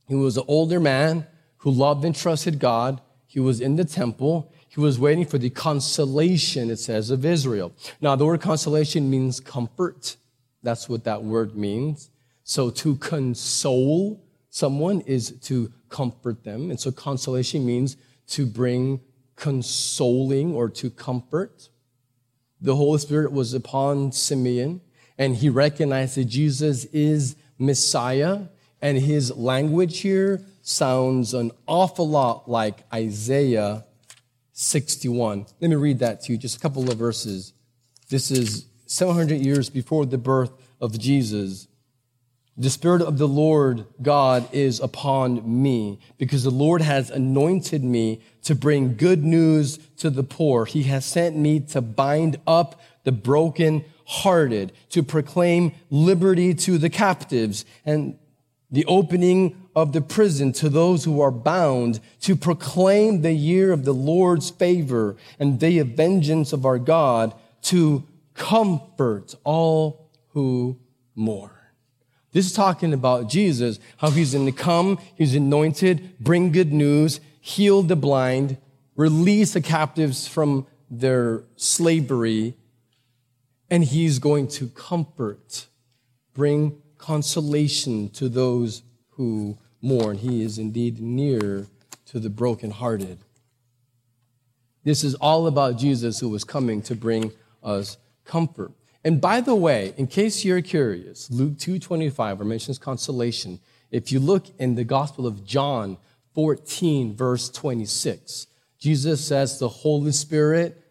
He 0.07 0.15
was 0.15 0.37
an 0.37 0.45
older 0.47 0.79
man 0.79 1.27
who 1.57 1.71
loved 1.71 2.05
and 2.05 2.15
trusted 2.15 2.59
God. 2.59 3.01
He 3.27 3.39
was 3.39 3.59
in 3.61 3.75
the 3.75 3.85
temple. 3.85 4.51
He 4.69 4.79
was 4.79 4.97
waiting 4.97 5.25
for 5.25 5.37
the 5.37 5.49
consolation, 5.49 6.69
it 6.71 6.79
says, 6.79 7.09
of 7.09 7.25
Israel. 7.25 7.73
Now, 7.99 8.15
the 8.15 8.25
word 8.25 8.41
consolation 8.41 9.09
means 9.09 9.39
comfort. 9.39 10.15
That's 10.63 10.87
what 10.87 11.03
that 11.03 11.23
word 11.23 11.55
means. 11.55 12.09
So 12.43 12.69
to 12.69 12.95
console 12.95 14.23
someone 14.49 15.01
is 15.01 15.31
to 15.41 15.71
comfort 15.89 16.43
them. 16.43 16.71
And 16.71 16.79
so 16.79 16.91
consolation 16.91 17.65
means 17.65 17.97
to 18.27 18.45
bring 18.45 19.01
consoling 19.35 20.53
or 20.53 20.69
to 20.69 20.89
comfort. 20.89 21.69
The 22.59 22.75
Holy 22.75 22.97
Spirit 22.97 23.31
was 23.31 23.53
upon 23.53 24.11
Simeon, 24.13 24.81
and 25.17 25.35
he 25.35 25.49
recognized 25.49 26.15
that 26.15 26.25
Jesus 26.25 26.85
is 26.85 27.35
Messiah. 27.59 28.47
And 28.81 28.99
his 28.99 29.35
language 29.35 29.99
here 29.99 30.43
sounds 30.67 31.33
an 31.33 31.51
awful 31.65 32.07
lot 32.09 32.49
like 32.49 32.83
Isaiah 32.93 33.85
61. 34.51 35.45
Let 35.61 35.69
me 35.69 35.75
read 35.75 35.99
that 35.99 36.21
to 36.23 36.33
you, 36.33 36.37
just 36.37 36.57
a 36.57 36.59
couple 36.59 36.91
of 36.91 36.97
verses. 36.97 37.53
This 38.09 38.31
is 38.31 38.65
700 38.85 39.35
years 39.35 39.69
before 39.69 40.05
the 40.05 40.17
birth 40.17 40.51
of 40.81 40.99
Jesus. 40.99 41.67
The 42.57 42.69
Spirit 42.69 43.01
of 43.01 43.17
the 43.17 43.27
Lord 43.27 43.85
God 44.01 44.53
is 44.53 44.79
upon 44.81 45.61
me 45.61 45.99
because 46.17 46.43
the 46.43 46.49
Lord 46.49 46.81
has 46.81 47.11
anointed 47.11 47.83
me 47.83 48.21
to 48.43 48.53
bring 48.53 48.97
good 48.97 49.23
news 49.23 49.77
to 49.97 50.09
the 50.09 50.23
poor. 50.23 50.65
He 50.65 50.83
has 50.83 51.05
sent 51.05 51.37
me 51.37 51.61
to 51.61 51.81
bind 51.81 52.41
up 52.45 52.81
the 53.05 53.11
broken 53.13 53.85
hearted, 54.05 54.73
to 54.89 55.01
proclaim 55.01 55.71
liberty 55.89 56.53
to 56.55 56.77
the 56.77 56.89
captives 56.89 57.63
and 57.85 58.17
the 58.69 58.85
opening 58.85 59.66
of 59.77 59.93
the 59.93 60.01
prison 60.01 60.51
to 60.51 60.69
those 60.69 61.03
who 61.03 61.21
are 61.21 61.29
bound, 61.29 61.99
to 62.19 62.35
proclaim 62.35 63.21
the 63.21 63.31
year 63.31 63.71
of 63.71 63.85
the 63.85 63.93
Lord's 63.93 64.49
favor 64.49 65.15
and 65.37 65.59
day 65.59 65.77
of 65.77 65.89
vengeance 65.89 66.51
of 66.51 66.65
our 66.65 66.79
God, 66.79 67.31
to 67.61 68.03
comfort 68.33 69.35
all 69.43 70.09
who 70.29 70.79
mourn. 71.13 71.51
This 72.31 72.47
is 72.47 72.53
talking 72.53 72.91
about 72.91 73.29
Jesus, 73.29 73.79
how 73.97 74.09
he's 74.09 74.33
going 74.33 74.47
to 74.47 74.51
come, 74.51 74.97
he's 75.13 75.35
anointed, 75.35 76.17
bring 76.19 76.51
good 76.51 76.73
news, 76.73 77.19
heal 77.39 77.83
the 77.83 77.95
blind, 77.95 78.57
release 78.95 79.53
the 79.53 79.61
captives 79.61 80.27
from 80.27 80.65
their 80.89 81.43
slavery, 81.55 82.55
and 83.69 83.83
he's 83.83 84.17
going 84.17 84.47
to 84.47 84.69
comfort, 84.69 85.67
bring 86.33 86.81
consolation 86.97 88.09
to 88.09 88.27
those 88.27 88.81
who 89.11 89.59
mourn. 89.81 90.17
He 90.17 90.43
is 90.43 90.57
indeed 90.57 90.99
near 90.99 91.67
to 92.07 92.19
the 92.19 92.29
brokenhearted. 92.29 93.19
This 94.83 95.03
is 95.03 95.15
all 95.15 95.47
about 95.47 95.77
Jesus 95.77 96.19
who 96.19 96.29
was 96.29 96.43
coming 96.43 96.81
to 96.83 96.95
bring 96.95 97.33
us 97.61 97.97
comfort. 98.23 98.71
And 99.03 99.19
by 99.19 99.41
the 99.41 99.55
way, 99.55 99.93
in 99.97 100.07
case 100.07 100.43
you're 100.43 100.61
curious, 100.61 101.29
Luke 101.29 101.57
2:25 101.57 102.45
mentions 102.45 102.77
consolation. 102.77 103.59
If 103.91 104.11
you 104.11 104.19
look 104.19 104.47
in 104.59 104.75
the 104.75 104.83
Gospel 104.83 105.27
of 105.27 105.45
John 105.45 105.97
14 106.33 107.15
verse 107.15 107.49
26, 107.49 108.47
Jesus 108.79 109.25
says 109.25 109.59
the 109.59 109.69
Holy 109.69 110.11
Spirit, 110.11 110.83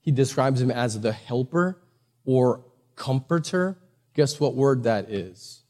he 0.00 0.10
describes 0.10 0.60
him 0.60 0.70
as 0.70 1.00
the 1.00 1.12
helper 1.12 1.78
or 2.24 2.64
comforter. 2.96 3.78
Guess 4.14 4.40
what 4.40 4.54
word 4.54 4.82
that 4.84 5.10
is? 5.10 5.62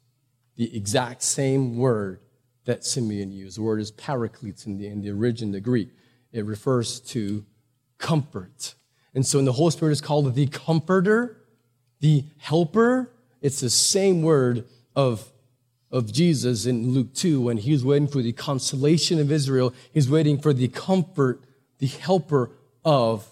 The 0.57 0.77
exact 0.77 1.23
same 1.23 1.77
word 1.77 2.21
that 2.69 2.85
Simeon 2.85 3.33
used. 3.33 3.57
The 3.57 3.63
word 3.63 3.81
is 3.81 3.91
parakletos 3.91 4.67
in 4.67 4.77
the, 4.77 4.89
in 4.89 5.01
the 5.01 5.09
original, 5.09 5.55
the 5.55 5.61
Greek. 5.61 5.89
It 6.33 6.45
refers 6.45 7.01
to 7.01 7.47
comfort. 7.97 8.75
And 9.15 9.25
so 9.25 9.39
when 9.39 9.47
the 9.47 9.53
Holy 9.53 9.71
Spirit 9.71 9.93
is 9.93 10.03
called 10.03 10.35
the 10.35 10.47
comforter, 10.49 11.39
the 12.01 12.25
helper, 12.37 13.11
it's 13.41 13.61
the 13.61 13.71
same 13.71 14.21
word 14.21 14.67
of, 14.95 15.33
of 15.91 16.13
Jesus 16.13 16.67
in 16.67 16.91
Luke 16.91 17.15
2 17.15 17.41
when 17.41 17.57
he's 17.57 17.87
waiting 17.87 18.07
for 18.07 18.21
the 18.21 18.33
consolation 18.33 19.19
of 19.19 19.33
Israel. 19.33 19.73
He's 19.95 20.11
waiting 20.11 20.39
for 20.39 20.53
the 20.53 20.69
comfort, 20.69 21.41
the 21.79 21.87
helper 21.87 22.51
of 22.85 23.27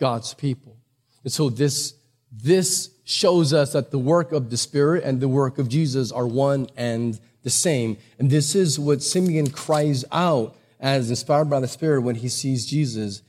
God's 0.00 0.32
people. 0.32 0.78
And 1.22 1.30
so 1.30 1.50
this, 1.50 1.92
this 2.32 2.88
shows 3.04 3.52
us 3.52 3.74
that 3.74 3.90
the 3.90 3.98
work 3.98 4.32
of 4.32 4.48
the 4.48 4.56
Spirit 4.56 5.04
and 5.04 5.20
the 5.20 5.28
work 5.28 5.58
of 5.58 5.68
Jesus 5.68 6.10
are 6.10 6.26
one 6.26 6.68
and 6.78 7.20
the 7.42 7.50
same. 7.50 7.96
And 8.18 8.30
this 8.30 8.54
is 8.54 8.78
what 8.78 9.02
Simeon 9.02 9.50
cries 9.50 10.04
out 10.12 10.56
as 10.80 11.10
inspired 11.10 11.48
by 11.48 11.60
the 11.60 11.68
Spirit 11.68 12.02
when 12.02 12.16
he 12.16 12.28
sees 12.28 12.66
Jesus. 12.66 13.22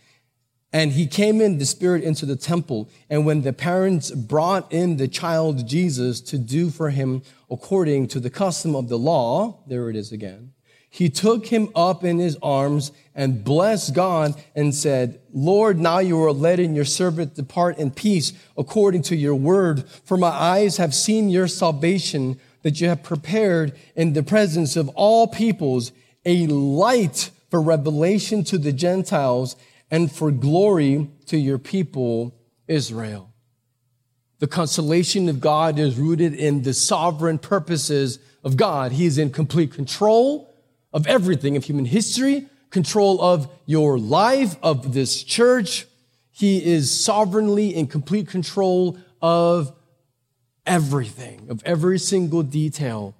And 0.71 0.93
he 0.93 1.05
came 1.05 1.39
in 1.39 1.59
the 1.59 1.65
Spirit 1.65 2.03
into 2.03 2.25
the 2.25 2.35
temple. 2.35 2.89
And 3.09 3.25
when 3.25 3.43
the 3.43 3.53
parents 3.53 4.09
brought 4.09 4.71
in 4.73 4.97
the 4.97 5.07
child 5.07 5.67
Jesus 5.67 6.19
to 6.21 6.39
do 6.39 6.71
for 6.71 6.89
him 6.89 7.21
according 7.49 8.07
to 8.07 8.19
the 8.19 8.31
custom 8.31 8.75
of 8.75 8.89
the 8.89 8.97
law, 8.97 9.59
there 9.67 9.89
it 9.89 9.95
is 9.95 10.11
again, 10.11 10.53
he 10.89 11.09
took 11.09 11.47
him 11.47 11.69
up 11.75 12.03
in 12.03 12.19
his 12.19 12.37
arms 12.43 12.91
and 13.15 13.43
blessed 13.43 13.95
God 13.95 14.35
and 14.55 14.75
said, 14.75 15.19
Lord, 15.33 15.79
now 15.79 15.97
you 15.97 16.23
are 16.23 16.31
letting 16.31 16.75
your 16.75 16.85
servant 16.85 17.33
depart 17.33 17.79
in 17.79 17.89
peace 17.89 18.31
according 18.55 19.01
to 19.03 19.15
your 19.15 19.33
word. 19.33 19.89
For 20.05 20.17
my 20.17 20.29
eyes 20.29 20.77
have 20.77 20.93
seen 20.93 21.29
your 21.29 21.47
salvation 21.47 22.39
that 22.63 22.81
you 22.81 22.87
have 22.89 23.03
prepared 23.03 23.77
in 23.95 24.13
the 24.13 24.23
presence 24.23 24.75
of 24.75 24.89
all 24.89 25.27
peoples, 25.27 25.91
a 26.25 26.47
light 26.47 27.29
for 27.49 27.61
revelation 27.61 28.43
to 28.45 28.57
the 28.57 28.73
Gentiles 28.73 29.55
and 29.91 30.11
for 30.11 30.31
glory 30.31 31.09
to 31.27 31.37
your 31.37 31.59
people, 31.59 32.33
Israel. 32.67 33.29
The 34.39 34.47
consolation 34.47 35.29
of 35.29 35.39
God 35.39 35.77
is 35.77 35.97
rooted 35.97 36.33
in 36.33 36.63
the 36.63 36.73
sovereign 36.73 37.37
purposes 37.37 38.19
of 38.43 38.57
God. 38.57 38.93
He 38.93 39.05
is 39.05 39.17
in 39.17 39.29
complete 39.29 39.71
control 39.73 40.53
of 40.91 41.07
everything 41.07 41.55
of 41.55 41.63
human 41.63 41.85
history, 41.85 42.47
control 42.69 43.21
of 43.21 43.49
your 43.65 43.97
life, 43.97 44.57
of 44.63 44.93
this 44.93 45.23
church. 45.23 45.85
He 46.31 46.63
is 46.65 46.89
sovereignly 46.89 47.75
in 47.75 47.87
complete 47.87 48.27
control 48.27 48.97
of 49.21 49.73
everything, 50.65 51.47
of 51.49 51.61
every 51.65 51.99
single 51.99 52.43
detail. 52.43 53.15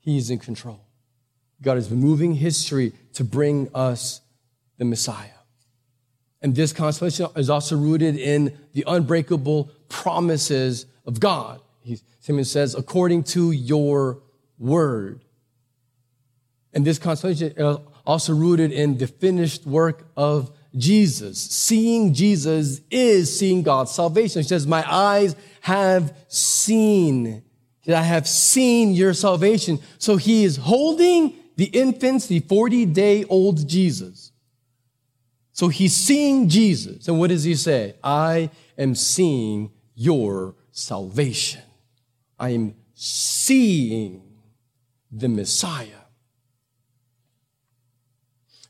He's 0.00 0.30
in 0.30 0.38
control. 0.38 0.80
God 1.60 1.78
is 1.78 1.90
moving 1.90 2.34
history 2.34 2.92
to 3.14 3.24
bring 3.24 3.70
us 3.74 4.20
the 4.78 4.84
Messiah. 4.84 5.28
And 6.40 6.56
this 6.56 6.72
consolation 6.72 7.28
is 7.36 7.48
also 7.48 7.76
rooted 7.76 8.16
in 8.16 8.58
the 8.72 8.84
unbreakable 8.86 9.70
promises 9.88 10.86
of 11.06 11.20
God. 11.20 11.60
He 11.82 11.98
Simeon 12.20 12.44
says, 12.44 12.74
according 12.74 13.24
to 13.24 13.50
your 13.50 14.22
word. 14.58 15.24
And 16.72 16.84
this 16.84 16.98
consolation 16.98 17.52
is 17.52 17.58
uh, 17.58 17.78
also 18.06 18.32
rooted 18.32 18.72
in 18.72 18.98
the 18.98 19.06
finished 19.06 19.66
work 19.66 20.06
of 20.16 20.50
Jesus. 20.76 21.40
Seeing 21.40 22.14
Jesus 22.14 22.80
is 22.90 23.38
seeing 23.38 23.62
God's 23.62 23.92
salvation. 23.92 24.42
He 24.42 24.48
says, 24.48 24.66
my 24.66 24.84
eyes 24.90 25.36
have 25.60 26.16
seen. 26.28 27.42
I 27.86 28.02
have 28.02 28.28
seen 28.28 28.92
your 28.92 29.14
salvation. 29.14 29.80
So 29.98 30.16
he 30.16 30.44
is 30.44 30.56
holding 30.56 31.34
the 31.56 31.66
infants, 31.66 32.26
the 32.26 32.40
40 32.40 32.86
day 32.86 33.24
old 33.24 33.68
Jesus. 33.68 34.32
So 35.52 35.68
he's 35.68 35.94
seeing 35.94 36.48
Jesus. 36.48 37.08
And 37.08 37.18
what 37.18 37.28
does 37.28 37.44
he 37.44 37.54
say? 37.54 37.96
I 38.02 38.50
am 38.78 38.94
seeing 38.94 39.70
your 39.94 40.54
salvation. 40.70 41.62
I 42.38 42.50
am 42.50 42.74
seeing 42.94 44.22
the 45.10 45.28
Messiah. 45.28 46.01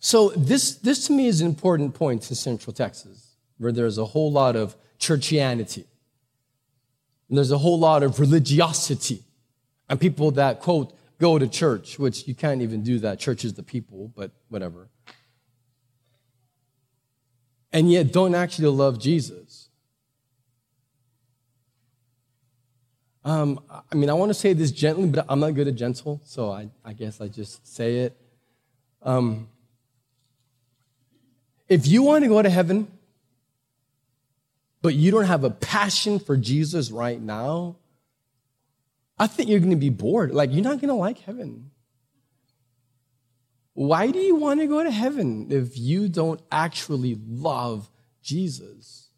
So 0.05 0.31
this, 0.31 0.75
this 0.75 1.07
to 1.07 1.13
me 1.13 1.29
is 1.29 1.41
an 1.41 1.47
important 1.47 1.95
point 1.95 2.29
in 2.29 2.35
Central 2.35 2.75
Texas, 2.75 3.37
where 3.59 3.71
there's 3.71 3.99
a 3.99 4.05
whole 4.05 4.33
lot 4.33 4.57
of 4.57 4.75
churchianity. 4.99 5.85
And 7.29 7.39
there's 7.39 7.53
a 7.53 7.59
whole 7.59 7.79
lot 7.79 8.03
of 8.03 8.19
religiosity. 8.19 9.23
And 9.89 10.01
people 10.01 10.33
that, 10.33 10.61
quote, 10.61 10.93
go 11.21 11.39
to 11.39 11.47
church, 11.47 12.01
which 12.01 12.27
you 12.27 12.35
can't 12.35 12.63
even 12.63 12.83
do 12.83 12.99
that. 12.99 13.21
Church 13.21 13.45
is 13.45 13.55
the 13.55 13.63
people, 13.63 14.13
but 14.17 14.33
whatever. 14.49 14.89
And 17.73 17.91
yet 17.91 18.13
don't 18.13 18.35
actually 18.35 18.69
love 18.69 18.99
Jesus. 18.99 19.69
Um, 23.25 23.61
I 23.71 23.95
mean, 23.95 24.11
I 24.11 24.15
want 24.15 24.31
to 24.31 24.35
say 24.35 24.53
this 24.53 24.73
gently, 24.73 25.09
but 25.09 25.27
I'm 25.29 25.39
not 25.39 25.55
good 25.55 25.69
at 25.69 25.77
gentle, 25.77 26.21
so 26.25 26.51
I, 26.51 26.71
I 26.85 26.93
guess 26.93 27.21
I 27.21 27.29
just 27.29 27.73
say 27.73 27.99
it. 27.99 28.21
Um, 29.01 29.49
if 31.73 31.87
you 31.87 32.03
want 32.03 32.23
to 32.23 32.29
go 32.29 32.43
to 32.43 32.51
heaven, 32.51 32.87
but 34.83 34.95
you 34.95 35.11
don't 35.11 35.25
have 35.25 35.43
a 35.43 35.51
passion 35.51 36.19
for 36.19 36.37
Jesus 36.37 36.91
right 36.91 37.19
now, 37.19 37.77
I 39.19 39.27
think 39.27 39.49
you're 39.49 39.61
going 39.61 39.71
to 39.71 39.77
be 39.77 39.89
bored. 39.89 40.35
Like, 40.35 40.53
you're 40.53 40.63
not 40.63 40.81
going 40.83 40.89
to 40.89 40.95
like 40.95 41.21
heaven. 41.21 41.71
Why 43.73 44.11
do 44.11 44.19
you 44.19 44.35
want 44.35 44.61
to 44.61 44.67
go 44.67 44.85
to 44.85 44.91
heaven 44.91 45.47
if 45.51 45.79
you 45.79 46.09
don't 46.09 46.43
actually 46.51 47.19
love 47.27 47.91
Jesus? 48.21 49.09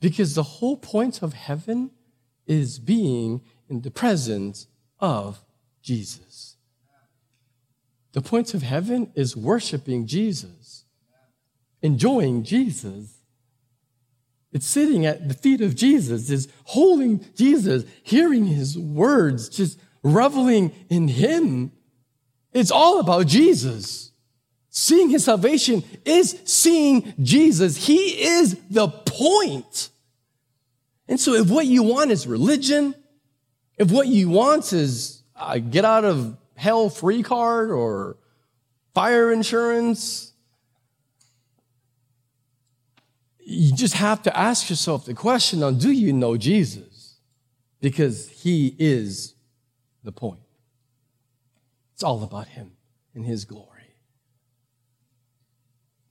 Because 0.00 0.34
the 0.34 0.42
whole 0.42 0.78
point 0.78 1.20
of 1.20 1.34
heaven 1.34 1.90
is 2.46 2.78
being 2.78 3.42
in 3.68 3.82
the 3.82 3.90
presence 3.90 4.66
of 4.98 5.44
Jesus. 5.82 6.56
The 8.12 8.22
point 8.22 8.54
of 8.54 8.62
heaven 8.62 9.12
is 9.14 9.36
worshiping 9.36 10.06
Jesus, 10.06 10.84
enjoying 11.82 12.44
Jesus. 12.44 13.14
It's 14.52 14.66
sitting 14.66 15.04
at 15.04 15.28
the 15.28 15.34
feet 15.34 15.60
of 15.60 15.74
Jesus, 15.74 16.30
is 16.30 16.48
holding 16.64 17.24
Jesus, 17.34 17.84
hearing 18.02 18.46
his 18.46 18.78
words, 18.78 19.48
just 19.48 19.78
reveling 20.02 20.72
in 20.88 21.08
him. 21.08 21.72
It's 22.52 22.70
all 22.70 22.98
about 22.98 23.26
Jesus. 23.26 24.12
Seeing 24.70 25.10
his 25.10 25.24
salvation 25.24 25.82
is 26.04 26.40
seeing 26.44 27.14
Jesus. 27.20 27.86
He 27.86 28.22
is 28.22 28.58
the 28.70 28.88
point. 28.88 29.90
And 31.08 31.18
so 31.18 31.34
if 31.34 31.50
what 31.50 31.66
you 31.66 31.82
want 31.82 32.10
is 32.10 32.26
religion, 32.26 32.94
if 33.76 33.90
what 33.90 34.08
you 34.08 34.28
want 34.28 34.72
is 34.72 35.22
a 35.34 35.60
get 35.60 35.84
out 35.84 36.04
of 36.04 36.36
hell 36.54 36.90
free 36.90 37.22
card 37.22 37.70
or 37.70 38.16
fire 38.94 39.32
insurance, 39.32 40.27
you 43.50 43.72
just 43.74 43.94
have 43.94 44.22
to 44.24 44.38
ask 44.38 44.68
yourself 44.68 45.06
the 45.06 45.14
question 45.14 45.62
on 45.62 45.78
do 45.78 45.90
you 45.90 46.12
know 46.12 46.36
Jesus? 46.36 47.16
Because 47.80 48.28
he 48.28 48.76
is 48.78 49.34
the 50.04 50.12
point. 50.12 50.40
It's 51.94 52.02
all 52.02 52.22
about 52.22 52.48
him 52.48 52.72
and 53.14 53.24
his 53.24 53.44
glory. 53.44 53.94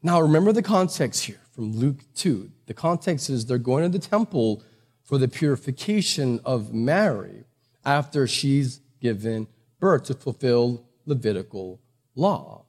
Now, 0.02 0.20
remember 0.20 0.52
the 0.52 0.64
context 0.64 1.26
here 1.26 1.42
from 1.54 1.74
Luke 1.74 2.00
2. 2.16 2.50
The 2.66 2.74
context 2.74 3.30
is 3.30 3.46
they're 3.46 3.58
going 3.58 3.84
to 3.84 3.90
the 3.90 4.06
temple 4.06 4.64
for 5.04 5.18
the 5.18 5.28
purification 5.28 6.40
of 6.44 6.74
Mary 6.74 7.46
after 7.86 8.26
she's 8.26 8.82
given 9.00 9.48
birth 9.80 10.06
to 10.06 10.14
fulfill 10.14 10.86
Levitical 11.06 11.80
law. 12.16 12.67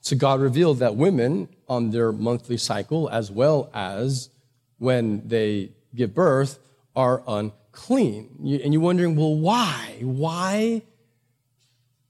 So 0.00 0.16
God 0.16 0.40
revealed 0.40 0.78
that 0.78 0.96
women 0.96 1.48
on 1.68 1.90
their 1.90 2.12
monthly 2.12 2.56
cycle, 2.56 3.10
as 3.10 3.30
well 3.30 3.70
as 3.74 4.30
when 4.78 5.26
they 5.28 5.72
give 5.94 6.14
birth, 6.14 6.58
are 6.94 7.22
unclean. 7.26 8.60
And 8.64 8.72
you're 8.72 8.82
wondering, 8.82 9.16
well, 9.16 9.34
why? 9.34 9.96
Why? 10.00 10.82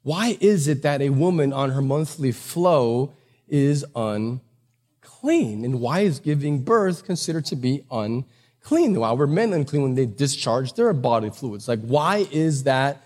Why 0.03 0.39
is 0.41 0.69
it 0.69 0.83
that 0.83 1.03
a 1.03 1.11
woman 1.11 1.53
on 1.53 1.71
her 1.71 1.83
monthly 1.83 2.33
flow 2.33 3.13
is 3.49 3.85
unclean? 3.95 5.65
And 5.65 5.81
why 5.81 6.01
is 6.01 6.21
giving 6.21 6.63
birth 6.63 7.05
considered 7.05 7.47
to 7.47 7.57
be 7.57 7.85
unclean? 7.91 9.01
Why 9.01 9.13
were 9.13 9.27
men 9.27 9.53
unclean 9.53 9.83
when 9.83 9.95
they 9.95 10.07
discharge 10.07 10.75
their 10.75 10.93
body 10.93 11.31
fluids? 11.31 11.69
Like, 11.69 11.81
why 11.81 12.27
is 12.31 12.65
that 12.65 13.03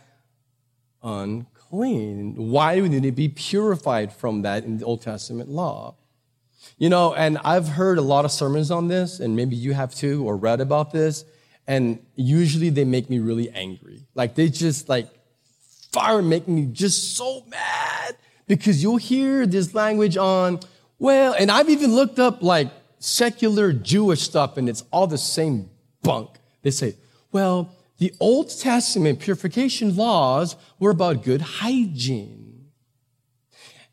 unclean? 1.02 1.46
Clean. 1.72 2.34
Why 2.36 2.78
need 2.78 3.02
to 3.04 3.12
be 3.12 3.30
purified 3.30 4.12
from 4.12 4.42
that 4.42 4.64
in 4.64 4.76
the 4.76 4.84
Old 4.84 5.00
Testament 5.00 5.48
law? 5.48 5.94
You 6.76 6.90
know, 6.90 7.14
and 7.14 7.38
I've 7.38 7.66
heard 7.66 7.96
a 7.96 8.02
lot 8.02 8.26
of 8.26 8.30
sermons 8.30 8.70
on 8.70 8.88
this, 8.88 9.20
and 9.20 9.34
maybe 9.34 9.56
you 9.56 9.72
have 9.72 9.94
too, 9.94 10.22
or 10.28 10.36
read 10.36 10.60
about 10.60 10.92
this, 10.92 11.24
and 11.66 11.98
usually 12.14 12.68
they 12.68 12.84
make 12.84 13.08
me 13.08 13.20
really 13.20 13.48
angry. 13.48 14.04
Like 14.14 14.34
they 14.34 14.50
just 14.50 14.90
like 14.90 15.08
fire 15.92 16.20
make 16.20 16.46
me 16.46 16.66
just 16.66 17.16
so 17.16 17.42
mad 17.48 18.16
because 18.46 18.82
you'll 18.82 18.98
hear 18.98 19.46
this 19.46 19.74
language 19.74 20.18
on, 20.18 20.60
well, 20.98 21.34
and 21.38 21.50
I've 21.50 21.70
even 21.70 21.94
looked 21.94 22.18
up 22.18 22.42
like 22.42 22.70
secular 22.98 23.72
Jewish 23.72 24.20
stuff, 24.20 24.58
and 24.58 24.68
it's 24.68 24.84
all 24.92 25.06
the 25.06 25.16
same 25.16 25.70
bunk. 26.02 26.28
They 26.60 26.70
say, 26.70 26.96
well, 27.32 27.74
the 28.02 28.12
Old 28.18 28.50
Testament 28.58 29.20
purification 29.20 29.94
laws 29.94 30.56
were 30.80 30.90
about 30.90 31.22
good 31.22 31.40
hygiene. 31.40 32.66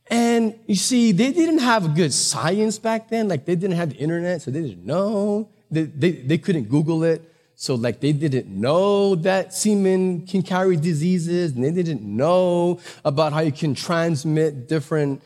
And 0.10 0.60
you 0.66 0.74
see, 0.74 1.12
they 1.12 1.32
didn't 1.32 1.60
have 1.60 1.94
good 1.94 2.12
science 2.12 2.80
back 2.80 3.10
then. 3.10 3.28
Like 3.28 3.46
they 3.46 3.54
didn't 3.54 3.76
have 3.76 3.92
the 3.92 3.98
internet, 3.98 4.42
so 4.42 4.50
they 4.50 4.64
didn't 4.64 4.84
know. 4.84 5.52
They, 5.70 5.84
they, 5.84 6.12
they 6.14 6.40
couldn't 6.40 6.70
Google 6.70 7.04
it. 7.04 7.22
So 7.54 7.76
like 7.76 8.00
they 8.00 8.12
didn't 8.12 8.48
know 8.48 9.14
that 9.14 9.54
semen 9.54 10.26
can 10.26 10.42
carry 10.42 10.76
diseases 10.76 11.52
and 11.52 11.64
they 11.64 11.72
didn't 11.72 12.02
know 12.02 12.80
about 13.06 13.32
how 13.32 13.42
you 13.42 13.52
can 13.52 13.76
transmit 13.76 14.68
different, 14.68 15.22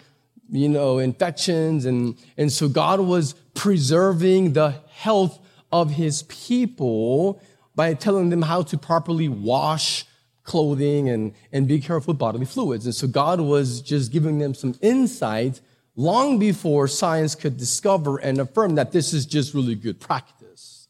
you 0.50 0.68
know, 0.68 1.00
infections. 1.00 1.86
And, 1.86 2.18
and 2.36 2.52
so 2.52 2.68
God 2.68 3.00
was 3.00 3.32
preserving 3.54 4.52
the 4.52 4.72
health 4.92 5.40
of 5.72 5.92
his 5.92 6.24
people 6.24 7.42
by 7.76 7.94
telling 7.94 8.30
them 8.30 8.44
how 8.44 8.62
to 8.64 8.78
properly 8.78 9.28
wash 9.28 10.06
clothing 10.44 11.10
and, 11.10 11.34
and 11.52 11.68
be 11.68 11.80
careful 11.80 12.14
with 12.14 12.20
bodily 12.20 12.46
fluids. 12.46 12.86
And 12.86 12.94
so 12.94 13.08
God 13.08 13.40
was 13.40 13.82
just 13.82 14.12
giving 14.12 14.40
them 14.40 14.54
some 14.54 14.76
insight 14.82 15.62
long 15.96 16.40
before 16.40 16.88
science 16.88 17.36
could 17.36 17.58
discover 17.58 18.18
and 18.18 18.40
affirm 18.40 18.76
that 18.76 18.92
this 18.92 19.14
is 19.14 19.26
just 19.26 19.54
really 19.54 19.76
good 19.76 20.00
practice. 20.00 20.88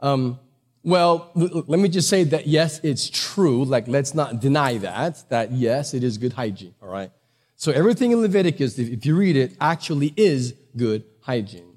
Um, 0.00 0.38
well, 0.82 1.30
let 1.34 1.78
me 1.78 1.88
just 1.88 2.08
say 2.08 2.24
that 2.24 2.46
yes, 2.46 2.80
it's 2.82 3.10
true. 3.10 3.64
Like, 3.64 3.86
let's 3.86 4.14
not 4.14 4.40
deny 4.40 4.78
that, 4.78 5.28
that 5.28 5.52
yes, 5.52 5.92
it 5.92 6.02
is 6.02 6.16
good 6.16 6.32
hygiene, 6.32 6.74
all 6.80 6.88
right? 6.88 7.10
So 7.56 7.70
everything 7.72 8.12
in 8.12 8.22
Leviticus, 8.22 8.78
if 8.78 9.04
you 9.04 9.14
read 9.14 9.36
it, 9.36 9.54
actually 9.60 10.14
is 10.16 10.54
good 10.76 11.04
hygiene. 11.20 11.69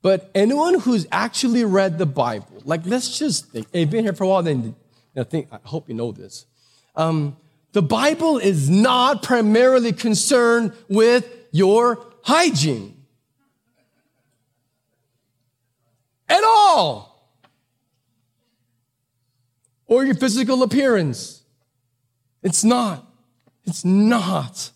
But 0.00 0.30
anyone 0.34 0.80
who's 0.80 1.06
actually 1.10 1.64
read 1.64 1.98
the 1.98 2.06
Bible, 2.06 2.62
like 2.64 2.82
let's 2.86 3.18
just 3.18 3.46
think, 3.50 3.66
hey, 3.72 3.84
been 3.84 4.04
here 4.04 4.12
for 4.12 4.24
a 4.24 4.28
while, 4.28 4.42
then 4.42 4.76
I 5.16 5.24
think, 5.24 5.48
I 5.52 5.58
hope 5.64 5.88
you 5.88 5.94
know 5.94 6.12
this. 6.12 6.46
Um, 6.94 7.36
the 7.72 7.82
Bible 7.82 8.38
is 8.38 8.70
not 8.70 9.22
primarily 9.22 9.92
concerned 9.92 10.72
with 10.88 11.28
your 11.50 12.06
hygiene. 12.22 12.94
At 16.28 16.44
all. 16.44 17.32
Or 19.86 20.04
your 20.04 20.14
physical 20.14 20.62
appearance. 20.62 21.42
It's 22.42 22.62
not. 22.62 23.10
It's 23.64 23.84
not. 23.84 24.70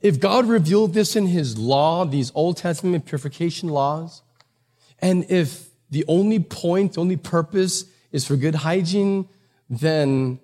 If 0.00 0.20
God 0.20 0.46
revealed 0.46 0.94
this 0.94 1.16
in 1.16 1.26
His 1.26 1.58
law, 1.58 2.04
these 2.04 2.32
Old 2.34 2.56
Testament 2.56 3.04
purification 3.04 3.68
laws, 3.68 4.22
and 4.98 5.30
if 5.30 5.68
the 5.90 6.04
only 6.08 6.38
point, 6.38 6.94
the 6.94 7.00
only 7.00 7.16
purpose 7.16 7.84
is 8.12 8.26
for 8.26 8.36
good 8.36 8.54
hygiene, 8.54 9.28
then 9.68 10.38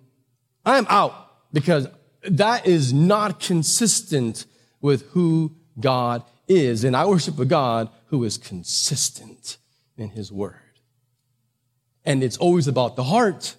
I'm 0.64 0.86
out 0.88 1.14
because 1.52 1.88
that 2.22 2.66
is 2.66 2.92
not 2.92 3.40
consistent 3.40 4.44
with 4.80 5.08
who 5.10 5.54
God 5.80 6.22
is. 6.46 6.84
And 6.84 6.96
I 6.96 7.06
worship 7.06 7.38
a 7.38 7.44
God 7.44 7.88
who 8.06 8.24
is 8.24 8.36
consistent 8.36 9.56
in 9.96 10.10
His 10.10 10.32
Word. 10.32 10.54
And 12.04 12.22
it's 12.22 12.36
always 12.36 12.66
about 12.66 12.96
the 12.96 13.04
heart. 13.04 13.56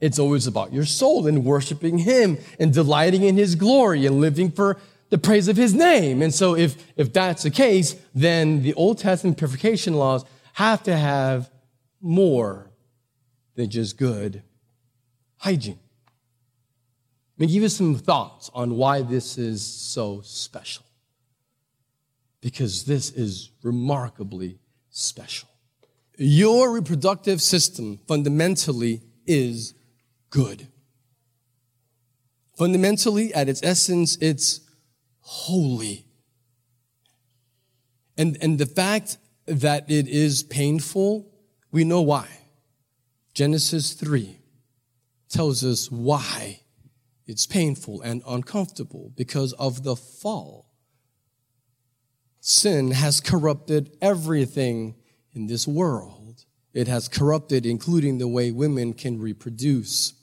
It's 0.00 0.18
always 0.18 0.46
about 0.46 0.72
your 0.72 0.86
soul 0.86 1.26
and 1.26 1.44
worshiping 1.44 1.98
Him 1.98 2.38
and 2.58 2.72
delighting 2.72 3.22
in 3.22 3.36
His 3.36 3.54
glory 3.54 4.06
and 4.06 4.20
living 4.20 4.50
for 4.50 4.78
the 5.10 5.18
praise 5.18 5.48
of 5.48 5.56
His 5.56 5.74
name. 5.74 6.22
And 6.22 6.32
so 6.32 6.56
if, 6.56 6.76
if 6.96 7.12
that's 7.12 7.42
the 7.42 7.50
case, 7.50 7.96
then 8.14 8.62
the 8.62 8.74
Old 8.74 8.98
Testament 8.98 9.36
purification 9.36 9.94
laws 9.94 10.24
have 10.54 10.82
to 10.84 10.96
have 10.96 11.50
more 12.00 12.70
than 13.54 13.68
just 13.68 13.98
good 13.98 14.42
hygiene. 15.36 15.78
Let 17.38 17.46
me 17.46 17.52
give 17.52 17.62
you 17.62 17.68
some 17.68 17.94
thoughts 17.94 18.50
on 18.54 18.76
why 18.76 19.02
this 19.02 19.38
is 19.38 19.64
so 19.64 20.20
special. 20.22 20.84
Because 22.40 22.84
this 22.84 23.10
is 23.10 23.50
remarkably 23.62 24.58
special. 24.90 25.48
Your 26.16 26.70
reproductive 26.70 27.40
system 27.40 27.98
fundamentally 28.06 29.02
is 29.26 29.74
good. 30.28 30.68
Fundamentally, 32.56 33.32
at 33.32 33.48
its 33.48 33.62
essence, 33.62 34.16
it's 34.20 34.60
holy. 35.20 36.06
And, 38.16 38.36
and 38.40 38.58
the 38.58 38.66
fact 38.66 39.18
that 39.46 39.90
it 39.90 40.06
is 40.08 40.42
painful, 40.42 41.32
we 41.70 41.84
know 41.84 42.02
why. 42.02 42.28
Genesis 43.34 43.94
3 43.94 44.38
tells 45.28 45.64
us 45.64 45.90
why 45.90 46.60
it's 47.26 47.46
painful 47.46 48.02
and 48.02 48.22
uncomfortable 48.26 49.12
because 49.16 49.52
of 49.54 49.84
the 49.84 49.96
fall. 49.96 50.66
Sin 52.40 52.90
has 52.90 53.20
corrupted 53.20 53.96
everything 54.02 54.96
in 55.32 55.46
this 55.46 55.66
world. 55.66 56.44
It 56.72 56.88
has 56.88 57.08
corrupted, 57.08 57.66
including 57.66 58.18
the 58.18 58.28
way 58.28 58.50
women 58.50 58.94
can 58.94 59.20
reproduce. 59.20 60.14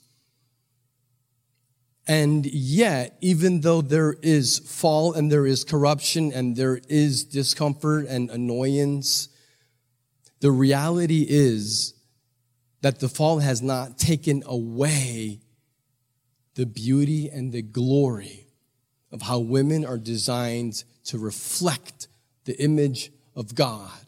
And 2.08 2.46
yet, 2.46 3.18
even 3.20 3.60
though 3.60 3.82
there 3.82 4.16
is 4.22 4.58
fall 4.60 5.12
and 5.12 5.30
there 5.30 5.46
is 5.46 5.62
corruption 5.62 6.32
and 6.32 6.56
there 6.56 6.80
is 6.88 7.22
discomfort 7.22 8.06
and 8.08 8.30
annoyance, 8.30 9.28
the 10.40 10.50
reality 10.50 11.26
is 11.28 11.92
that 12.80 13.00
the 13.00 13.10
fall 13.10 13.40
has 13.40 13.60
not 13.60 13.98
taken 13.98 14.42
away 14.46 15.40
the 16.54 16.64
beauty 16.64 17.28
and 17.28 17.52
the 17.52 17.60
glory 17.60 18.46
of 19.12 19.22
how 19.22 19.38
women 19.38 19.84
are 19.84 19.98
designed 19.98 20.84
to 21.04 21.18
reflect 21.18 22.08
the 22.44 22.58
image 22.58 23.12
of 23.36 23.54
God. 23.54 24.00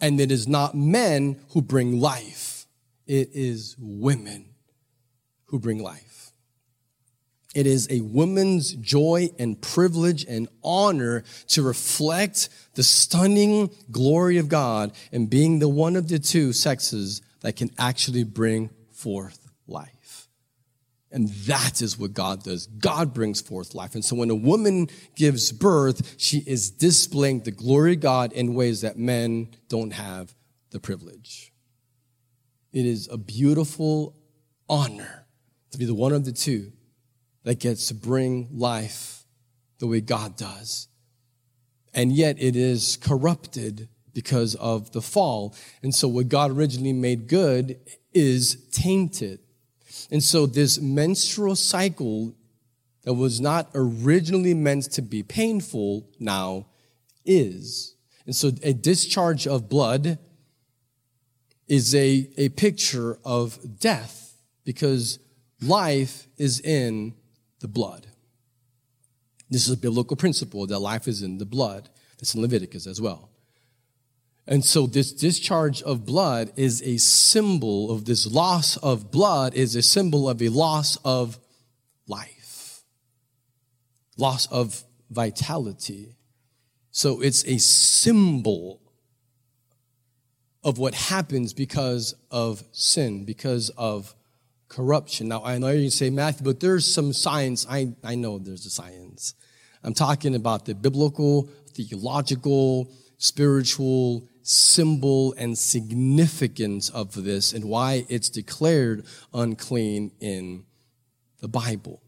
And 0.00 0.20
it 0.20 0.32
is 0.32 0.48
not 0.48 0.74
men 0.74 1.40
who 1.50 1.62
bring 1.62 2.00
life, 2.00 2.66
it 3.06 3.30
is 3.32 3.76
women 3.78 4.46
who 5.46 5.60
bring 5.60 5.80
life. 5.80 6.33
It 7.54 7.68
is 7.68 7.86
a 7.88 8.00
woman's 8.00 8.72
joy 8.72 9.30
and 9.38 9.60
privilege 9.60 10.24
and 10.28 10.48
honor 10.62 11.22
to 11.48 11.62
reflect 11.62 12.48
the 12.74 12.82
stunning 12.82 13.70
glory 13.92 14.38
of 14.38 14.48
God 14.48 14.92
and 15.12 15.30
being 15.30 15.60
the 15.60 15.68
one 15.68 15.94
of 15.94 16.08
the 16.08 16.18
two 16.18 16.52
sexes 16.52 17.22
that 17.40 17.54
can 17.54 17.70
actually 17.78 18.24
bring 18.24 18.70
forth 18.90 19.50
life. 19.68 20.28
And 21.12 21.28
that 21.28 21.80
is 21.80 21.96
what 21.96 22.12
God 22.12 22.42
does. 22.42 22.66
God 22.66 23.14
brings 23.14 23.40
forth 23.40 23.72
life. 23.72 23.94
And 23.94 24.04
so 24.04 24.16
when 24.16 24.30
a 24.30 24.34
woman 24.34 24.88
gives 25.14 25.52
birth, 25.52 26.16
she 26.18 26.38
is 26.38 26.70
displaying 26.70 27.40
the 27.40 27.52
glory 27.52 27.94
of 27.94 28.00
God 28.00 28.32
in 28.32 28.54
ways 28.54 28.80
that 28.80 28.98
men 28.98 29.50
don't 29.68 29.92
have 29.92 30.34
the 30.70 30.80
privilege. 30.80 31.52
It 32.72 32.84
is 32.84 33.08
a 33.12 33.16
beautiful 33.16 34.16
honor 34.68 35.26
to 35.70 35.78
be 35.78 35.84
the 35.84 35.94
one 35.94 36.12
of 36.12 36.24
the 36.24 36.32
two 36.32 36.72
that 37.44 37.60
gets 37.60 37.88
to 37.88 37.94
bring 37.94 38.48
life 38.52 39.24
the 39.78 39.86
way 39.86 40.00
God 40.00 40.36
does. 40.36 40.88
And 41.92 42.12
yet 42.12 42.36
it 42.40 42.56
is 42.56 42.96
corrupted 42.96 43.88
because 44.12 44.54
of 44.56 44.92
the 44.92 45.02
fall. 45.02 45.54
And 45.82 45.94
so 45.94 46.08
what 46.08 46.28
God 46.28 46.50
originally 46.50 46.92
made 46.92 47.28
good 47.28 47.78
is 48.12 48.68
tainted. 48.70 49.40
And 50.10 50.22
so 50.22 50.46
this 50.46 50.80
menstrual 50.80 51.56
cycle 51.56 52.34
that 53.02 53.14
was 53.14 53.40
not 53.40 53.70
originally 53.74 54.54
meant 54.54 54.90
to 54.92 55.02
be 55.02 55.22
painful 55.22 56.08
now 56.18 56.66
is. 57.24 57.96
And 58.26 58.34
so 58.34 58.50
a 58.62 58.72
discharge 58.72 59.46
of 59.46 59.68
blood 59.68 60.18
is 61.68 61.94
a, 61.94 62.30
a 62.36 62.48
picture 62.50 63.18
of 63.24 63.78
death 63.78 64.36
because 64.64 65.18
life 65.60 66.28
is 66.36 66.60
in 66.60 67.14
the 67.64 67.68
blood. 67.68 68.06
This 69.48 69.66
is 69.66 69.72
a 69.72 69.78
biblical 69.78 70.18
principle 70.18 70.66
that 70.66 70.80
life 70.80 71.08
is 71.08 71.22
in 71.22 71.38
the 71.38 71.46
blood. 71.46 71.88
That's 72.18 72.34
in 72.34 72.42
Leviticus 72.42 72.86
as 72.86 73.00
well. 73.00 73.30
And 74.46 74.62
so 74.62 74.86
this 74.86 75.14
discharge 75.14 75.80
of 75.82 76.04
blood 76.04 76.52
is 76.56 76.82
a 76.82 76.98
symbol 76.98 77.90
of 77.90 78.04
this 78.04 78.26
loss 78.26 78.76
of 78.76 79.10
blood 79.10 79.54
is 79.54 79.74
a 79.76 79.80
symbol 79.80 80.28
of 80.28 80.42
a 80.42 80.50
loss 80.50 80.98
of 81.06 81.38
life, 82.06 82.82
loss 84.18 84.46
of 84.52 84.84
vitality. 85.08 86.16
So 86.90 87.22
it's 87.22 87.46
a 87.46 87.56
symbol 87.56 88.82
of 90.62 90.76
what 90.76 90.94
happens 90.94 91.54
because 91.54 92.14
of 92.30 92.62
sin, 92.72 93.24
because 93.24 93.70
of 93.70 94.14
corruption. 94.74 95.28
Now, 95.28 95.44
I 95.44 95.58
know 95.58 95.68
you 95.70 95.90
say, 95.90 96.10
Matthew, 96.10 96.44
but 96.44 96.58
there's 96.58 96.92
some 96.92 97.12
science. 97.12 97.64
I, 97.70 97.94
I 98.02 98.16
know 98.16 98.38
there's 98.38 98.66
a 98.66 98.70
science. 98.70 99.34
I'm 99.84 99.94
talking 99.94 100.34
about 100.34 100.64
the 100.64 100.74
biblical, 100.74 101.48
theological, 101.72 102.90
spiritual, 103.18 104.28
symbol 104.42 105.32
and 105.38 105.56
significance 105.56 106.90
of 106.90 107.24
this 107.24 107.52
and 107.52 107.64
why 107.64 108.04
it's 108.08 108.28
declared 108.28 109.06
unclean 109.32 110.10
in 110.20 110.64
the 111.40 111.48
Bible. 111.48 112.02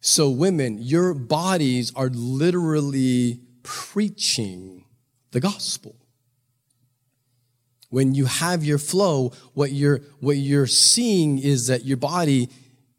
So, 0.00 0.30
women, 0.30 0.78
your 0.80 1.14
bodies 1.14 1.92
are 1.94 2.08
literally 2.08 3.40
preaching 3.62 4.84
the 5.32 5.40
gospel. 5.40 5.96
When 7.90 8.14
you 8.14 8.24
have 8.26 8.64
your 8.64 8.78
flow, 8.78 9.32
what 9.54 9.72
you're, 9.72 10.00
what 10.20 10.36
you're 10.36 10.66
seeing 10.66 11.38
is 11.38 11.68
that 11.68 11.84
your 11.84 11.96
body 11.96 12.48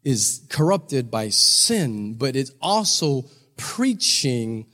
is 0.04 0.42
corrupted 0.48 1.10
by 1.10 1.28
sin, 1.28 2.14
but 2.14 2.36
it's 2.36 2.52
also 2.62 3.24
preaching 3.56 4.66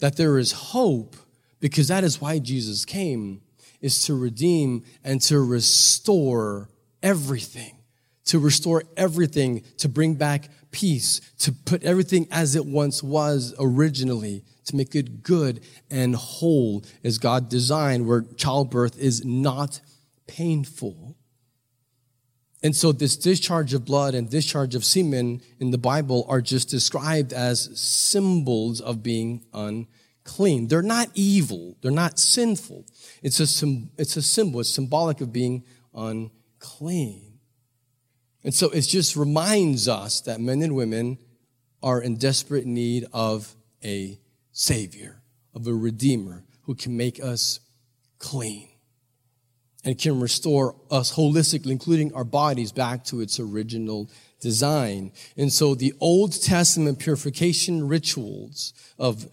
that 0.00 0.16
there 0.16 0.38
is 0.38 0.52
hope 0.52 1.16
because 1.60 1.88
that 1.88 2.04
is 2.04 2.20
why 2.20 2.38
Jesus 2.38 2.84
came, 2.84 3.40
is 3.80 4.04
to 4.06 4.14
redeem 4.14 4.84
and 5.02 5.20
to 5.22 5.40
restore 5.40 6.68
everything, 7.02 7.76
to 8.26 8.38
restore 8.38 8.84
everything, 8.96 9.62
to 9.78 9.88
bring 9.88 10.14
back 10.14 10.48
peace, 10.70 11.20
to 11.38 11.52
put 11.52 11.82
everything 11.84 12.26
as 12.30 12.56
it 12.56 12.66
once 12.66 13.02
was 13.02 13.54
originally, 13.58 14.42
to 14.64 14.76
make 14.76 14.94
it 14.94 15.22
good 15.22 15.60
and 15.90 16.14
whole 16.14 16.84
as 17.02 17.18
God 17.18 17.48
designed, 17.48 18.06
where 18.06 18.22
childbirth 18.36 18.98
is 18.98 19.24
not 19.24 19.80
painful. 20.26 21.16
And 22.62 22.74
so, 22.74 22.92
this 22.92 23.16
discharge 23.16 23.74
of 23.74 23.84
blood 23.84 24.14
and 24.14 24.30
discharge 24.30 24.74
of 24.74 24.84
semen 24.84 25.42
in 25.60 25.70
the 25.70 25.78
Bible 25.78 26.24
are 26.28 26.40
just 26.40 26.70
described 26.70 27.32
as 27.34 27.78
symbols 27.78 28.80
of 28.80 29.02
being 29.02 29.44
unclean. 29.52 30.68
They're 30.68 30.80
not 30.80 31.10
evil. 31.14 31.76
They're 31.82 31.90
not 31.90 32.18
sinful. 32.18 32.86
It's 33.22 33.38
a, 33.38 33.66
it's 33.98 34.16
a 34.16 34.22
symbol. 34.22 34.60
It's 34.60 34.70
symbolic 34.70 35.20
of 35.20 35.30
being 35.30 35.62
unclean. 35.94 37.34
And 38.42 38.54
so 38.54 38.70
it 38.70 38.82
just 38.82 39.14
reminds 39.14 39.86
us 39.86 40.22
that 40.22 40.40
men 40.40 40.62
and 40.62 40.74
women 40.74 41.18
are 41.82 42.00
in 42.00 42.16
desperate 42.16 42.64
need 42.64 43.04
of 43.12 43.54
a 43.84 44.18
savior, 44.54 45.20
of 45.54 45.66
a 45.66 45.74
redeemer 45.74 46.44
who 46.62 46.74
can 46.74 46.96
make 46.96 47.22
us 47.22 47.60
clean 48.18 48.68
and 49.84 49.98
can 49.98 50.18
restore 50.18 50.74
us 50.90 51.14
holistically, 51.14 51.70
including 51.70 52.14
our 52.14 52.24
bodies, 52.24 52.72
back 52.72 53.04
to 53.04 53.20
its 53.20 53.38
original 53.38 54.08
design. 54.40 55.12
And 55.36 55.52
so 55.52 55.74
the 55.74 55.92
Old 56.00 56.40
Testament 56.42 56.98
purification 56.98 57.86
rituals 57.86 58.72
of 58.98 59.26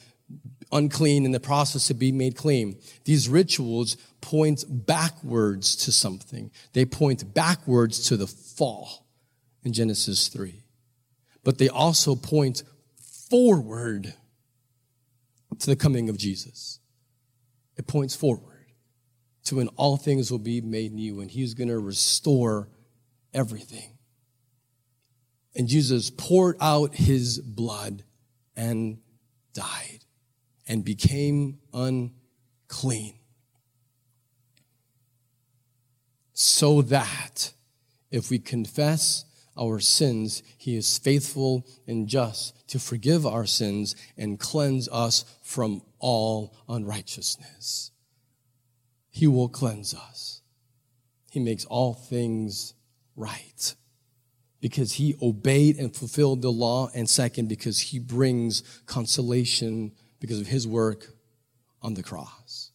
unclean 0.72 1.26
in 1.26 1.32
the 1.32 1.40
process 1.40 1.88
to 1.88 1.94
be 1.94 2.12
made 2.12 2.36
clean, 2.36 2.78
these 3.06 3.30
rituals 3.30 3.98
point 4.20 4.66
backwards 4.70 5.76
to 5.76 5.92
something. 5.92 6.52
They 6.74 6.86
point 6.86 7.34
backwards 7.34 8.08
to 8.08 8.18
the 8.18 8.28
fall 8.28 9.06
in 9.64 9.74
Genesis 9.74 10.28
3. 10.28 10.64
But 11.44 11.58
they 11.58 11.70
also 11.70 12.16
point 12.16 12.64
forward 13.30 14.14
to 15.60 15.68
the 15.68 15.76
coming 15.76 16.10
of 16.10 16.18
Jesus. 16.18 16.80
It 17.78 17.88
points 17.88 18.16
forward 18.16 18.68
to 19.46 19.56
when 19.56 19.68
all 19.70 19.98
things 19.98 20.32
will 20.32 20.40
be 20.40 20.62
made 20.62 20.94
new 20.94 21.20
and 21.20 21.30
he's 21.30 21.54
going 21.54 21.70
to 21.70 21.80
restore 21.80 22.70
everything. 23.34 23.98
And 25.56 25.68
Jesus 25.68 26.10
poured 26.10 26.58
out 26.62 26.96
his 26.96 27.40
blood 27.40 28.04
and 28.56 29.00
died 29.54 30.06
and 30.68 30.86
became 30.86 31.60
unclean. 31.74 33.16
So 36.34 36.82
that 36.84 37.52
if 38.10 38.30
we 38.30 38.40
confess 38.40 39.26
our 39.58 39.80
sins, 39.80 40.42
he 40.58 40.76
is 40.76 40.98
faithful 40.98 41.66
and 41.88 42.08
just 42.08 42.68
to 42.70 42.80
forgive 42.80 43.26
our 43.26 43.46
sins 43.46 43.96
and 44.18 44.40
cleanse 44.40 44.88
us 44.90 45.26
from 45.52 45.82
all 46.00 46.56
unrighteousness. 46.70 47.92
He 49.10 49.28
will 49.28 49.50
cleanse 49.50 49.94
us. 49.94 50.42
He 51.30 51.42
makes 51.42 51.66
all 51.66 51.94
things 51.94 52.74
right 53.18 53.76
because 54.62 54.94
he 54.94 55.16
obeyed 55.22 55.76
and 55.76 55.94
fulfilled 55.94 56.42
the 56.42 56.52
law, 56.52 56.90
and 56.96 57.10
second, 57.10 57.50
because 57.50 57.82
he 57.82 58.00
brings 58.00 58.64
consolation 58.86 59.92
because 60.22 60.40
of 60.40 60.48
his 60.48 60.66
work 60.66 61.08
on 61.82 61.96
the 61.96 62.04
cross. 62.04 62.72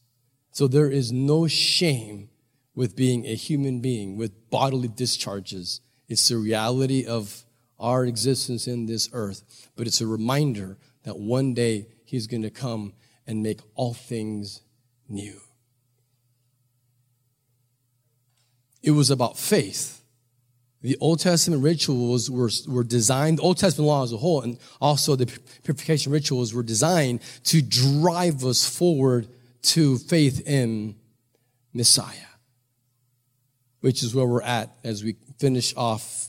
So 0.51 0.69
there 0.69 0.91
is 0.91 1.11
no 1.11 1.47
shame 1.47 2.29
with 2.75 2.95
being 2.95 3.25
a 3.25 3.35
human 3.35 3.81
being 3.81 4.19
with 4.19 4.51
bodily 4.51 4.89
discharges. 4.89 5.81
It's 6.09 6.29
the 6.29 6.37
reality 6.37 7.07
of 7.07 7.45
our 7.79 8.05
existence 8.05 8.67
in 8.67 8.85
this 8.85 9.09
earth, 9.15 9.71
but 9.77 9.87
it's 9.87 10.03
a 10.03 10.07
reminder 10.07 10.77
that 11.05 11.19
one 11.19 11.55
day 11.55 11.87
he's 12.07 12.27
going 12.27 12.43
to 12.43 12.51
come 12.51 12.93
and 13.27 13.43
make 13.43 13.61
all 13.75 13.95
things 13.95 14.63
new. 15.09 15.41
It 18.83 18.93
was 18.93 19.11
about 19.11 19.37
faith. 19.37 20.03
The 20.83 20.97
Old 21.01 21.19
Testament 21.19 21.63
rituals 21.63 22.31
were, 22.31 22.51
were 22.69 22.85
designed, 22.85 23.39
the 23.39 23.43
Old 23.43 23.59
Testament 23.59 23.89
law 23.89 24.05
as 24.05 24.13
a 24.13 24.17
whole, 24.17 24.43
and 24.43 24.59
also 24.81 25.17
the 25.17 25.27
purification 25.65 26.13
rituals 26.13 26.55
were 26.55 26.63
designed 26.63 27.21
to 27.45 27.61
drive 27.61 28.45
us 28.45 28.69
forward 28.69 29.27
to 29.63 29.99
faith 29.99 30.47
in 30.47 30.95
Messiah, 31.75 32.15
which 33.81 34.05
is 34.05 34.15
where 34.15 34.27
we're 34.27 34.43
at 34.43 34.71
as 34.85 35.03
we 35.03 35.17
finish 35.39 35.75
off 35.77 36.29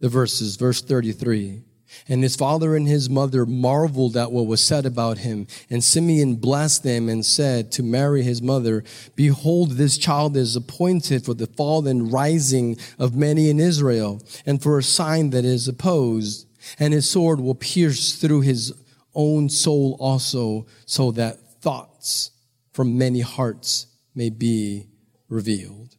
the 0.00 0.08
verses. 0.08 0.56
Verse 0.56 0.82
33. 0.82 1.62
And 2.08 2.22
his 2.22 2.36
father 2.36 2.76
and 2.76 2.86
his 2.86 3.10
mother 3.10 3.46
marveled 3.46 4.16
at 4.16 4.32
what 4.32 4.46
was 4.46 4.62
said 4.62 4.86
about 4.86 5.18
him. 5.18 5.46
And 5.70 5.82
Simeon 5.82 6.36
blessed 6.36 6.82
them 6.82 7.08
and 7.08 7.24
said 7.24 7.72
to 7.72 7.82
Mary, 7.82 8.22
his 8.22 8.42
mother, 8.42 8.84
Behold, 9.14 9.72
this 9.72 9.98
child 9.98 10.36
is 10.36 10.56
appointed 10.56 11.24
for 11.24 11.34
the 11.34 11.46
fall 11.46 11.86
and 11.86 12.12
rising 12.12 12.76
of 12.98 13.16
many 13.16 13.50
in 13.50 13.60
Israel, 13.60 14.22
and 14.44 14.62
for 14.62 14.78
a 14.78 14.82
sign 14.82 15.30
that 15.30 15.44
is 15.44 15.68
opposed. 15.68 16.46
And 16.78 16.92
his 16.92 17.08
sword 17.08 17.40
will 17.40 17.54
pierce 17.54 18.16
through 18.16 18.40
his 18.40 18.72
own 19.14 19.48
soul 19.48 19.96
also, 19.98 20.66
so 20.84 21.10
that 21.12 21.60
thoughts 21.62 22.30
from 22.72 22.98
many 22.98 23.20
hearts 23.20 23.86
may 24.14 24.30
be 24.30 24.86
revealed. 25.28 25.96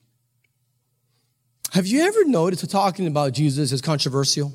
Have 1.74 1.88
you 1.88 2.02
ever 2.02 2.24
noticed 2.26 2.62
that 2.62 2.70
talking 2.70 3.08
about 3.08 3.34
Jesus 3.34 3.72
is 3.72 3.82
controversial? 3.82 4.54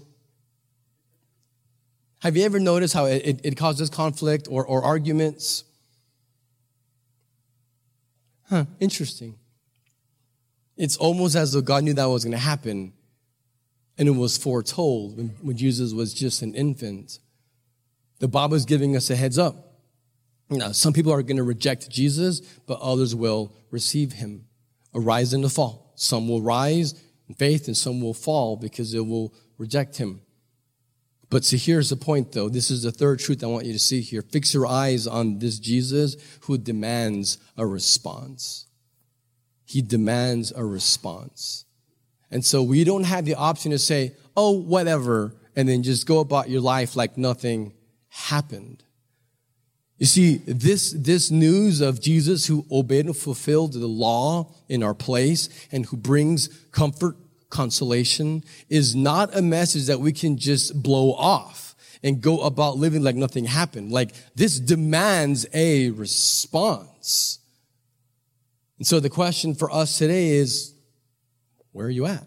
Have 2.23 2.37
you 2.37 2.45
ever 2.45 2.61
noticed 2.61 2.95
how 2.95 3.07
it, 3.07 3.27
it, 3.27 3.41
it 3.43 3.57
causes 3.57 3.91
conflict 3.91 4.47
or, 4.49 4.65
or 4.65 4.85
arguments? 4.85 5.65
Huh, 8.49 8.67
interesting. 8.79 9.35
It's 10.77 10.97
almost 10.97 11.35
as 11.35 11.53
though 11.53 11.63
God 11.63 11.83
knew 11.83 11.95
that 11.95 12.05
was 12.05 12.23
going 12.23 12.31
to 12.31 12.39
happen 12.39 12.93
and 13.99 14.07
it 14.07 14.13
was 14.13 14.39
foretold 14.39 15.17
when, 15.17 15.29
when 15.43 15.57
Jesus 15.57 15.93
was 15.93 16.15
just 16.15 16.43
an 16.43 16.55
infant. 16.55 17.19
The 18.21 18.29
Bible 18.29 18.55
is 18.55 18.67
giving 18.67 18.95
us 18.95 19.11
a 19.11 19.17
heads 19.17 19.37
up. 19.37 19.57
Now, 20.49 20.71
some 20.71 20.93
people 20.93 21.13
are 21.13 21.23
going 21.23 21.39
to 21.39 21.43
reject 21.43 21.91
Jesus, 21.91 22.39
but 22.69 22.79
others 22.81 23.17
will 23.17 23.53
receive 23.73 24.13
him. 24.13 24.45
A 24.95 25.01
rise 25.01 25.33
and 25.33 25.51
fall. 25.51 25.93
Some 25.97 26.29
will 26.29 26.41
rise 26.41 26.95
in 27.29 27.35
faith 27.35 27.67
and 27.67 27.77
some 27.77 28.01
will 28.01 28.15
fall 28.15 28.57
because 28.57 28.93
they 28.93 29.01
will 29.01 29.35
reject 29.59 29.97
him. 29.97 30.21
But 31.33 31.47
see, 31.47 31.57
here's 31.57 31.89
the 31.89 31.97
point 31.97 32.33
though. 32.33 32.51
This 32.51 32.71
is 32.71 32.83
the 32.83 32.93
third 32.93 33.19
truth 33.19 33.43
I 33.43 33.47
want 33.47 33.65
you 33.65 33.73
to 33.73 33.79
see 33.79 34.03
here. 34.03 34.21
Fix 34.21 34.53
your 34.53 34.67
eyes 34.67 35.07
on 35.07 35.39
this 35.39 35.59
Jesus 35.59 36.15
who 36.43 36.59
demands 36.59 37.39
a 37.57 37.67
response. 37.67 38.67
He 39.65 39.81
demands 39.81 40.53
a 40.55 40.63
response. 40.63 41.65
And 42.31 42.45
so 42.45 42.63
we 42.63 42.85
don't 42.85 43.05
have 43.05 43.25
the 43.25 43.35
option 43.35 43.71
to 43.71 43.79
say, 43.79 44.15
oh, 44.37 44.51
whatever, 44.51 45.35
and 45.57 45.67
then 45.67 45.83
just 45.83 46.07
go 46.07 46.21
about 46.21 46.51
your 46.51 46.61
life 46.61 46.97
like 46.97 47.17
nothing 47.17 47.73
happened. 48.11 48.85
You 49.97 50.05
see, 50.05 50.37
this, 50.47 50.93
this 50.93 51.31
news 51.31 51.81
of 51.81 51.99
Jesus 51.99 52.45
who 52.45 52.67
obeyed 52.71 53.07
and 53.07 53.17
fulfilled 53.17 53.73
the 53.73 53.87
law 53.87 54.53
in 54.69 54.83
our 54.83 54.95
place 54.95 55.49
and 55.73 55.87
who 55.87 55.97
brings 55.97 56.49
comfort 56.73 57.17
consolation 57.53 58.43
is 58.69 58.97
not 58.97 59.37
a 59.37 59.43
message 59.43 59.87
that 59.87 60.01
we 60.01 60.13
can 60.13 60.37
just 60.37 60.83
blow 60.83 61.13
off 61.13 61.77
and 62.03 62.21
go 62.21 62.41
about 62.41 62.79
living 62.79 63.03
like 63.03 63.15
nothing 63.15 63.45
happened. 63.45 63.93
Like 63.93 64.13
this 64.35 64.59
demands 64.59 65.47
a 65.55 65.91
response. 65.91 67.39
And 68.79 68.87
so 68.87 68.99
the 68.99 69.11
question 69.11 69.55
for 69.55 69.71
us 69.71 69.99
today 69.99 70.31
is, 70.31 70.75
where 71.71 71.87
are 71.87 71.91
you 71.91 72.07
at? 72.07 72.27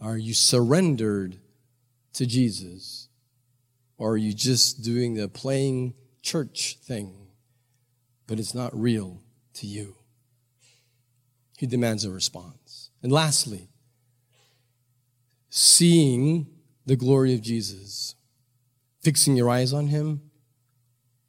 Are 0.00 0.18
you 0.18 0.34
surrendered 0.34 1.38
to 2.14 2.26
Jesus? 2.26 3.08
Or 3.96 4.10
are 4.10 4.16
you 4.16 4.34
just 4.34 4.82
doing 4.82 5.14
the 5.14 5.28
playing 5.28 5.94
church 6.22 6.78
thing, 6.82 7.28
but 8.26 8.40
it's 8.40 8.52
not 8.52 8.78
real 8.78 9.22
to 9.54 9.66
you? 9.66 9.96
He 11.62 11.68
demands 11.68 12.04
a 12.04 12.10
response. 12.10 12.90
And 13.04 13.12
lastly, 13.12 13.68
seeing 15.48 16.48
the 16.86 16.96
glory 16.96 17.34
of 17.34 17.40
Jesus, 17.40 18.16
fixing 19.00 19.36
your 19.36 19.48
eyes 19.48 19.72
on 19.72 19.86
him, 19.86 20.22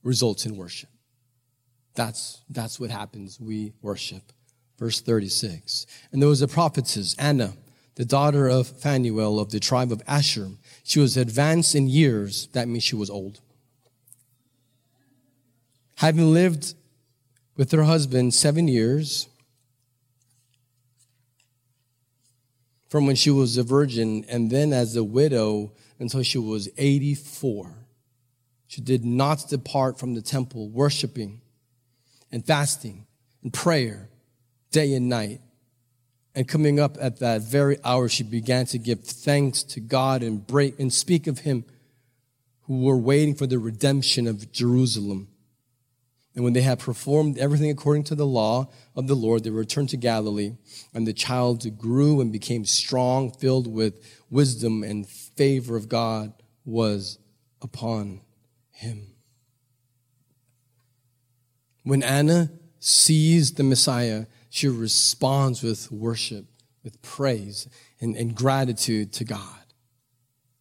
results 0.01 0.47
in 0.47 0.57
worship. 0.57 0.89
That's, 1.93 2.41
that's 2.49 2.79
what 2.79 2.89
happens. 2.89 3.39
We 3.39 3.73
worship. 3.83 4.23
Verse 4.79 5.01
36. 5.01 5.85
And 6.11 6.19
there 6.19 6.29
was 6.29 6.41
a 6.41 6.47
prophetess, 6.47 7.15
Anna, 7.19 7.53
the 7.93 8.03
daughter 8.03 8.47
of 8.47 8.65
Phanuel 8.65 9.39
of 9.39 9.51
the 9.51 9.59
tribe 9.59 9.91
of 9.91 10.01
Asher. 10.07 10.49
She 10.83 10.99
was 10.99 11.15
advanced 11.15 11.75
in 11.75 11.87
years. 11.87 12.47
That 12.53 12.67
means 12.67 12.83
she 12.83 12.95
was 12.95 13.11
old. 13.11 13.39
Having 15.97 16.33
lived 16.33 16.73
with 17.55 17.71
her 17.71 17.83
husband 17.83 18.33
seven 18.33 18.67
years, 18.67 19.29
from 22.93 23.07
when 23.07 23.15
she 23.15 23.31
was 23.31 23.57
a 23.57 23.63
virgin 23.63 24.23
and 24.29 24.51
then 24.51 24.71
as 24.71 24.95
a 24.95 25.03
widow 25.03 25.71
until 25.97 26.21
she 26.21 26.37
was 26.37 26.69
84. 26.77 27.73
She 28.67 28.81
did 28.81 29.03
not 29.03 29.49
depart 29.49 29.97
from 29.97 30.13
the 30.13 30.21
temple, 30.21 30.69
worshiping 30.69 31.41
and 32.31 32.45
fasting 32.45 33.07
and 33.41 33.51
prayer 33.51 34.09
day 34.69 34.93
and 34.93 35.09
night. 35.09 35.41
And 36.35 36.47
coming 36.47 36.79
up 36.79 36.95
at 37.01 37.17
that 37.17 37.41
very 37.41 37.79
hour, 37.83 38.07
she 38.09 38.21
began 38.21 38.67
to 38.67 38.77
give 38.77 39.03
thanks 39.03 39.63
to 39.63 39.79
God 39.79 40.21
and 40.21 40.45
break 40.45 40.79
and 40.79 40.93
speak 40.93 41.25
of 41.25 41.39
Him 41.39 41.65
who 42.67 42.83
were 42.83 42.95
waiting 42.95 43.33
for 43.33 43.47
the 43.47 43.57
redemption 43.57 44.27
of 44.27 44.51
Jerusalem. 44.51 45.29
And 46.35 46.43
when 46.43 46.53
they 46.53 46.61
had 46.61 46.79
performed 46.79 47.37
everything 47.37 47.69
according 47.69 48.05
to 48.05 48.15
the 48.15 48.25
law 48.25 48.69
of 48.95 49.07
the 49.07 49.15
Lord, 49.15 49.43
they 49.43 49.51
returned 49.51 49.89
to 49.89 49.97
Galilee. 49.97 50.53
And 50.93 51.05
the 51.05 51.13
child 51.13 51.77
grew 51.77 52.21
and 52.21 52.31
became 52.31 52.65
strong, 52.65 53.31
filled 53.31 53.67
with 53.67 54.03
wisdom, 54.31 54.83
and 54.83 55.07
favor 55.07 55.75
of 55.75 55.89
God 55.89 56.33
was 56.65 57.19
upon 57.61 58.21
him. 58.71 59.13
When 61.83 62.01
Anna 62.01 62.51
sees 62.79 63.53
the 63.53 63.63
Messiah, 63.63 64.25
she 64.49 64.67
responds 64.67 65.61
with 65.61 65.91
worship, 65.91 66.45
with 66.83 67.01
praise, 67.01 67.67
and, 67.99 68.15
and 68.15 68.35
gratitude 68.35 69.13
to 69.13 69.23
God. 69.23 69.59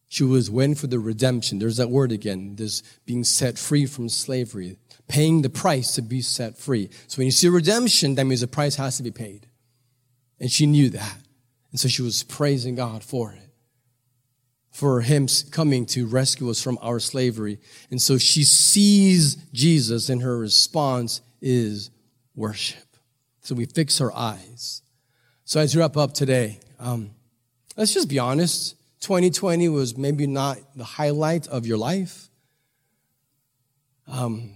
She 0.07 0.23
was 0.23 0.51
waiting 0.51 0.75
for 0.75 0.87
the 0.87 0.99
redemption. 0.99 1.57
There's 1.57 1.77
that 1.77 1.89
word 1.89 2.11
again. 2.11 2.55
There's 2.55 2.83
being 3.05 3.23
set 3.23 3.57
free 3.57 3.87
from 3.87 4.09
slavery, 4.09 4.77
paying 5.07 5.41
the 5.41 5.49
price 5.49 5.95
to 5.95 6.01
be 6.01 6.21
set 6.21 6.57
free. 6.57 6.89
So 7.07 7.17
when 7.17 7.25
you 7.25 7.31
see 7.31 7.47
redemption, 7.49 8.15
that 8.15 8.25
means 8.25 8.43
a 8.43 8.47
price 8.47 8.75
has 8.75 8.97
to 8.97 9.03
be 9.03 9.11
paid. 9.11 9.47
And 10.39 10.51
she 10.51 10.65
knew 10.65 10.89
that. 10.89 11.17
And 11.71 11.79
so 11.79 11.87
she 11.87 12.01
was 12.01 12.23
praising 12.23 12.75
God 12.75 13.03
for 13.03 13.31
it. 13.33 13.39
For 14.71 15.01
him 15.01 15.27
coming 15.51 15.85
to 15.87 16.07
rescue 16.07 16.49
us 16.49 16.61
from 16.61 16.79
our 16.81 16.99
slavery. 16.99 17.59
And 17.91 18.01
so 18.01 18.17
she 18.17 18.43
sees 18.43 19.35
Jesus 19.53 20.09
and 20.09 20.21
her 20.21 20.37
response 20.37 21.21
is 21.41 21.91
worship. 22.35 22.97
So 23.41 23.55
we 23.55 23.65
fix 23.65 24.01
our 24.01 24.13
eyes. 24.15 24.81
So 25.45 25.59
as 25.59 25.75
we 25.75 25.81
wrap 25.81 25.97
up 25.97 26.13
today, 26.13 26.59
um, 26.79 27.11
let's 27.75 27.93
just 27.93 28.09
be 28.09 28.17
honest. 28.17 28.75
2020 29.01 29.69
was 29.69 29.97
maybe 29.97 30.25
not 30.25 30.57
the 30.75 30.85
highlight 30.85 31.47
of 31.47 31.67
your 31.67 31.77
life. 31.77 32.29
Um, 34.07 34.51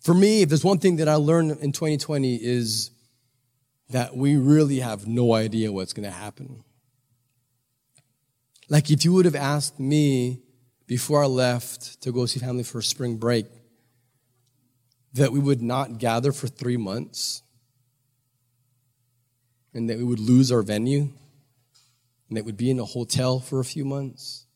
for 0.00 0.14
me, 0.14 0.42
if 0.42 0.48
there's 0.48 0.64
one 0.64 0.78
thing 0.78 0.96
that 0.96 1.08
I 1.08 1.14
learned 1.14 1.52
in 1.60 1.72
2020 1.72 2.36
is 2.36 2.90
that 3.90 4.16
we 4.16 4.36
really 4.36 4.80
have 4.80 5.06
no 5.06 5.34
idea 5.34 5.70
what's 5.70 5.92
going 5.92 6.08
to 6.08 6.14
happen. 6.14 6.64
Like 8.68 8.90
if 8.90 9.04
you 9.04 9.12
would 9.12 9.24
have 9.26 9.36
asked 9.36 9.78
me 9.78 10.40
before 10.86 11.22
I 11.22 11.26
left 11.26 12.00
to 12.02 12.12
go 12.12 12.24
see 12.26 12.40
family 12.40 12.62
for 12.62 12.80
spring 12.80 13.16
break 13.16 13.46
that 15.12 15.32
we 15.32 15.40
would 15.40 15.60
not 15.60 15.98
gather 15.98 16.32
for 16.32 16.46
three 16.46 16.76
months 16.76 17.42
and 19.74 19.90
that 19.90 19.98
we 19.98 20.04
would 20.04 20.20
lose 20.20 20.50
our 20.50 20.62
venue 20.62 21.08
and 22.28 22.36
that 22.36 22.44
we'd 22.44 22.56
be 22.56 22.70
in 22.70 22.78
a 22.78 22.84
hotel 22.84 23.40
for 23.40 23.58
a 23.60 23.64
few 23.64 23.84
months 23.84 24.46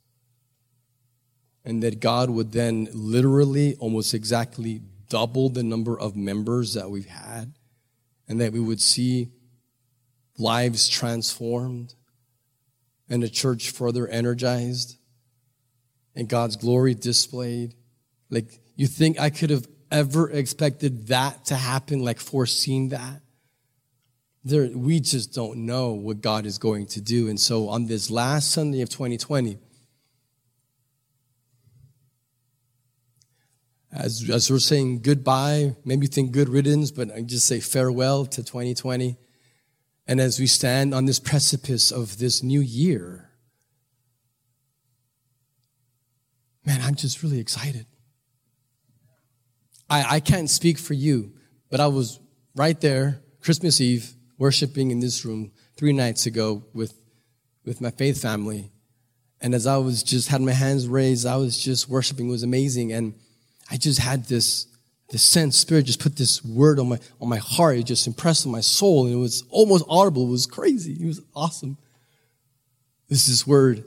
and 1.65 1.83
that 1.83 1.99
God 1.99 2.31
would 2.31 2.53
then 2.53 2.89
literally 2.93 3.75
almost 3.77 4.15
exactly 4.15 4.81
double 5.09 5.49
the 5.49 5.63
number 5.63 5.99
of 5.99 6.17
members 6.17 6.75
that 6.75 6.91
we've 6.91 7.07
had, 7.07 7.55
and 8.29 8.41
that 8.41 8.53
we 8.53 8.61
would 8.61 8.81
see 8.81 9.31
lives 10.39 10.89
transformed 10.89 11.95
and 13.09 13.23
the 13.23 13.29
church 13.29 13.71
further 13.71 14.07
energized 14.09 14.97
and 16.15 16.29
God's 16.29 16.57
glory 16.57 16.95
displayed. 16.95 17.75
Like, 18.31 18.61
you 18.77 18.87
think 18.87 19.19
I 19.19 19.31
could 19.31 19.51
have 19.51 19.67
ever 19.91 20.31
expected 20.31 21.09
that 21.09 21.47
to 21.47 21.55
happen, 21.55 22.03
like 22.03 22.19
foreseen 22.19 22.89
that? 22.91 23.21
There, 24.45 24.69
we 24.77 25.01
just 25.01 25.33
don't 25.33 25.67
know 25.67 25.93
what 25.93 26.21
God 26.21 26.47
is 26.47 26.59
going 26.59 26.87
to 26.89 27.01
do. 27.01 27.29
And 27.29 27.41
so 27.41 27.69
on 27.69 27.87
this 27.87 28.11
last 28.11 28.51
Sunday 28.51 28.83
of 28.83 28.91
2020, 28.91 29.59
as, 33.95 34.29
as 34.29 34.51
we're 34.51 34.59
saying 34.59 35.03
goodbye, 35.03 35.77
maybe 35.85 36.09
think 36.09 36.33
good 36.33 36.49
riddance, 36.49 36.91
but 36.91 37.15
I 37.15 37.23
just 37.23 37.47
say 37.47 37.61
farewell 37.61 38.27
to 38.27 38.43
2020. 38.43 39.17
And 40.07 40.21
as 40.21 40.41
we 40.41 40.49
stand 40.49 40.93
on 40.93 41.05
this 41.05 41.21
precipice 41.21 41.93
of 41.93 42.19
this 42.19 42.43
new 42.43 42.61
year, 42.61 43.31
man, 46.67 46.81
I'm 46.83 46.97
just 46.97 47.23
really 47.23 47.39
excited. 47.39 47.87
I, 49.89 50.17
I 50.17 50.21
can't 50.21 50.51
speak 50.51 50.79
for 50.79 50.95
you, 50.95 51.33
but 51.71 51.79
I 51.79 51.87
was 51.87 52.19
right 52.57 52.79
there, 52.81 53.23
Christmas 53.41 53.81
Eve, 53.81 54.13
worshiping 54.39 54.91
in 54.91 54.99
this 54.99 55.25
room 55.25 55.53
three 55.77 55.93
nights 55.93 56.27
ago 56.27 56.65
with, 56.75 57.01
with 57.65 57.81
my 57.81 57.91
faith 57.91 58.21
family. 58.21 58.73
And 59.41 59.55
as 59.55 59.69
I 59.69 59.77
was 59.77 60.03
just 60.03 60.29
had 60.29 60.41
my 60.41 60.53
hands 60.53 60.89
raised, 60.89 61.27
I 61.27 61.37
was 61.37 61.57
just 61.57 61.89
worshiping. 61.89 62.29
It 62.29 62.33
was 62.33 62.43
amazing. 62.43 62.93
And 62.93 63.15
I 63.71 63.77
just 63.77 63.99
had 63.99 64.27
this, 64.27 64.67
this 65.11 65.23
sense, 65.23 65.57
Spirit 65.57 65.87
just 65.87 66.01
put 66.01 66.17
this 66.17 66.45
word 66.45 66.79
on 66.79 66.89
my, 66.89 66.99
on 67.21 67.29
my 67.29 67.39
heart. 67.39 67.79
It 67.79 67.85
just 67.85 68.07
impressed 68.07 68.47
on 68.47 68.53
my 68.53 68.61
soul. 68.61 69.07
And 69.07 69.15
it 69.15 69.19
was 69.19 69.45
almost 69.51 69.85
audible. 69.89 70.27
It 70.27 70.31
was 70.31 70.47
crazy. 70.47 70.93
It 70.95 71.07
was 71.07 71.21
awesome. 71.35 71.79
This 73.09 73.29
is 73.29 73.47
word. 73.47 73.85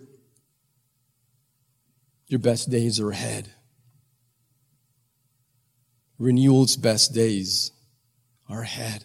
Your 2.28 2.40
best 2.40 2.70
days 2.70 3.00
are 3.00 3.12
ahead. 3.12 3.50
Renewal's 6.20 6.76
best 6.76 7.14
days 7.14 7.72
are 8.50 8.62
ahead. 8.62 9.04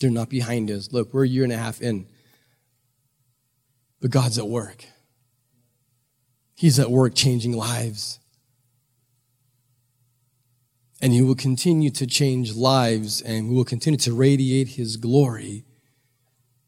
They're 0.00 0.10
not 0.10 0.28
behind 0.28 0.70
us. 0.70 0.92
Look, 0.92 1.12
we're 1.12 1.24
a 1.24 1.28
year 1.28 1.44
and 1.44 1.52
a 1.52 1.56
half 1.56 1.80
in. 1.80 2.06
But 4.00 4.10
God's 4.10 4.38
at 4.38 4.48
work. 4.48 4.84
He's 6.56 6.78
at 6.78 6.90
work 6.90 7.14
changing 7.14 7.52
lives. 7.52 8.18
And 11.00 11.12
He 11.12 11.22
will 11.22 11.34
continue 11.34 11.90
to 11.90 12.06
change 12.06 12.54
lives 12.54 13.20
and 13.20 13.48
we 13.48 13.54
will 13.54 13.64
continue 13.64 13.98
to 13.98 14.14
radiate 14.14 14.68
His 14.68 14.96
glory 14.96 15.64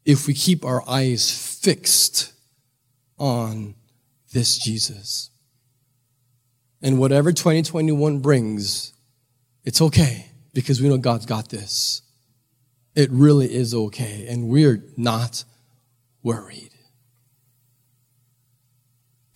if 0.05 0.27
we 0.27 0.33
keep 0.33 0.63
our 0.63 0.87
eyes 0.89 1.59
fixed 1.61 2.33
on 3.17 3.75
this 4.33 4.57
Jesus. 4.57 5.31
And 6.81 6.99
whatever 6.99 7.31
2021 7.31 8.19
brings, 8.19 8.93
it's 9.63 9.81
okay 9.81 10.27
because 10.53 10.81
we 10.81 10.87
know 10.87 10.97
God's 10.97 11.25
got 11.25 11.49
this. 11.49 12.01
It 12.95 13.11
really 13.11 13.53
is 13.53 13.73
okay, 13.73 14.25
and 14.27 14.47
we're 14.47 14.83
not 14.95 15.43
worried 16.23 16.71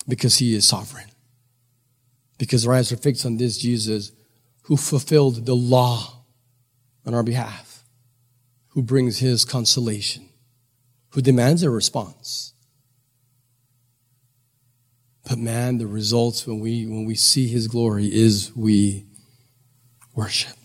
because 0.08 0.38
He 0.38 0.56
is 0.56 0.68
sovereign. 0.68 1.10
Because 2.38 2.66
our 2.66 2.74
eyes 2.74 2.92
are 2.92 2.98
fixed 2.98 3.26
on 3.26 3.38
this 3.38 3.58
Jesus 3.58 4.12
who 4.64 4.78
fulfilled 4.78 5.46
the 5.46 5.56
law 5.56 6.24
on 7.06 7.14
our 7.14 7.24
behalf, 7.24 7.84
who 8.70 8.82
brings 8.82 9.20
his 9.20 9.44
consolation, 9.44 10.30
who 11.10 11.22
demands 11.22 11.64
a 11.64 11.70
response. 11.70 12.54
But 15.28 15.38
man, 15.38 15.78
the 15.78 15.88
results 15.88 16.46
when 16.46 16.60
we 16.60 16.86
when 16.86 17.06
we 17.06 17.16
see 17.16 17.48
his 17.48 17.68
glory 17.68 18.08
is 18.08 18.52
we 18.56 19.06
worship. 20.16 20.58